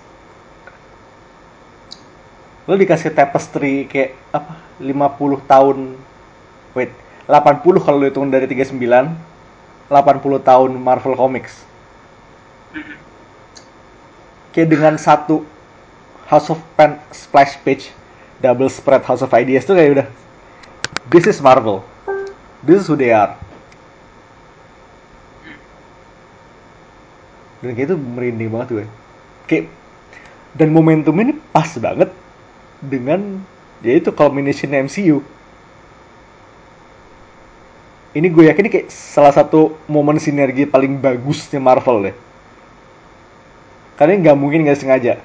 lo 2.68 2.76
dikasih 2.76 3.16
tapestry 3.16 3.88
kayak 3.88 4.12
apa 4.36 4.60
50 4.84 5.40
tahun 5.48 5.96
wait 6.76 6.92
80 7.28 7.84
kalau 7.84 8.00
lo 8.00 8.08
hitung 8.08 8.32
dari 8.32 8.48
39 8.48 8.80
80 9.92 10.48
tahun 10.48 10.72
Marvel 10.80 11.16
Comics. 11.16 11.64
Kayak 14.52 14.70
dengan 14.72 14.94
satu 15.00 15.44
House 16.28 16.52
of 16.52 16.60
Pen 16.76 17.00
splash 17.12 17.56
page 17.64 17.92
double 18.44 18.68
spread 18.68 19.04
House 19.08 19.24
of 19.24 19.32
Ideas 19.32 19.64
tuh 19.64 19.76
kayak 19.76 19.92
udah 20.02 20.08
this 21.12 21.28
is 21.28 21.40
Marvel. 21.40 21.84
This 22.64 22.84
is 22.84 22.86
who 22.90 23.00
they 23.00 23.16
are. 23.16 23.36
Dan 27.64 27.76
kayak 27.76 27.92
itu 27.92 27.96
merinding 27.96 28.50
banget 28.52 28.70
gue 28.72 28.88
kayak 29.48 29.72
dan 30.54 30.70
momentum 30.76 31.16
ini 31.24 31.34
pas 31.56 31.72
banget 31.80 32.12
dengan 32.84 33.42
ya 33.82 33.98
itu 33.98 34.12
culmination 34.14 34.70
MCU 34.76 35.24
ini 38.16 38.32
gue 38.32 38.48
yakin 38.48 38.64
ini 38.68 38.72
kayak 38.72 38.92
salah 38.94 39.34
satu 39.36 39.76
momen 39.90 40.20
sinergi 40.22 40.66
paling 40.70 41.02
bagusnya 41.02 41.60
Marvel 41.60 42.04
deh 42.12 42.16
karena 44.00 44.16
nggak 44.22 44.38
mungkin 44.38 44.62
nggak 44.64 44.80
sengaja 44.80 45.18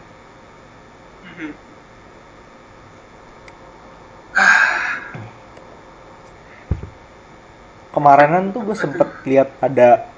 kemarinan 7.94 8.50
tuh 8.50 8.66
gue 8.66 8.74
sempet 8.74 9.06
lihat 9.28 9.52
ada 9.60 10.12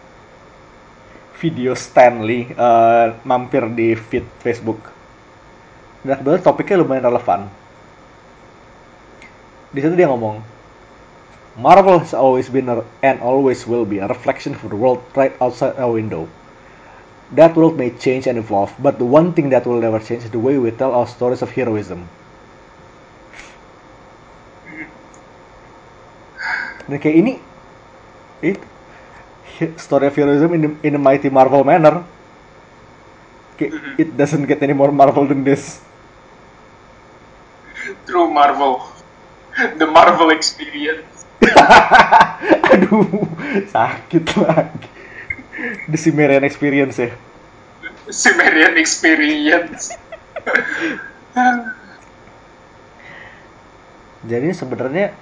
video 1.45 1.77
Stanley 1.77 2.49
eh, 2.49 3.07
mampir 3.21 3.69
di 3.69 3.93
feed 3.93 4.25
Facebook. 4.41 4.81
Dan 6.01 6.21
kebetulan 6.21 6.41
topiknya 6.41 6.81
lumayan 6.81 7.05
relevan. 7.13 7.41
Di 9.75 9.81
situ 9.85 9.93
dia 9.93 10.09
ngomong, 10.09 10.41
Marvel 11.57 12.01
has 12.01 12.15
always 12.15 12.49
been 12.49 12.69
a, 12.69 12.83
and 13.03 13.21
always 13.21 13.67
will 13.67 13.85
be 13.85 13.99
a 13.99 14.09
reflection 14.09 14.55
of 14.55 14.63
the 14.69 14.75
world 14.75 15.03
right 15.15 15.33
outside 15.41 15.79
our 15.79 15.93
window. 15.93 16.29
That 17.33 17.55
world 17.55 17.79
may 17.79 17.91
change 17.91 18.27
and 18.27 18.39
evolve, 18.39 18.75
but 18.79 18.99
the 18.99 19.05
one 19.07 19.33
thing 19.33 19.51
that 19.51 19.67
will 19.67 19.81
never 19.81 19.99
change 19.99 20.25
is 20.25 20.31
the 20.31 20.39
way 20.39 20.59
we 20.59 20.71
tell 20.73 20.95
our 20.95 21.07
stories 21.07 21.43
of 21.43 21.51
heroism. 21.51 22.11
Dan 26.85 27.01
kayak 27.01 27.17
ini, 27.17 27.33
it, 28.45 28.61
story 29.81 30.11
of 30.11 30.15
heroism 30.15 30.53
in 30.53 30.61
the, 30.61 30.71
in 30.85 30.93
a 30.95 31.01
mighty 31.01 31.31
Marvel 31.31 31.65
manner. 31.65 32.05
Kayak, 33.57 33.73
mm-hmm. 33.73 34.03
it 34.03 34.09
doesn't 34.19 34.45
get 34.45 34.61
any 34.61 34.75
more 34.75 34.93
Marvel 34.93 35.25
than 35.25 35.47
this. 35.47 35.81
True 38.05 38.29
Marvel. 38.29 38.94
The 39.81 39.87
Marvel 39.87 40.31
experience. 40.35 41.27
Aduh, 42.75 43.07
sakit 43.71 44.25
lagi. 44.41 44.89
The 45.89 45.99
Cimmerian 45.99 46.43
experience 46.43 46.99
ya. 46.99 47.15
Sumerian 48.11 48.77
experience. 48.77 49.95
Jadi 54.31 54.49
sebenarnya 54.57 55.13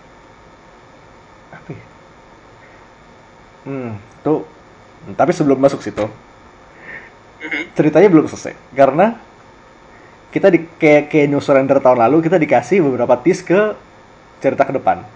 apa 1.50 1.68
ya? 1.74 1.84
Hmm, 3.66 3.98
tuh. 4.22 4.46
Tapi 5.02 5.34
sebelum 5.34 5.58
masuk 5.58 5.82
situ, 5.82 6.06
ceritanya 7.74 8.06
belum 8.06 8.30
selesai 8.30 8.54
karena 8.70 9.18
kita 10.32 10.48
di 10.48 10.64
kayak 10.78 11.12
kayak 11.12 11.28
New 11.28 11.42
Surrender 11.42 11.82
tahun 11.82 12.08
lalu 12.08 12.24
kita 12.24 12.38
dikasih 12.38 12.80
beberapa 12.80 13.18
tease 13.20 13.44
ke 13.44 13.76
cerita 14.42 14.66
ke 14.66 14.74
depan. 14.74 15.06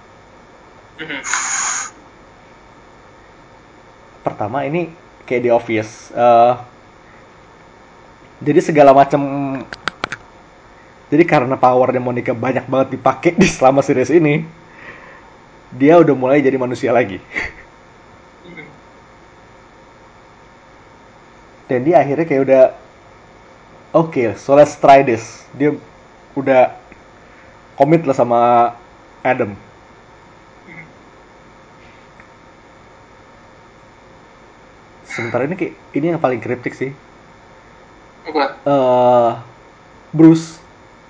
Pertama 4.22 4.62
ini 4.62 4.94
kayak 5.26 5.42
di 5.42 5.50
obvious. 5.50 6.14
eh, 6.14 6.54
jadi 8.40 8.60
segala 8.62 8.92
macam 8.94 9.20
jadi 11.06 11.22
karena 11.22 11.54
powernya 11.54 12.02
Monica 12.02 12.34
banyak 12.34 12.66
banget 12.66 12.98
dipakai 12.98 13.38
di 13.38 13.46
selama 13.46 13.78
series 13.78 14.10
ini, 14.10 14.42
dia 15.70 15.98
udah 16.02 16.14
mulai 16.18 16.42
jadi 16.42 16.58
manusia 16.58 16.90
lagi. 16.90 17.22
Dan 21.66 21.82
dia 21.86 22.02
akhirnya 22.02 22.26
kayak 22.26 22.42
udah 22.46 22.64
oke, 23.94 24.34
so 24.38 24.58
let's 24.58 24.74
try 24.78 25.06
this. 25.06 25.46
Dia 25.54 25.78
udah 26.34 26.74
komit 27.78 28.02
lah 28.02 28.14
sama 28.18 28.74
Adam. 29.26 29.50
Sementara 35.04 35.48
ini 35.48 35.56
kayak 35.58 35.74
ini 35.96 36.12
yang 36.12 36.20
paling 36.22 36.38
kriptik 36.38 36.76
sih. 36.76 36.92
Apa? 38.26 38.44
eh 38.66 39.30
Bruce 40.10 40.58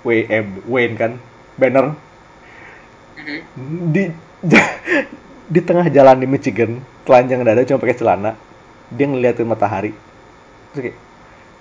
Wayne, 0.05 0.27
eh, 0.29 0.43
Wayne 0.69 0.95
kan 0.95 1.11
Banner 1.57 1.97
di 3.91 4.03
di 5.53 5.59
tengah 5.63 5.87
jalan 5.89 6.21
di 6.21 6.27
Michigan 6.29 6.79
telanjang 7.07 7.41
dada 7.41 7.65
cuma 7.65 7.81
pakai 7.81 7.97
celana 7.97 8.31
dia 8.93 9.07
ngeliatin 9.09 9.47
matahari 9.47 9.91
Terus 10.71 10.91
kayak 10.91 10.97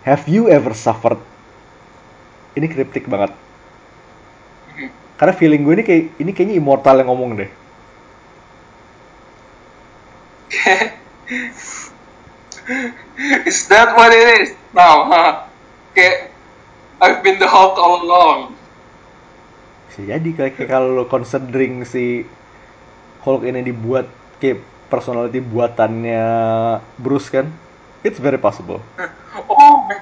have 0.05 0.25
you 0.29 0.51
ever 0.53 0.75
suffered 0.77 1.19
ini 2.59 2.67
kriptik 2.69 3.09
banget 3.09 3.33
karena 5.17 5.33
feeling 5.37 5.65
gue 5.65 5.75
ini 5.81 5.85
kayak 5.85 6.05
ini 6.21 6.31
kayaknya 6.33 6.57
immortal 6.61 7.01
yang 7.01 7.09
ngomong 7.13 7.41
deh 7.41 7.51
Is 13.47 13.71
that 13.71 13.95
what 13.95 14.11
it 14.11 14.43
is 14.43 14.51
now, 14.75 15.07
huh? 15.07 15.47
Kayak 15.95 16.35
I've 16.99 17.23
been 17.23 17.39
the 17.39 17.47
Hulk 17.47 17.79
all 17.79 18.03
along. 18.03 18.41
bisa 19.97 20.13
jadi 20.13 20.29
kayak, 20.37 20.69
kalau 20.69 21.09
considering 21.09 21.89
si 21.89 22.29
Hulk 23.25 23.49
ini 23.49 23.65
dibuat 23.65 24.05
kayak 24.37 24.61
personality 24.93 25.41
buatannya 25.41 26.29
Bruce 27.01 27.33
kan 27.33 27.49
it's 28.05 28.21
very 28.21 28.37
possible 28.37 28.85
Oh 29.49 29.89
man, 29.89 30.01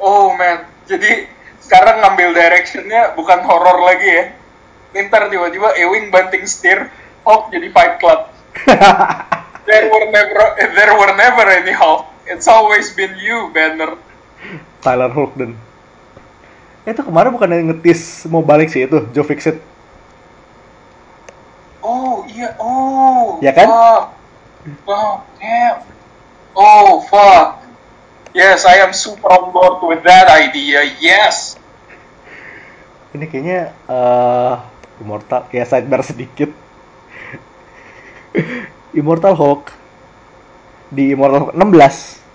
oh 0.00 0.26
man. 0.36 0.64
Jadi 0.84 1.28
sekarang 1.60 2.00
ngambil 2.04 2.36
directionnya 2.36 3.16
bukan 3.16 3.40
horror 3.44 3.84
lagi 3.84 4.08
ya. 4.08 4.24
Ntar 4.94 5.28
tiba-tiba 5.32 5.74
Ewing 5.74 6.14
banting 6.14 6.46
setir, 6.46 6.92
Hulk 7.26 7.50
jadi 7.50 7.68
Fight 7.74 7.98
Club. 7.98 8.30
There 9.66 9.90
were 9.90 10.06
never, 10.14 10.54
there 10.78 10.94
were 10.94 11.10
never 11.18 11.42
any 11.50 11.74
Hulk. 11.74 12.06
It's 12.30 12.46
always 12.46 12.94
been 12.94 13.18
you, 13.18 13.50
Banner. 13.50 13.98
Tyler 14.78 15.10
Hoagland. 15.10 15.58
Eh, 16.86 16.94
itu 16.94 17.02
kemarin 17.02 17.34
bukan 17.34 17.50
yang 17.50 17.66
ngetis 17.74 18.30
mau 18.30 18.46
balik 18.46 18.70
sih 18.70 18.86
itu, 18.86 19.10
Joe 19.10 19.26
Fixit. 19.26 19.58
Oh 21.82 22.22
iya, 22.30 22.54
oh. 22.62 23.42
Ya 23.42 23.50
kan? 23.50 23.66
Fuck. 23.66 24.04
Oh, 24.86 25.14
damn. 25.42 25.82
Oh 26.54 27.02
fuck. 27.10 27.66
Yes, 28.34 28.62
I 28.62 28.86
am 28.86 28.94
super 28.94 29.26
on 29.26 29.50
board 29.50 29.82
with 29.82 30.06
that 30.06 30.30
idea. 30.30 30.86
Yes. 31.02 31.58
Ini 33.18 33.26
kayaknya 33.26 33.74
eh 33.90 34.54
Immortal, 35.00 35.44
ya 35.52 35.68
sidebar 35.68 36.00
sedikit. 36.00 36.48
Immortal 38.96 39.36
Hulk 39.36 39.72
di 40.88 41.12
Immortal 41.12 41.50
Hulk 41.50 41.56
16 41.56 42.26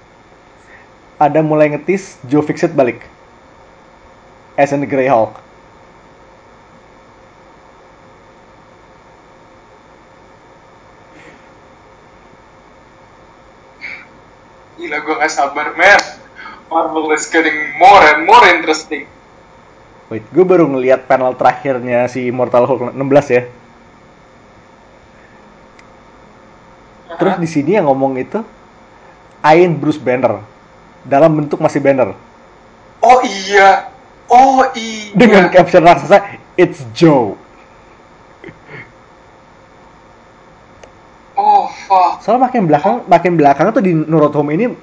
ada 1.21 1.39
mulai 1.45 1.69
ngetis 1.73 2.17
Joe 2.25 2.45
Fixit 2.45 2.73
balik. 2.73 3.05
As 4.57 4.73
in 4.73 4.81
the 4.81 4.89
Grey 4.89 5.09
Hulk. 5.09 5.37
Gila 14.81 14.97
gue 14.97 15.15
gak 15.21 15.29
sabar, 15.29 15.77
man. 15.77 16.01
Marvel 16.73 17.13
is 17.13 17.29
getting 17.29 17.77
more 17.77 18.01
and 18.01 18.25
more 18.25 18.41
interesting. 18.49 19.05
Wait, 20.11 20.27
gue 20.27 20.43
baru 20.43 20.67
ngeliat 20.67 21.07
panel 21.07 21.31
terakhirnya 21.39 22.03
si 22.11 22.27
Immortal 22.27 22.67
Hulk 22.67 22.91
16 22.91 23.31
ya. 23.31 23.47
Terus 27.15 27.35
di 27.39 27.47
sini 27.47 27.79
yang 27.79 27.87
ngomong 27.87 28.19
itu 28.19 28.43
Ain 29.39 29.71
Bruce 29.79 30.01
Banner 30.01 30.43
dalam 31.07 31.31
bentuk 31.33 31.63
masih 31.63 31.79
Banner 31.79 32.11
Oh 32.99 33.23
iya. 33.23 33.87
Oh 34.27 34.63
iya. 34.75 35.15
dengan 35.15 35.47
caption 35.47 35.83
raksasa 35.83 36.39
It's 36.59 36.83
Joe. 36.91 37.39
Oh 41.39 41.71
fuck. 41.87 42.19
Soalnya 42.19 42.51
makin 42.51 42.67
belakang, 42.67 42.95
makin 43.07 43.33
belakang 43.39 43.67
tuh 43.71 43.83
di 43.83 43.95
Nurut 43.95 44.35
Home 44.35 44.51
ini 44.59 44.75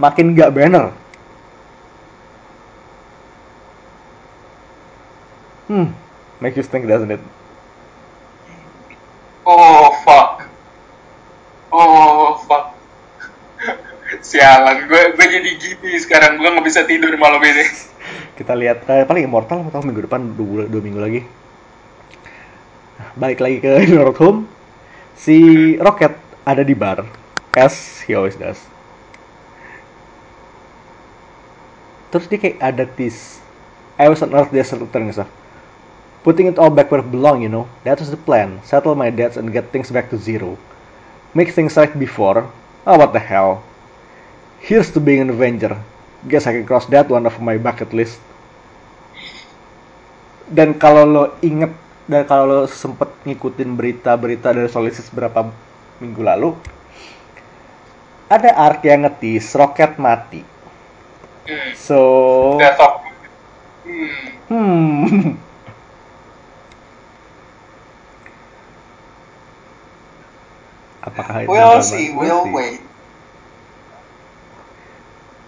makin 0.00 0.32
gak 0.32 0.50
Banner. 0.56 1.01
Hmm, 5.72 5.88
make 6.44 6.52
you 6.52 6.60
think 6.60 6.84
doesn't 6.84 7.08
it? 7.08 7.22
Oh 9.48 9.88
fuck. 10.04 10.44
Oh 11.72 12.36
fuck. 12.44 12.76
Sialan, 14.28 14.84
gue 14.84 15.16
gue 15.16 15.26
jadi 15.32 15.50
gini 15.56 15.96
sekarang 15.96 16.36
gue 16.36 16.44
nggak 16.44 16.68
bisa 16.68 16.84
tidur 16.84 17.16
malam 17.16 17.40
ini. 17.40 17.64
Kita 18.36 18.52
lihat 18.52 18.84
eh, 18.84 19.08
paling 19.08 19.24
Immortal 19.24 19.72
atau 19.72 19.80
minggu 19.80 20.04
depan 20.04 20.36
dua, 20.36 20.68
dua 20.68 20.82
minggu 20.84 21.00
lagi. 21.00 21.20
Balik 23.16 23.40
lagi 23.40 23.64
ke 23.64 23.72
North 23.96 24.20
Home. 24.20 24.44
Si 25.16 25.40
Rocket 25.80 26.12
ada 26.44 26.60
di 26.60 26.76
bar, 26.76 27.00
as 27.56 28.04
he 28.04 28.12
always 28.12 28.36
does. 28.36 28.60
Terus 32.12 32.28
dia 32.28 32.36
kayak 32.36 32.60
ada 32.60 32.84
this 32.84 33.40
I 33.96 34.12
was 34.12 34.20
on 34.20 34.36
Earth 34.36 34.52
dia 34.52 34.68
certain 34.68 35.08
stuff. 35.16 35.32
Putting 36.22 36.46
it 36.46 36.58
all 36.58 36.70
back 36.70 36.90
where 36.90 37.02
it 37.02 37.10
belong, 37.10 37.42
you 37.42 37.50
know. 37.50 37.66
That 37.82 37.98
was 37.98 38.10
the 38.10 38.20
plan. 38.20 38.62
Settle 38.62 38.94
my 38.94 39.10
debts 39.10 39.36
and 39.36 39.50
get 39.50 39.74
things 39.74 39.90
back 39.90 40.10
to 40.10 40.18
zero. 40.18 40.54
Make 41.34 41.50
things 41.50 41.74
right 41.74 41.90
before. 41.90 42.46
Oh, 42.86 42.98
what 42.98 43.12
the 43.12 43.18
hell. 43.18 43.66
Here's 44.62 44.94
to 44.94 45.00
being 45.02 45.26
an 45.26 45.30
Avenger. 45.30 45.74
Guess 46.30 46.46
I 46.46 46.54
can 46.54 46.66
cross 46.66 46.86
that 46.94 47.10
one 47.10 47.26
off 47.26 47.42
my 47.42 47.58
bucket 47.58 47.90
list. 47.90 48.22
Dan 50.46 50.78
kalau 50.78 51.02
lo 51.02 51.24
inget 51.42 51.74
dan 52.06 52.22
kalau 52.26 52.46
lo 52.46 52.60
sempet 52.70 53.10
ngikutin 53.26 53.74
berita-berita 53.74 54.54
dari 54.54 54.70
Solisis 54.70 55.10
berapa 55.10 55.50
minggu 55.98 56.22
lalu, 56.22 56.54
ada 58.30 58.50
arc 58.54 58.86
yang 58.86 59.06
ngetis 59.06 59.54
Rocket 59.54 59.98
mati. 59.98 60.42
Hmm. 61.46 61.70
So. 61.74 61.98
Hmm. 63.82 64.22
hmm, 64.46 65.34
apakah 71.12 71.44
itu 71.44 71.48
We'll 71.52 71.80
see, 71.80 72.10
we'll 72.10 72.44
see. 72.44 72.52
wait. 72.52 72.80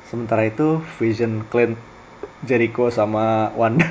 Sementara 0.06 0.46
itu 0.46 0.78
Vision, 1.00 1.42
Clint, 1.48 1.74
Jericho 2.44 2.86
sama 2.88 3.50
Wanda 3.56 3.88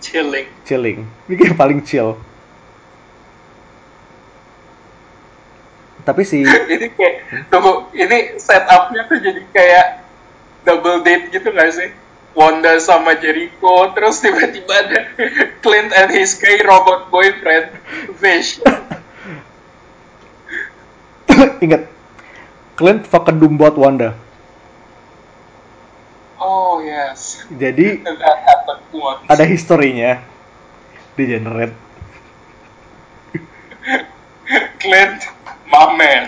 Chilling. 0.00 0.46
chilling. 0.64 0.98
Ini 1.26 1.34
kayak 1.34 1.56
paling 1.56 1.80
chill. 1.80 2.16
Tapi 6.04 6.20
si 6.22 6.44
ini 6.74 6.86
kayak 6.92 7.14
tunggu 7.48 7.88
ini 7.96 8.36
setupnya 8.36 9.08
tuh 9.08 9.16
jadi 9.16 9.40
kayak 9.48 9.86
double 10.68 11.00
date 11.00 11.32
gitu 11.32 11.48
gak 11.48 11.72
sih 11.72 11.88
Wanda 12.34 12.78
sama 12.82 13.14
Jericho 13.18 13.94
terus 13.94 14.18
tiba-tiba 14.18 14.74
ada 14.74 15.00
Clint 15.62 15.90
and 15.94 16.10
his 16.10 16.34
gay 16.38 16.58
robot 16.66 17.10
boyfriend 17.10 17.70
Fish 18.18 18.58
ingat 21.64 21.86
Clint 22.74 23.06
fucking 23.06 23.38
doom 23.38 23.54
buat 23.54 23.78
Wanda. 23.78 24.18
oh 26.42 26.82
yes. 26.82 27.46
Jadi 27.54 28.02
ada 29.32 29.44
historinya. 29.46 30.18
Degenerate. 31.14 31.78
Clint 34.82 35.22
my 35.70 35.96
man 35.96 36.22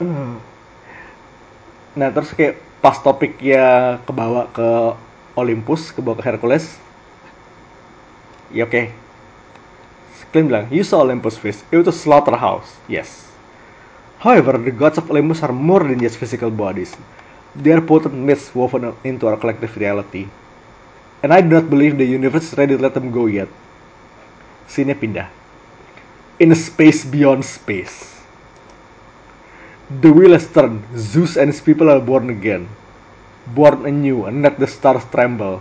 Nah 1.94 2.10
terus 2.10 2.34
kayak 2.34 2.58
pas 2.82 2.98
topiknya 2.98 3.96
kebawa 4.02 4.50
ke 4.50 4.68
Olympus, 5.38 5.94
kebawa 5.94 6.18
ke 6.18 6.24
Hercules. 6.26 6.78
Ya 8.50 8.66
oke. 8.66 8.90
Clint 10.34 10.50
bilang, 10.50 10.66
you 10.74 10.82
saw 10.82 11.06
Olympus 11.06 11.38
Fist. 11.38 11.62
It 11.70 11.78
was 11.78 11.86
a 11.86 11.94
slaughterhouse. 11.94 12.66
Yes. 12.90 13.30
However, 14.18 14.58
the 14.58 14.74
gods 14.74 14.98
of 14.98 15.06
Olympus 15.06 15.46
are 15.46 15.54
more 15.54 15.86
than 15.86 16.02
just 16.02 16.18
physical 16.18 16.50
bodies. 16.50 16.90
They 17.54 17.70
are 17.70 17.78
potent 17.78 18.18
myths 18.18 18.50
woven 18.50 18.90
into 19.06 19.30
our 19.30 19.38
collective 19.38 19.70
reality. 19.78 20.26
And 21.22 21.30
I 21.30 21.38
do 21.38 21.54
not 21.54 21.70
believe 21.70 21.98
the 21.98 22.04
universe 22.04 22.50
is 22.50 22.58
ready 22.58 22.74
to 22.74 22.82
let 22.82 22.98
them 22.98 23.14
go 23.14 23.30
yet. 23.30 23.46
Sini 24.66 24.98
pindah. 24.98 25.30
In 26.42 26.50
a 26.50 26.58
space 26.58 27.06
beyond 27.06 27.46
space. 27.46 28.13
The 29.88 30.08
wheel 30.08 30.32
has 30.32 30.48
turned. 30.48 30.80
Zeus 30.96 31.36
and 31.36 31.52
his 31.52 31.60
people 31.60 31.92
are 31.92 32.00
born 32.00 32.32
again. 32.32 32.68
Born 33.52 33.84
anew 33.84 34.24
and 34.24 34.40
let 34.40 34.56
the 34.56 34.64
stars 34.64 35.04
tremble. 35.12 35.60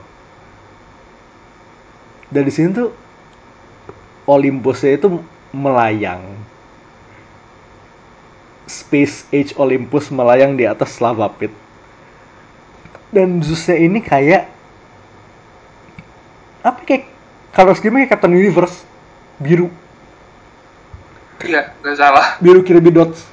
Dan 2.32 2.48
di 2.48 2.54
sini 2.54 2.72
tuh 2.72 2.90
Olympusnya 4.24 4.96
itu 4.96 5.20
melayang. 5.52 6.24
Space 8.64 9.28
Age 9.36 9.52
Olympus 9.60 10.08
melayang 10.08 10.56
di 10.56 10.64
atas 10.64 11.04
lava 11.04 11.28
pit. 11.28 11.52
Dan 13.12 13.44
Zeusnya 13.44 13.76
ini 13.76 14.00
kayak 14.00 14.48
apa 16.64 16.80
kayak 16.88 17.12
kalau 17.52 17.76
scheme 17.76 18.00
kayak 18.02 18.16
Captain 18.16 18.32
Universe 18.32 18.88
biru 19.36 19.68
iya 21.44 21.76
gak 21.84 22.00
salah 22.00 22.40
biru 22.40 22.64
Kirby 22.64 22.88
dots. 22.88 23.28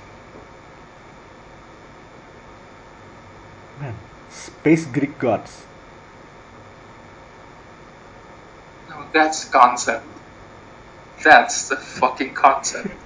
Space 4.61 4.85
Greek 4.93 5.19
gods. 5.19 5.65
no, 8.89 9.07
that's 9.13 9.49
concept 9.49 10.05
that's 11.25 11.69
the 11.69 11.77
fucking 11.77 12.35
concept 12.35 12.91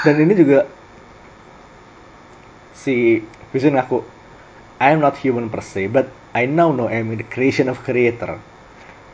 Dan 0.00 0.16
ini 0.24 0.32
juga 0.32 0.64
si 2.72 3.20
Vision 3.52 3.76
ngaku 3.76 4.00
I 4.80 4.96
am 4.96 5.04
not 5.04 5.20
human 5.20 5.52
per 5.52 5.60
se, 5.60 5.92
but 5.92 6.08
I 6.32 6.48
now 6.48 6.72
know 6.72 6.88
I 6.88 7.04
am 7.04 7.12
in 7.12 7.20
the 7.20 7.28
creation 7.28 7.68
of 7.68 7.84
creator. 7.84 8.40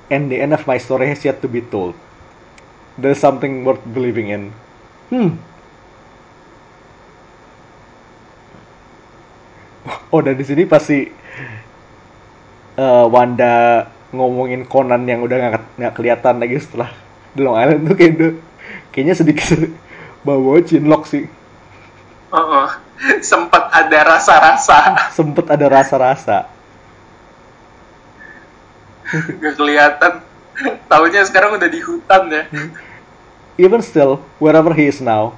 And 0.07 0.31
the 0.31 0.39
end 0.39 0.55
of 0.55 0.63
my 0.63 0.79
story 0.79 1.11
has 1.11 1.27
yet 1.27 1.43
to 1.43 1.51
be 1.51 1.61
told. 1.61 1.99
There's 2.95 3.19
something 3.19 3.67
worth 3.67 3.83
believing 3.83 4.31
in. 4.31 4.55
Hmm. 5.11 5.43
Oh, 10.11 10.21
dan 10.21 10.35
di 10.35 10.43
sini 10.43 10.67
pasti 10.67 11.07
eh, 12.77 13.05
Wanda 13.07 13.87
ngomongin 14.11 14.67
Conan 14.67 15.03
yang 15.05 15.23
udah 15.23 15.37
nggak 15.37 15.65
nggak 15.77 15.95
kelihatan 15.95 16.35
lagi 16.39 16.57
setelah 16.59 16.91
The 17.35 17.43
Long 17.43 17.57
Island 17.57 17.87
tuh 17.87 17.95
kayak 17.95 18.13
udah- 18.17 18.39
kayaknya 18.91 19.15
sedikit 19.15 19.59
bawa 20.27 20.59
cinlok 20.61 21.07
sih. 21.07 21.27
Uh-uh. 22.27 22.83
sempat 23.21 23.69
ada 23.71 24.17
rasa-rasa 24.17 25.13
Sempet 25.13 25.47
ada 25.47 25.69
rasa-rasa. 25.69 26.49
gak 29.39 29.55
kelihatan 29.55 30.25
Taunya 30.89 31.23
sekarang 31.23 31.55
udah 31.55 31.69
di 31.69 31.79
hutan 31.79 32.33
ya 32.33 32.43
Even 33.57 33.81
still, 33.81 34.21
wherever 34.37 34.73
he 34.73 34.85
is 34.85 35.01
now, 35.01 35.33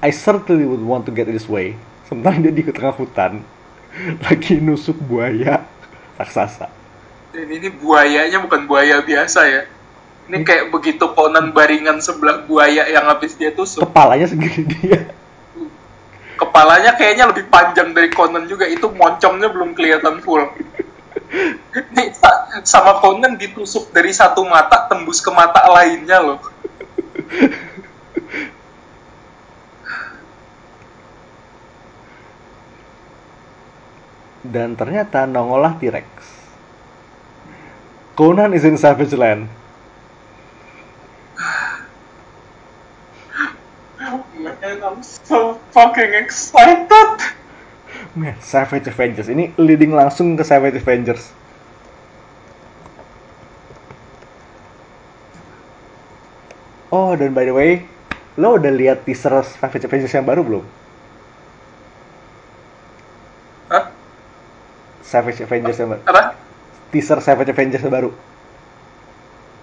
I 0.00 0.12
certainly 0.12 0.64
would 0.64 0.84
want 0.84 1.08
to 1.08 1.12
get 1.12 1.24
this 1.28 1.48
way. 1.48 1.72
Sementara 2.10 2.42
dia 2.42 2.50
di 2.50 2.66
tengah 2.66 2.90
hutan, 2.90 3.38
lagi 4.26 4.58
nusuk 4.58 4.98
buaya 4.98 5.62
raksasa. 6.18 6.66
Dan 7.30 7.46
ini 7.46 7.70
buayanya 7.70 8.42
bukan 8.42 8.66
buaya 8.66 8.98
biasa 8.98 9.40
ya. 9.46 9.62
Ini 10.26 10.42
kayak 10.42 10.74
begitu 10.74 11.06
Conan 11.14 11.54
baringan 11.54 12.02
sebelah 12.02 12.42
buaya 12.42 12.90
yang 12.90 13.06
habis 13.06 13.38
dia 13.38 13.54
tusuk. 13.54 13.86
Kepalanya 13.86 14.26
segini 14.26 14.66
dia. 14.66 15.06
Kepalanya 16.34 16.98
kayaknya 16.98 17.30
lebih 17.30 17.46
panjang 17.46 17.94
dari 17.94 18.10
Conan 18.10 18.50
juga. 18.50 18.66
Itu 18.66 18.90
moncongnya 18.90 19.46
belum 19.46 19.78
kelihatan 19.78 20.18
full. 20.18 20.50
Sa- 22.18 22.66
sama 22.66 22.98
Conan 22.98 23.38
ditusuk 23.38 23.94
dari 23.94 24.10
satu 24.10 24.42
mata 24.42 24.90
tembus 24.90 25.22
ke 25.22 25.30
mata 25.30 25.62
lainnya 25.70 26.18
loh 26.18 26.42
Dan 34.50 34.74
ternyata 34.74 35.30
nongolah 35.30 35.78
T-Rex. 35.78 36.06
Conan 38.18 38.50
is 38.50 38.66
in 38.66 38.74
Savage 38.74 39.14
Land. 39.14 39.46
Man, 44.40 44.82
I'm 44.82 45.02
so 45.04 45.60
fucking 45.70 46.12
excited 46.16 46.90
Man, 48.18 48.34
Savage 48.42 48.90
Avengers. 48.90 49.30
Ini 49.30 49.54
leading 49.54 49.94
langsung 49.94 50.34
ke 50.34 50.42
Savage 50.42 50.74
Avengers. 50.74 51.30
Oh, 56.90 57.14
dan 57.14 57.30
by 57.30 57.46
the 57.46 57.54
way, 57.54 57.86
lo 58.34 58.58
udah 58.58 58.74
lihat 58.74 59.06
teaser 59.06 59.30
Savage 59.46 59.86
Avengers 59.86 60.10
yang 60.10 60.26
baru 60.26 60.42
belum? 60.42 60.64
Hah? 63.70 63.94
Savage 65.10 65.42
Avengers 65.42 65.74
yang 65.74 65.90
baru. 65.90 66.02
Apa? 66.06 66.22
Teaser 66.94 67.18
Savage 67.18 67.50
Avengers 67.50 67.82
yang 67.82 67.90
baru. 67.90 68.10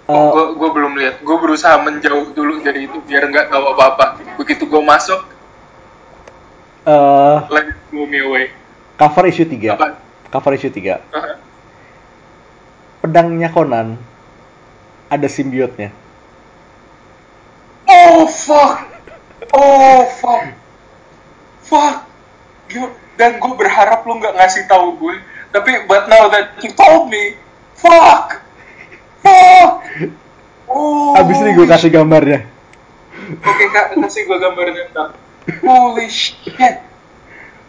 Oh, 0.07 0.31
Eh, 0.31 0.47
gue 0.55 0.69
belum 0.71 0.95
lihat. 0.95 1.19
Gue 1.19 1.35
berusaha 1.35 1.79
menjauh 1.79 2.31
dulu 2.31 2.59
dari 2.59 2.83
itu 2.83 2.99
biar 3.01 3.27
nggak 3.27 3.47
tahu 3.47 3.63
apa-apa. 3.71 4.19
Begitu 4.35 4.63
gue 4.63 4.79
masuk, 4.79 5.19
eh, 6.83 7.37
let 7.47 7.67
blow 7.87 8.03
me 8.03 8.19
away. 8.19 8.51
cover 8.95 9.27
issue 9.27 9.43
3. 9.43 9.75
Apa? 9.75 9.99
Cover 10.27 10.55
issue 10.55 10.71
3. 10.71 10.99
Hah? 11.11 11.35
Pedangnya 12.99 13.51
Conan 13.51 13.95
ada 15.07 15.27
simbiotnya. 15.27 15.91
Oh 17.87 18.27
fuck! 18.27 18.83
Oh 19.51 20.03
fuck! 20.19 20.43
Fuck! 21.63 21.95
Dan 23.17 23.39
gue 23.39 23.53
berharap 23.55 24.03
lu 24.03 24.19
nggak 24.19 24.35
ngasih 24.35 24.67
tahu 24.67 24.95
gue. 24.97 25.15
Tapi 25.51 25.87
but 25.87 26.11
now 26.11 26.27
that 26.27 26.59
you 26.59 26.71
told 26.75 27.07
me, 27.07 27.39
fuck! 27.77 28.43
Fuck! 29.23 29.73
Oh. 30.67 31.15
Abis 31.19 31.39
ini 31.43 31.55
gue 31.55 31.67
kasih 31.67 31.91
gambarnya. 31.91 32.43
Oke 33.43 33.65
kak, 33.71 33.95
kasih 33.95 34.23
gue 34.27 34.37
gambarnya 34.39 34.91
ntar. 34.91 35.15
Holy 35.63 36.07
shit! 36.11 36.83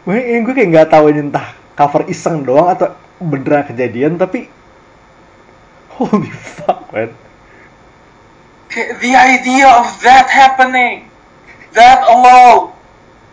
Wah, 0.07 0.17
ini 0.19 0.43
gue 0.43 0.55
kayak 0.55 0.69
nggak 0.75 0.89
tahu 0.91 1.11
ini 1.13 1.31
entah 1.31 1.55
cover 1.79 2.07
iseng 2.11 2.43
doang 2.43 2.75
atau 2.75 2.95
beneran 3.23 3.67
kejadian 3.71 4.19
tapi 4.19 4.51
holy 5.99 6.31
fuck 6.31 6.87
man. 6.95 7.11
The 8.75 9.13
idea 9.17 9.67
of 9.67 9.89
that 10.05 10.29
happening, 10.31 11.11
that 11.75 12.05
alone, 12.05 12.71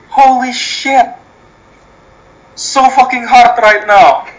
holy 0.09 0.53
shit! 0.55 1.11
So 2.55 2.87
fucking 2.87 3.27
hard 3.27 3.59
right 3.59 3.83
now. 3.83 4.31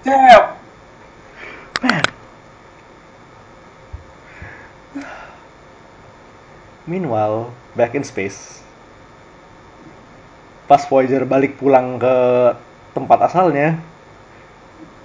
Damn. 0.00 0.56
Man. 1.84 2.04
Meanwhile, 6.88 7.52
back 7.76 7.92
in 7.92 8.00
space. 8.00 8.64
Pas 10.64 10.80
Voyager 10.88 11.28
balik 11.28 11.60
pulang 11.60 12.00
ke 12.00 12.16
tempat 12.96 13.28
asalnya, 13.28 13.76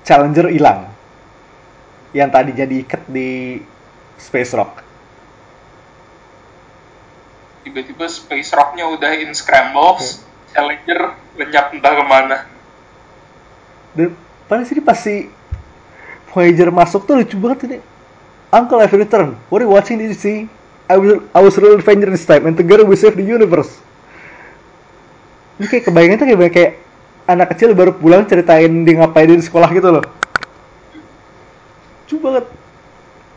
Challenger 0.08 0.48
hilang. 0.48 0.88
Yang 2.16 2.30
tadinya 2.32 2.66
diikat 2.72 3.04
di 3.12 3.60
Space 4.16 4.56
Rock. 4.56 4.80
Tiba-tiba 7.68 8.08
space 8.08 8.52
rocknya 8.56 8.92
udah 8.92 9.12
in 9.20 9.32
scrambles, 9.32 10.24
Challenger 10.54 11.18
lenyap 11.34 11.74
entah 11.74 11.92
ke 11.98 12.04
mana. 12.06 12.38
Dan 13.98 14.14
pada 14.46 14.62
sini 14.64 14.82
pasti 14.86 15.28
Voyager 16.30 16.70
masuk 16.70 17.06
tuh 17.10 17.22
lucu 17.22 17.38
banget 17.38 17.70
ini. 17.70 17.78
Uncle 18.54 18.82
I've 18.82 18.94
returned. 18.94 19.38
What 19.50 19.62
are 19.62 19.66
you 19.66 19.74
watching 19.74 19.98
did 19.98 20.14
you 20.14 20.18
see? 20.18 20.46
I 20.86 20.98
was 20.98 21.26
I 21.34 21.42
was 21.42 21.58
real 21.58 21.78
Avenger 21.78 22.10
this 22.14 22.26
time 22.26 22.46
and 22.46 22.54
together 22.54 22.86
we 22.86 22.94
save 22.94 23.18
the 23.18 23.26
universe. 23.26 23.82
Ini 25.58 25.66
kayak 25.70 25.90
kebayangnya 25.90 26.18
tuh 26.22 26.28
kayak 26.30 26.54
kayak 26.54 26.72
anak 27.30 27.54
kecil 27.54 27.74
baru 27.74 27.94
pulang 27.98 28.26
ceritain 28.30 28.86
dia 28.86 28.98
ngapain 28.98 29.30
di 29.30 29.42
sekolah 29.42 29.70
gitu 29.74 29.90
loh. 29.90 30.06
Lucu 32.14 32.16
banget. 32.22 32.46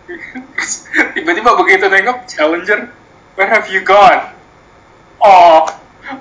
Tiba-tiba 1.16 1.50
begitu 1.56 1.84
nengok 1.88 2.28
Challenger, 2.28 2.92
where 3.40 3.48
have 3.48 3.72
you 3.72 3.80
gone? 3.80 4.36
Oh, 5.16 5.64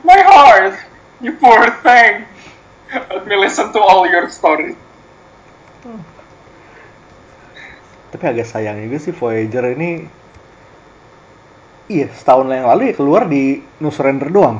my 0.07 0.19
heart, 0.23 0.79
you 1.21 1.33
poor 1.37 1.71
thing. 1.83 2.25
Let 2.91 3.27
me 3.27 3.35
listen 3.35 3.71
to 3.73 3.79
all 3.79 4.07
your 4.07 4.27
story. 4.31 4.75
Tapi 8.15 8.23
agak 8.31 8.47
sayang 8.47 8.79
juga 8.79 8.97
sih 9.01 9.11
Voyager 9.11 9.75
ini 9.75 10.07
Iya, 11.85 12.09
setahun 12.17 12.49
yang 12.49 12.65
lalu 12.65 12.89
ya 12.89 12.93
keluar 12.97 13.29
di 13.29 13.61
No 13.77 13.93
Surrender 13.93 14.33
doang. 14.33 14.57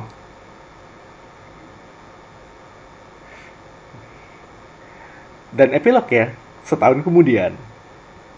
Dan 5.50 5.74
epilog 5.74 6.06
ya, 6.06 6.30
setahun 6.62 7.02
kemudian. 7.02 7.58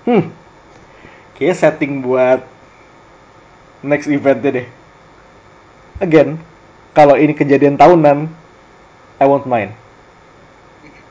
Hmm, 0.08 0.32
kayaknya 1.36 1.56
setting 1.68 2.00
buat 2.00 2.40
next 3.84 4.08
eventnya 4.08 4.64
deh. 4.64 4.68
Again, 6.00 6.40
kalau 6.98 7.14
ini 7.14 7.30
kejadian 7.30 7.78
tahunan, 7.78 8.26
I 9.22 9.24
won't 9.30 9.46
mind. 9.46 9.70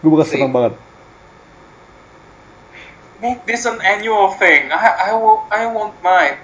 Gue 0.03 0.11
bakal 0.11 0.27
seneng 0.27 0.51
banget. 0.51 0.75
Make 3.23 3.47
this 3.47 3.63
an 3.63 3.79
annual 3.79 4.35
thing. 4.35 4.67
I 4.67 5.07
I 5.07 5.15
will 5.15 5.47
I 5.47 5.63
won't 5.71 5.95
mind. 6.03 6.43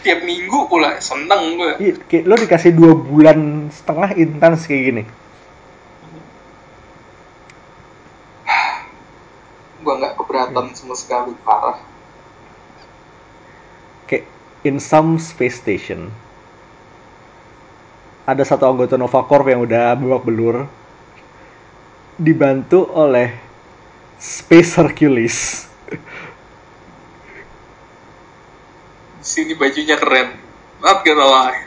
Tiap 0.00 0.24
minggu 0.24 0.64
pula 0.72 0.96
seneng 1.04 1.60
gue. 1.60 1.72
Iya, 1.92 2.24
lo 2.24 2.40
dikasih 2.40 2.72
dua 2.72 2.96
bulan 2.96 3.68
setengah 3.68 4.16
intens 4.16 4.64
kayak 4.64 4.82
gini. 4.88 5.02
Gue 9.84 9.94
nggak 9.98 10.16
keberatan 10.16 10.72
sama 10.72 10.94
sekali 10.96 11.36
parah. 11.44 11.82
Kayak 14.08 14.24
in 14.64 14.78
some 14.80 15.18
space 15.20 15.58
station 15.60 16.14
ada 18.22 18.42
satu 18.46 18.70
anggota 18.70 18.94
Nova 18.94 19.26
Corps 19.26 19.50
yang 19.50 19.66
udah 19.66 19.98
babak 19.98 20.22
belur 20.22 20.56
dibantu 22.14 22.86
oleh 22.94 23.34
Space 24.22 24.78
Hercules. 24.78 25.66
Di 29.18 29.26
sini 29.26 29.58
bajunya 29.58 29.98
keren. 29.98 30.38
Not 30.82 31.02
gonna 31.02 31.26
lie. 31.26 31.62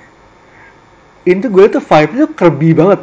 Ini 1.28 1.40
tuh 1.44 1.52
gue 1.52 1.66
tuh 1.72 1.84
vibe 1.84 2.12
tuh 2.16 2.30
Kirby 2.36 2.70
banget. 2.72 3.02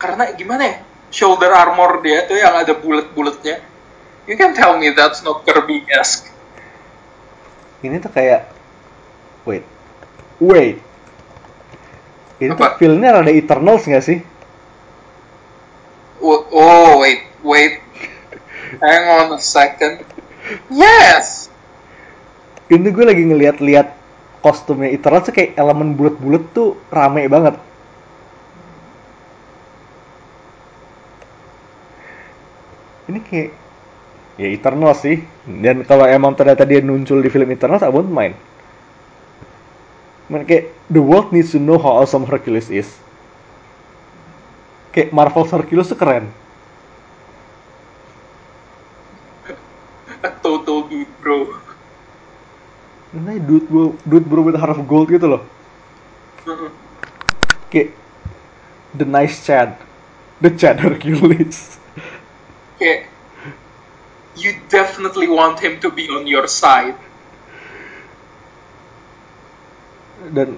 Karena 0.00 0.24
gimana 0.36 0.62
ya? 0.64 0.76
Shoulder 1.12 1.52
armor 1.52 2.00
dia 2.04 2.24
tuh 2.28 2.36
yang 2.36 2.56
ada 2.56 2.72
bullet-bulletnya. 2.76 3.60
You 4.28 4.36
can 4.36 4.56
tell 4.56 4.76
me 4.80 4.92
that's 4.92 5.20
not 5.20 5.44
Kirby-esque. 5.44 6.32
Ini 7.84 8.00
tuh 8.00 8.12
kayak 8.12 8.48
wait. 9.44 9.64
Wait. 10.40 10.85
Ini 12.36 12.52
tuh 12.52 12.68
Apa? 12.68 12.76
feel-nya 12.76 13.16
rada 13.16 13.32
Eternals 13.32 13.88
nggak 13.88 14.04
sih? 14.04 14.18
Oh, 16.20 16.44
oh, 16.52 17.00
wait, 17.00 17.24
wait. 17.40 17.80
Hang 18.80 19.04
on 19.08 19.26
a 19.36 19.40
second. 19.40 20.04
Yes! 20.68 21.48
Ini 22.66 22.88
gue 22.90 23.04
lagi 23.06 23.22
ngeliat-liat 23.24 23.88
kostumnya 24.42 24.92
Eternals 24.92 25.30
tuh 25.30 25.34
kayak 25.34 25.56
elemen 25.56 25.94
bulat-bulat 25.94 26.44
tuh 26.52 26.76
rame 26.92 27.24
banget. 27.30 27.56
Ini 33.06 33.18
kayak 33.22 33.50
ya 34.36 34.48
Eternals 34.50 35.00
sih. 35.00 35.22
Dan 35.46 35.86
kalau 35.86 36.04
emang 36.04 36.34
ternyata 36.34 36.66
dia 36.66 36.82
muncul 36.82 37.22
di 37.22 37.30
film 37.30 37.48
Eternals, 37.48 37.86
I 37.86 37.90
won't 37.90 38.10
mind. 38.10 38.34
Kayak 40.26 40.74
the 40.90 40.98
world 40.98 41.30
needs 41.30 41.54
to 41.54 41.62
know 41.62 41.78
how 41.78 42.02
awesome 42.02 42.26
Hercules 42.26 42.66
is. 42.66 42.90
Kayak 44.90 45.14
Marvel's 45.14 45.54
Hercules 45.54 45.86
tuh 45.86 45.94
keren. 45.94 46.26
A 50.26 50.30
total 50.42 50.90
dude, 50.90 51.06
bro. 51.22 51.46
Ini 53.14 53.38
dude 53.38 53.70
bro, 53.70 53.94
dude 54.02 54.26
bro 54.26 54.42
with 54.42 54.58
a 54.58 54.60
heart 54.60 54.74
of 54.74 54.82
gold 54.90 55.06
gitu 55.14 55.38
loh. 55.38 55.42
Kayak 57.70 57.94
the 58.98 59.06
nice 59.06 59.46
Chad, 59.46 59.78
the 60.42 60.50
Chad 60.50 60.82
Hercules. 60.82 61.78
Kayak, 62.82 63.06
you 64.34 64.58
definitely 64.66 65.30
want 65.30 65.62
him 65.62 65.78
to 65.78 65.88
be 65.88 66.10
on 66.10 66.26
your 66.26 66.50
side. 66.50 66.98
Dan 70.32 70.56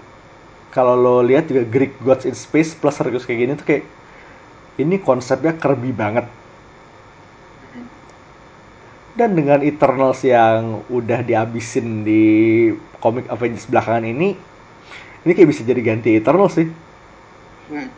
kalau 0.70 0.94
lo 0.94 1.24
lihat 1.24 1.50
juga 1.50 1.64
Greek 1.66 1.98
Gods 2.04 2.28
in 2.28 2.36
Space 2.36 2.76
plus 2.76 3.00
Hercules 3.00 3.26
kayak 3.26 3.40
gini 3.40 3.52
tuh 3.58 3.66
kayak 3.66 3.84
ini 4.78 4.96
konsepnya 5.02 5.56
Kirby 5.58 5.90
banget. 5.90 6.26
Dan 9.18 9.34
dengan 9.34 9.58
Eternals 9.66 10.22
yang 10.22 10.86
udah 10.86 11.26
dihabisin 11.26 12.06
di 12.06 12.24
komik 13.02 13.26
Avengers 13.26 13.66
belakangan 13.66 14.06
ini, 14.06 14.38
ini 15.26 15.32
kayak 15.34 15.50
bisa 15.50 15.66
jadi 15.66 15.82
ganti 15.82 16.14
Eternals 16.14 16.54
sih. 16.54 16.70
Hmm. 17.66 17.90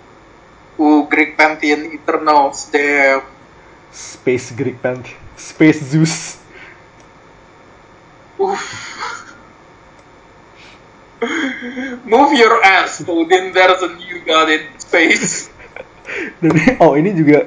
Uh, 0.81 1.05
Greek 1.13 1.37
Pantheon 1.37 1.93
Eternals, 1.93 2.73
damn. 2.73 3.21
Space 3.93 4.57
Greek 4.57 4.81
Pan, 4.81 5.05
Space 5.37 5.85
Zeus. 5.85 6.41
Uff. 8.41 9.20
Move 12.09 12.33
your 12.33 12.65
ass, 12.65 13.05
Odin. 13.05 13.53
There's 13.53 13.83
a 13.85 13.93
new 13.93 14.25
god 14.25 14.49
in 14.49 14.65
space. 14.81 15.53
Dan 16.41 16.57
oh 16.81 16.97
ini 16.97 17.13
juga 17.13 17.45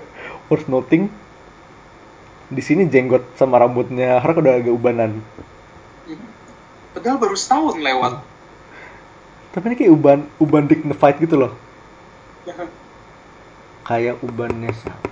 worth 0.47 0.69
noting. 0.69 1.09
Di 2.53 2.61
sini 2.61 2.85
jenggot 2.85 3.33
sama 3.33 3.57
rambutnya 3.57 4.21
Hark 4.21 4.37
udah 4.37 4.61
agak 4.61 4.73
ubanan. 4.77 5.25
Padahal 6.93 7.17
baru 7.17 7.33
setahun 7.33 7.81
lewat. 7.81 8.21
Tapi 9.57 9.63
ini 9.73 9.75
kayak 9.77 9.93
uban 9.93 10.19
uban 10.37 10.65
dignified 10.69 11.17
gitu 11.17 11.35
loh. 11.41 11.53
Kayak 13.83 14.21
ubannya 14.21 14.69
siapa? 14.69 15.09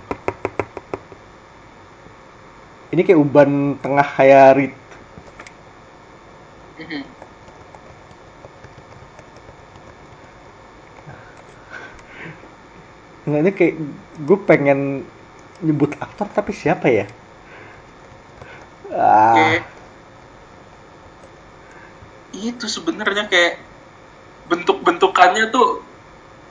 Ini 2.94 3.02
kayak 3.02 3.20
uban 3.20 3.80
tengah 3.82 4.06
kayak 4.06 4.46
Reed. 4.54 4.74
Ini 13.22 13.50
kayak 13.54 13.74
gue 14.18 14.38
pengen 14.42 15.06
nyebut 15.62 15.94
aktor 15.96 16.26
tapi 16.26 16.50
siapa 16.50 16.90
ya? 16.90 17.06
Ah, 18.90 19.32
Kayak- 19.32 19.66
itu 22.32 22.64
sebenarnya 22.66 23.28
kayak 23.28 23.60
bentuk-bentukannya 24.48 25.52
tuh 25.52 25.84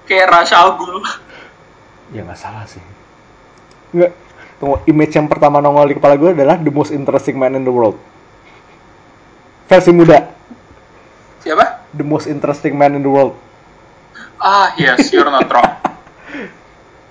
kayak 0.05 0.31
Rasha 0.31 0.57
Al 0.57 0.77
Ghul. 0.77 1.01
ya 2.11 2.23
nggak 2.23 2.39
salah 2.39 2.63
sih. 2.65 2.83
Nggak, 3.91 4.11
tunggu, 4.57 4.79
image 4.85 5.15
yang 5.15 5.27
pertama 5.27 5.59
nongol 5.59 5.87
di 5.87 5.95
kepala 5.95 6.15
gue 6.15 6.31
adalah 6.31 6.55
the 6.55 6.71
most 6.71 6.91
interesting 6.91 7.35
man 7.35 7.55
in 7.55 7.63
the 7.63 7.71
world. 7.71 7.99
Versi 9.67 9.91
muda, 9.91 10.27
Siapa? 11.39 11.87
the 11.91 12.03
most 12.03 12.27
interesting 12.27 12.75
man 12.75 12.95
in 12.95 13.03
the 13.03 13.11
world. 13.11 13.35
Ah, 14.37 14.75
yes, 14.75 15.11
you're 15.11 15.27
not 15.27 15.47
wrong. 15.47 15.71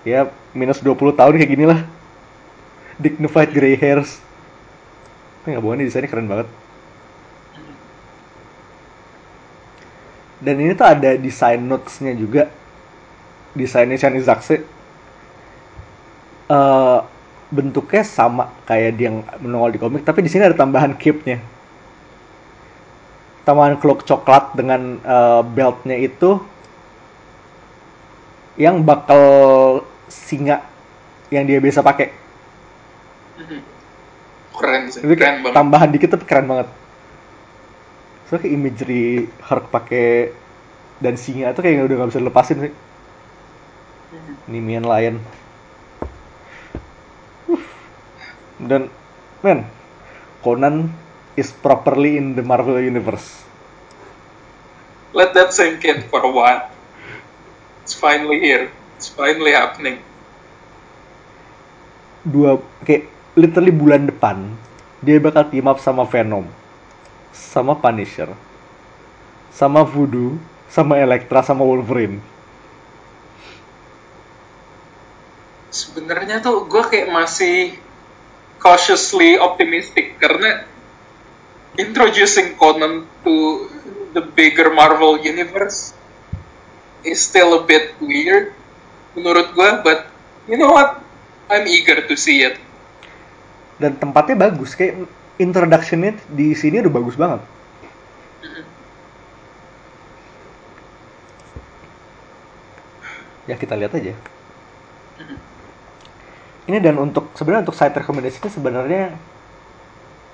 Ya, 0.00 0.32
minus 0.56 0.80
20 0.80 1.12
tahun 1.12 1.36
kayak 1.36 1.50
gini 1.52 1.64
lah. 1.68 1.84
Dignified 2.96 3.52
gray 3.52 3.76
hairs. 3.76 4.20
Tapi 5.40 5.56
nggak 5.56 5.64
bohong 5.64 5.76
nih 5.80 5.86
desainnya 5.88 6.08
keren 6.08 6.28
banget. 6.28 6.48
Dan 10.40 10.56
ini 10.56 10.72
tuh 10.72 10.88
ada 10.88 11.20
desain 11.20 11.60
notes-nya 11.60 12.16
juga. 12.16 12.48
Desainnya 13.52 14.00
Shani 14.00 14.24
Zakse. 14.24 14.64
Eh, 16.48 16.98
bentuknya 17.52 18.02
sama 18.06 18.48
kayak 18.64 18.90
dia 18.96 19.12
yang 19.12 19.26
menongol 19.42 19.74
di 19.74 19.80
komik, 19.82 20.02
tapi 20.06 20.24
di 20.24 20.30
sini 20.32 20.48
ada 20.48 20.56
tambahan 20.56 20.96
cape-nya. 20.96 21.38
Tambahan 23.44 23.76
cloak 23.76 24.08
coklat 24.08 24.56
dengan 24.56 24.96
eh, 24.96 25.42
belt-nya 25.44 25.96
itu 26.00 26.40
yang 28.60 28.84
bakal 28.84 29.80
singa 30.10 30.66
yang 31.30 31.46
dia 31.46 31.62
biasa 31.62 31.80
pakai. 31.80 32.10
Mhm. 33.38 33.60
Keren 34.50 34.82
sih, 34.92 35.00
Itu 35.00 35.14
keren 35.16 35.40
banget. 35.40 35.56
tambahan 35.56 35.88
dikit 35.94 36.10
tapi 36.12 36.26
keren 36.26 36.50
banget. 36.50 36.68
Soalnya 38.28 38.42
kayak 38.44 38.54
imagery 38.58 39.04
Hulk 39.40 39.66
pakai 39.72 40.34
dan 41.00 41.16
singa 41.16 41.54
itu 41.54 41.62
kayak 41.64 41.88
udah 41.88 41.96
gak 42.04 42.10
bisa 42.12 42.20
dilepasin 42.20 42.58
sih. 42.68 42.72
Mhm. 44.12 44.32
Nemean 44.50 44.84
Lion. 44.84 45.16
Uh. 47.48 47.62
Dan 48.60 48.90
man, 49.40 49.64
Conan 50.44 50.92
is 51.38 51.54
properly 51.54 52.18
in 52.20 52.36
the 52.36 52.44
Marvel 52.44 52.76
Universe. 52.76 53.46
Let 55.12 55.34
that 55.34 55.54
sink 55.54 55.82
in 55.84 56.02
for 56.06 56.20
a 56.22 56.30
while. 56.30 56.68
It's 57.82 57.94
finally 57.94 58.38
here. 58.38 58.70
It's 59.00 59.08
finally 59.08 59.56
happening. 59.56 59.96
Dua 62.20 62.60
kayak 62.84 63.08
literally 63.32 63.72
bulan 63.72 64.12
depan 64.12 64.60
dia 65.00 65.16
bakal 65.16 65.48
team 65.48 65.64
up 65.72 65.80
sama 65.80 66.04
Venom, 66.04 66.44
sama 67.32 67.80
Punisher, 67.80 68.28
sama 69.48 69.88
Voodoo, 69.88 70.36
sama 70.68 71.00
Elektra, 71.00 71.40
sama 71.40 71.64
Wolverine. 71.64 72.20
Sebenarnya 75.72 76.44
tuh 76.44 76.68
gue 76.68 76.84
kayak 76.84 77.08
masih 77.08 77.80
cautiously 78.60 79.40
optimistic 79.40 80.20
karena 80.20 80.68
introducing 81.80 82.52
Conan 82.60 83.08
to 83.24 83.64
the 84.12 84.20
bigger 84.20 84.68
Marvel 84.76 85.16
universe 85.16 85.96
is 87.00 87.24
still 87.24 87.56
a 87.56 87.64
bit 87.64 87.96
weird 88.04 88.59
menurut 89.14 89.50
gue, 89.54 89.68
but 89.82 90.06
you 90.46 90.56
know 90.58 90.70
what? 90.70 91.02
I'm 91.50 91.66
eager 91.66 92.06
to 92.06 92.14
see 92.14 92.46
it. 92.46 92.58
Dan 93.80 93.98
tempatnya 93.98 94.36
bagus, 94.38 94.76
kayak 94.76 95.08
introductionnya 95.40 96.14
di 96.30 96.52
sini 96.54 96.84
udah 96.84 96.92
bagus 96.92 97.16
banget. 97.16 97.40
Ya 103.48 103.58
kita 103.58 103.74
lihat 103.74 103.96
aja. 103.96 104.14
Ini 106.70 106.78
dan 106.78 107.02
untuk 107.02 107.34
sebenarnya 107.34 107.66
untuk 107.66 107.74
side 107.74 107.98
recommendation 107.98 108.46
sebenarnya 108.46 109.16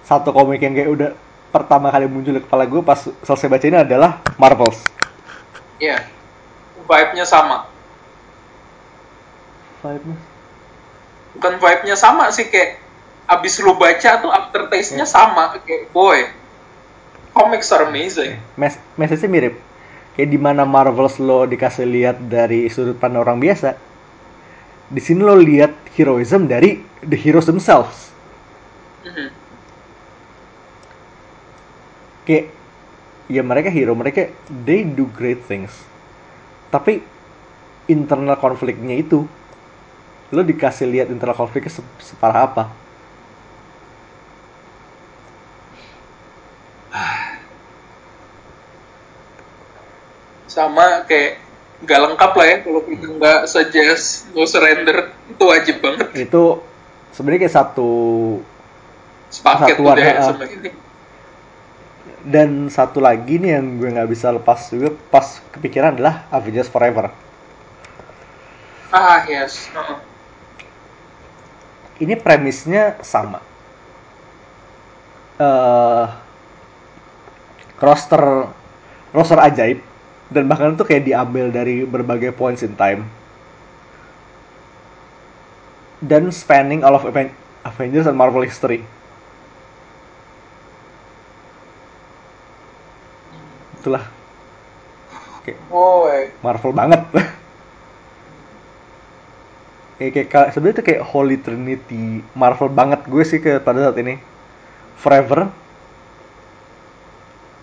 satu 0.05 0.37
komik 0.37 0.61
yang 0.61 0.77
kayak 0.77 0.91
udah 0.93 1.11
pertama 1.49 1.89
kali 1.89 2.05
muncul 2.05 2.37
di 2.37 2.45
kepala 2.45 2.69
gue 2.69 2.85
pas 2.85 3.01
selesai 3.25 3.49
baca 3.49 3.65
ini 3.65 3.79
adalah 3.81 4.21
Marvels. 4.37 4.85
Ya, 5.81 6.05
vibe-nya 6.85 7.25
sama. 7.25 7.76
Vibe-nya. 9.87 10.19
Bukan 11.37 11.55
vibe-nya 11.63 11.97
sama 11.97 12.33
sih 12.35 12.51
kayak 12.51 12.83
abis 13.27 13.63
lu 13.63 13.79
baca 13.79 14.11
tuh 14.23 14.31
aftertaste-nya 14.31 15.07
sama 15.07 15.55
kayak 15.63 15.91
boy. 15.95 16.27
Comics 17.37 17.71
are 17.71 17.87
amazing. 17.87 18.41
Mes 18.57 18.75
message-nya 18.97 19.29
mirip. 19.31 19.55
Kayak 20.17 20.29
di 20.33 20.39
mana 20.41 20.65
Marvels 20.65 21.21
lo 21.21 21.45
dikasih 21.45 21.85
lihat 21.85 22.17
dari 22.27 22.73
sudut 22.73 22.97
pandang 22.97 23.23
orang 23.23 23.39
biasa. 23.39 23.77
Di 24.89 25.01
sini 25.03 25.21
lo 25.21 25.37
lihat 25.37 25.93
heroism 25.93 26.49
dari 26.49 26.81
the 27.05 27.19
heroes 27.19 27.45
themselves. 27.45 28.09
Mhm. 29.05 29.29
Kayak 32.25 32.45
ya 33.29 33.43
mereka 33.45 33.69
hero, 33.69 33.93
mereka 33.93 34.33
they 34.65 34.83
do 34.87 35.05
great 35.13 35.45
things. 35.45 35.75
Tapi 36.73 37.03
internal 37.87 38.41
konfliknya 38.41 38.99
itu 38.99 39.29
lo 40.35 40.43
dikasih 40.43 40.87
lihat 40.91 41.09
internal 41.15 41.37
konfliknya 41.39 41.71
se- 41.71 41.95
separah 42.03 42.43
apa. 42.51 42.65
sama 50.47 51.05
kayak 51.05 51.43
nggak 51.85 52.01
lengkap 52.09 52.33
lah 52.33 52.47
ya 52.49 52.57
kalau 52.65 52.81
kita 52.89 53.07
nggak 53.13 53.41
suggest 53.45 54.33
no 54.33 54.49
surrender 54.49 55.13
itu 55.29 55.45
wajib 55.45 55.77
banget 55.85 56.09
Itu 56.17 56.65
sebenarnya 57.13 57.41
kayak 57.47 57.57
satu 57.57 57.91
sepaket 59.29 59.77
Satuan, 59.77 59.97
udah 59.97 60.05
ya 60.07 60.15
dan 62.27 62.67
satu 62.67 62.99
lagi 62.99 63.39
nih 63.39 63.51
yang 63.59 63.79
gue 63.79 63.89
nggak 63.95 64.11
bisa 64.11 64.35
lepas 64.35 64.59
juga 64.75 64.91
pas 65.15 65.39
kepikiran 65.55 65.95
adalah 65.95 66.27
Avengers 66.35 66.67
Forever. 66.67 67.07
ah 68.93 69.27
yes. 69.29 69.69
Ini 72.01 72.15
premisnya 72.17 72.97
sama. 73.05 73.41
eh 75.39 76.07
roster 77.81 78.23
roster 79.17 79.39
ajaib 79.41 79.79
dan 80.33 80.45
bahkan 80.51 80.75
itu 80.75 80.85
kayak 80.85 81.07
diambil 81.07 81.47
dari 81.55 81.87
berbagai 81.87 82.33
points 82.35 82.65
in 82.67 82.75
time 82.75 83.07
dan 86.01 86.33
spanning 86.33 86.85
all 86.85 86.95
of 86.97 87.05
Aven- 87.05 87.33
Avengers 87.65 88.05
dan 88.07 88.17
Marvel 88.17 88.45
history. 88.45 88.85
Itulah 93.81 94.05
kayak 95.45 95.61
Boy. 95.71 96.31
Marvel 96.43 96.73
banget. 96.73 97.01
kayak 99.97 100.13
kayak 100.13 100.29
ka- 100.29 100.49
sebenarnya 100.51 100.77
itu 100.77 100.85
kayak 100.85 101.03
Holy 101.05 101.37
Trinity 101.37 102.05
Marvel 102.33 102.69
banget 102.69 103.01
gue 103.05 103.25
sih 103.25 103.39
ke 103.39 103.59
pada 103.59 103.81
saat 103.83 103.97
ini. 103.97 104.21
Forever, 104.97 105.49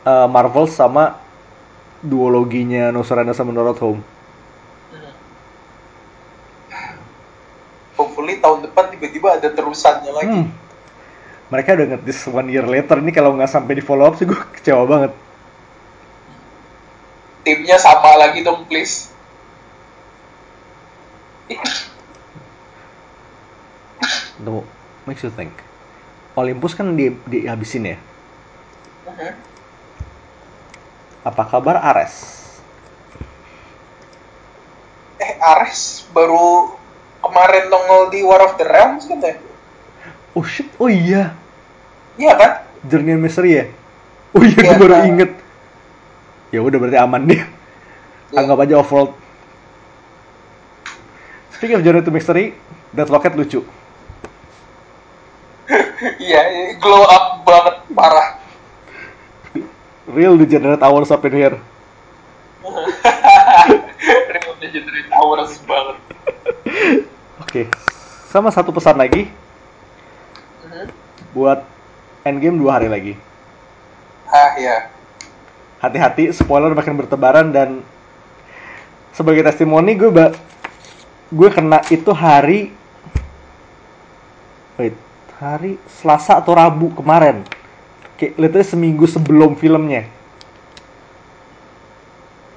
eh, 0.04 0.28
Marvel 0.28 0.66
sama 0.66 1.18
duologinya 2.00 2.90
No 2.90 3.02
Surrender 3.02 3.34
sama 3.34 3.50
No 3.50 3.64
Road 3.64 3.80
Home. 3.80 4.02
hopefully 7.94 8.42
tahun 8.42 8.66
depan 8.66 8.90
tiba-tiba 8.90 9.38
ada 9.38 9.48
terusannya 9.48 10.12
lagi 10.12 10.28
Hmm. 10.28 10.50
Mereka 11.48 11.78
udah 11.78 11.88
ngetis 11.94 12.26
one 12.26 12.50
year 12.50 12.66
later 12.66 12.98
ini 12.98 13.14
kalau 13.14 13.38
nggak 13.38 13.46
sampai 13.46 13.78
di 13.78 13.84
follow 13.86 14.10
up 14.10 14.18
sih 14.18 14.26
gue 14.26 14.36
kecewa 14.58 14.84
banget. 14.84 15.14
timnya 17.44 17.76
sama 17.76 18.16
lagi 18.18 18.40
dong 18.42 18.64
please 18.66 19.12
Itu 24.38 24.66
makes 25.06 25.22
you 25.22 25.30
think. 25.30 25.54
Olympus 26.34 26.74
kan 26.74 26.98
di 26.98 27.14
dihabisin 27.28 27.94
ya. 27.94 27.98
Mhm. 29.06 29.32
Apa 31.24 31.44
kabar 31.48 31.80
Ares? 31.80 32.42
eh 35.16 35.40
Ares 35.40 36.04
baru 36.12 36.76
kemarin 37.24 37.72
nongol 37.72 38.12
di 38.12 38.20
War 38.28 38.44
of 38.44 38.60
the 38.60 38.68
Realms 38.68 39.08
kan 39.08 39.24
ya 39.24 39.40
Oh 40.36 40.44
shit, 40.44 40.68
oh 40.76 40.92
iya. 40.92 41.32
iya 42.20 42.34
kan 42.36 42.66
Journey 42.84 43.16
and 43.16 43.24
Mystery 43.24 43.56
ya? 43.56 43.66
Oh 44.36 44.44
iya, 44.44 44.58
Iya, 44.58 44.76
gue 44.76 44.82
baru 44.82 44.96
Kak. 44.98 45.08
inget. 45.08 45.32
Ya 46.52 46.60
udah 46.60 46.78
berarti 46.82 46.98
aman 47.00 47.24
deh. 47.24 47.40
Iya. 47.40 48.36
Anggap 48.36 48.66
aja 48.66 48.76
off-world. 48.82 49.14
Speaking 51.56 51.80
of 51.80 51.86
Journey 51.86 52.04
to 52.04 52.12
Mystery, 52.12 52.58
Death 52.92 53.14
Locket 53.14 53.38
lucu. 53.38 53.62
Iya 56.20 56.42
glow 56.78 57.04
up 57.04 57.44
banget 57.44 57.76
parah 57.92 58.30
Real 60.04 60.36
degenerate 60.36 60.84
hours 60.84 61.08
up 61.10 61.24
in 61.24 61.32
here. 61.32 61.56
Real 64.28 64.54
Legendary 64.60 65.04
Towers 65.08 65.56
banget 65.64 65.98
Oke, 67.40 67.62
sama 68.28 68.52
satu 68.52 68.70
pesan 68.70 68.96
lagi 68.96 69.32
Mhm. 70.64 70.88
buat 71.32 71.64
endgame 72.24 72.56
dua 72.58 72.78
hari 72.78 72.88
lagi. 72.88 73.14
ah 74.26 74.56
ya 74.56 74.92
Hati-hati, 75.80 76.32
spoiler 76.32 76.72
makin 76.72 76.96
bertebaran 76.96 77.52
dan 77.52 77.84
sebagai 79.12 79.44
testimoni 79.44 79.94
gue 79.94 80.08
ba- 80.08 80.36
gue 81.30 81.50
kena 81.50 81.84
itu 81.88 82.12
hari 82.12 82.72
hari 85.44 85.76
Selasa 86.00 86.40
atau 86.40 86.56
Rabu 86.56 86.96
kemarin. 86.96 87.44
Kayak 88.16 88.40
literally 88.40 88.64
seminggu 88.64 89.06
sebelum 89.12 89.60
filmnya. 89.60 90.08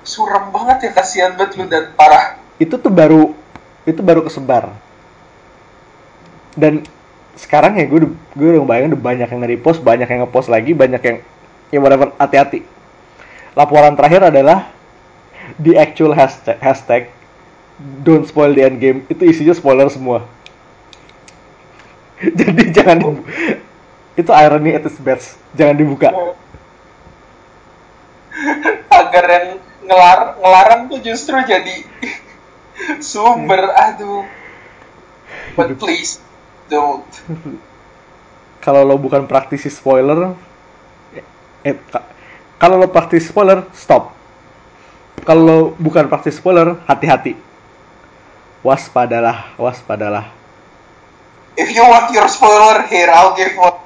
Suram 0.07 0.55
banget 0.55 0.87
ya 0.87 0.91
kasihan 0.95 1.35
banget 1.35 1.59
lu 1.59 1.67
dan 1.67 1.91
parah. 1.99 2.39
Itu 2.63 2.79
tuh 2.79 2.95
baru 2.95 3.35
itu 3.83 3.99
baru 3.99 4.23
kesebar. 4.23 4.71
Dan 6.55 6.87
sekarang 7.35 7.75
ya 7.77 7.91
gue 7.91 8.07
gue 8.39 8.49
udah 8.55 8.63
bayangin 8.63 8.95
udah 8.95 9.03
banyak 9.03 9.29
yang 9.29 9.41
nge-repost 9.43 9.83
banyak 9.83 10.09
yang 10.09 10.25
nge-post 10.25 10.49
lagi 10.49 10.73
banyak 10.73 11.03
yang 11.03 11.17
ya 11.75 11.79
whatever 11.83 12.15
hati-hati. 12.23 12.63
Laporan 13.59 13.99
terakhir 13.99 14.31
adalah 14.31 14.71
di 15.59 15.75
actual 15.75 16.15
hashtag, 16.15 16.57
hashtag 16.63 17.03
don't 18.07 18.25
spoil 18.31 18.55
the 18.55 18.63
end 18.63 18.79
game 18.79 19.03
itu 19.11 19.27
isinya 19.27 19.53
spoiler 19.53 19.91
semua 19.93 20.25
jadi 22.39 22.63
jangan 22.73 22.97
dibu- 22.97 23.29
itu 24.17 24.31
irony 24.33 24.73
at 24.73 24.89
its 24.89 24.97
best. 25.01 25.37
Jangan 25.53 25.77
dibuka. 25.77 26.09
Agar 29.01 29.25
yang 29.29 29.47
ngelar 29.87 30.41
ngelarang 30.41 30.83
tuh 30.91 31.01
justru 31.05 31.37
jadi 31.45 31.85
sumber 33.05 33.69
aduh. 33.77 34.25
But 35.57 35.77
please 35.77 36.21
don't. 36.69 37.07
Kalau 38.61 38.83
lo 38.83 38.97
bukan 38.99 39.29
praktisi 39.29 39.71
spoiler 39.71 40.35
eh, 41.65 41.77
ka- 41.93 42.07
kalau 42.57 42.81
lo 42.81 42.89
praktisi 42.89 43.29
spoiler 43.29 43.69
stop. 43.77 44.17
Kalau 45.27 45.75
bukan 45.77 46.07
praktisi 46.09 46.39
spoiler 46.39 46.79
hati-hati. 46.87 47.35
Waspadalah 48.65 49.55
waspadalah 49.61 50.31
if 51.57 51.73
you 51.73 51.83
want 51.83 52.13
your 52.13 52.29
spoiler 52.29 52.85
here 52.87 53.11
I'll 53.11 53.35
give 53.37 53.57
one 53.57 53.81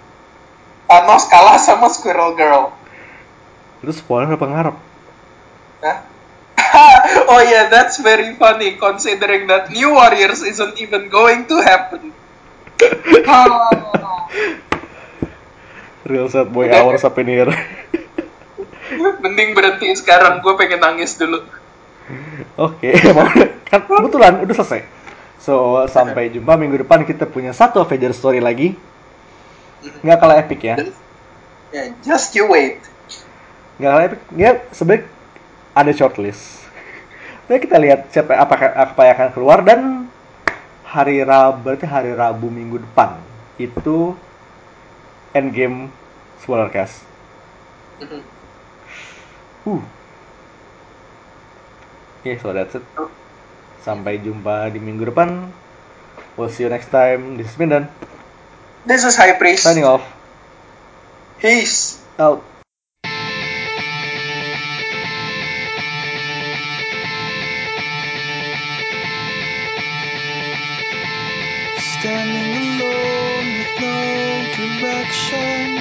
Thanos 0.90 1.30
kalah 1.30 1.58
sama 1.58 1.86
Squirrel 1.90 2.34
Girl 2.34 2.74
itu 3.80 3.92
spoiler 3.96 4.28
apa 4.34 4.46
ngarep 4.46 4.76
Hah? 5.80 5.98
oh 7.32 7.40
yeah, 7.42 7.72
that's 7.72 7.98
very 7.98 8.36
funny 8.36 8.76
considering 8.78 9.48
that 9.50 9.72
New 9.72 9.96
Warriors 9.96 10.44
isn't 10.44 10.78
even 10.78 11.08
going 11.08 11.48
to 11.50 11.56
happen. 11.64 12.12
real 16.10 16.28
sad 16.28 16.50
boy 16.52 16.66
up 16.70 17.18
in 17.18 17.26
here 17.28 17.50
Mending 19.20 19.54
berhenti 19.54 19.94
sekarang, 19.94 20.42
gue 20.42 20.52
pengen 20.58 20.82
nangis 20.82 21.14
dulu. 21.14 21.46
oke 22.58 22.90
mau- 23.16 23.30
kan 23.70 23.80
kebetulan 23.86 24.42
udah 24.42 24.54
selesai 24.58 24.82
so 25.40 25.84
sampai 25.88 26.30
jumpa. 26.30 26.54
Minggu 26.54 26.84
depan 26.86 27.02
kita 27.08 27.24
punya 27.26 27.50
satu 27.56 27.80
Avenger 27.82 28.12
story 28.14 28.38
lagi. 28.38 28.76
Nggak 30.04 30.18
kalah 30.20 30.36
epic 30.38 30.60
ya? 30.60 30.76
Yeah, 31.72 31.96
just 32.04 32.36
you 32.36 32.46
wait. 32.46 32.84
nggak 33.80 33.90
kalah 33.90 34.04
epic. 34.12 34.20
Ya 34.36 34.50
sebaik 34.70 35.08
ada 35.72 35.90
shortlist. 35.96 36.60
Jadi 37.48 37.58
kita 37.64 37.76
lihat 37.80 38.12
siapa 38.12 38.36
apa 38.36 38.54
apa 38.76 39.00
yang 39.08 39.14
akan 39.16 39.30
keluar 39.32 39.58
dan 39.64 39.80
hari 40.84 41.24
Rabu 41.24 41.64
berarti 41.64 41.86
hari 41.88 42.12
Rabu 42.12 42.52
minggu 42.52 42.82
depan. 42.84 43.16
Itu 43.56 44.14
endgame 45.32 45.88
spoilercast. 46.42 47.08
Uh. 49.64 49.80
Oke, 52.20 52.36
so 52.36 52.52
that's 52.52 52.76
it. 52.76 52.84
Sampai 53.80 54.20
jumpa 54.20 54.68
di 54.68 54.76
minggu 54.76 55.08
depan. 55.08 55.48
We'll 56.36 56.52
see 56.52 56.64
you 56.64 56.70
next 56.72 56.92
time. 56.92 57.40
This 57.40 57.48
is 57.48 57.56
Mindan. 57.56 57.88
This 58.84 59.04
is 59.04 59.16
High 59.16 59.36
Priest. 59.40 59.64
Signing 59.64 59.84
off. 59.84 60.04
Peace. 61.40 61.96
Out. 62.20 62.44
Standing 72.00 72.80
alone 72.80 73.48
with 73.56 73.74
no 73.80 73.96
direction. 74.56 75.80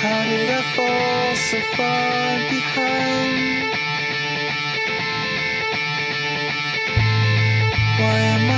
How 0.00 0.20
did 0.24 0.48
I 0.48 0.62
fall 0.72 1.36
so 1.36 1.58
far 1.76 2.36
behind? 2.48 3.65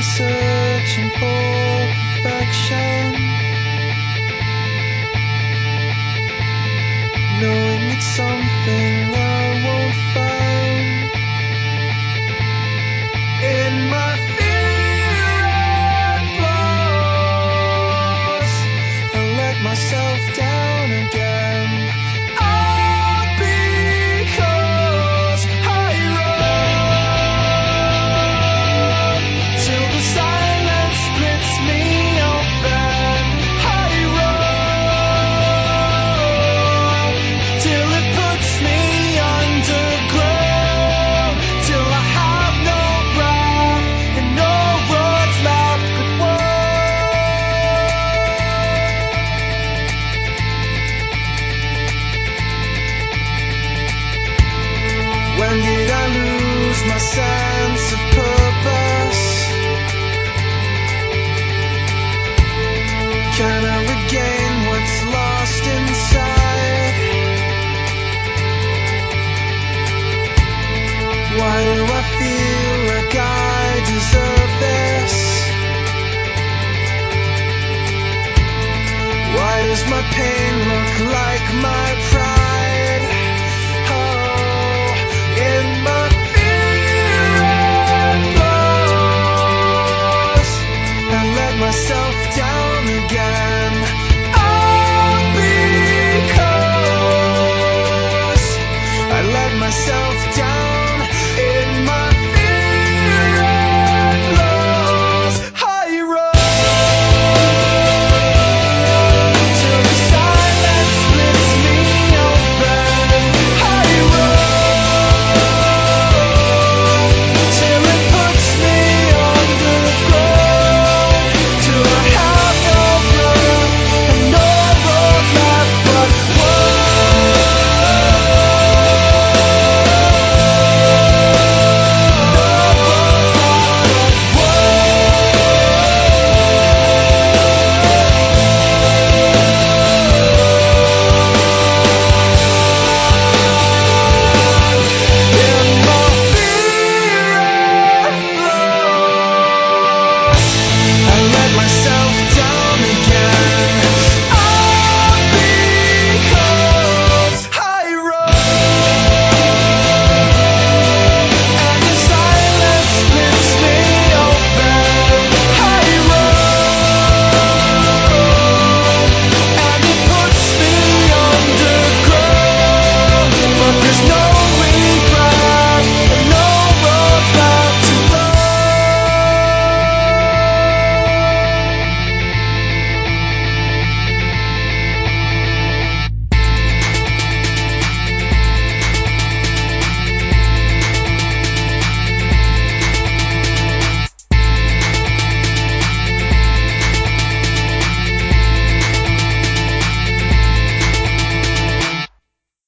searching 0.02 1.10
for 1.10 1.88
perfection. 2.22 3.12
Knowing 7.40 7.82
it's 7.94 8.06
something 8.06 9.14
I 9.14 9.62
won't 9.64 9.94
find 10.14 11.10
in 13.42 13.90
my 13.90 14.27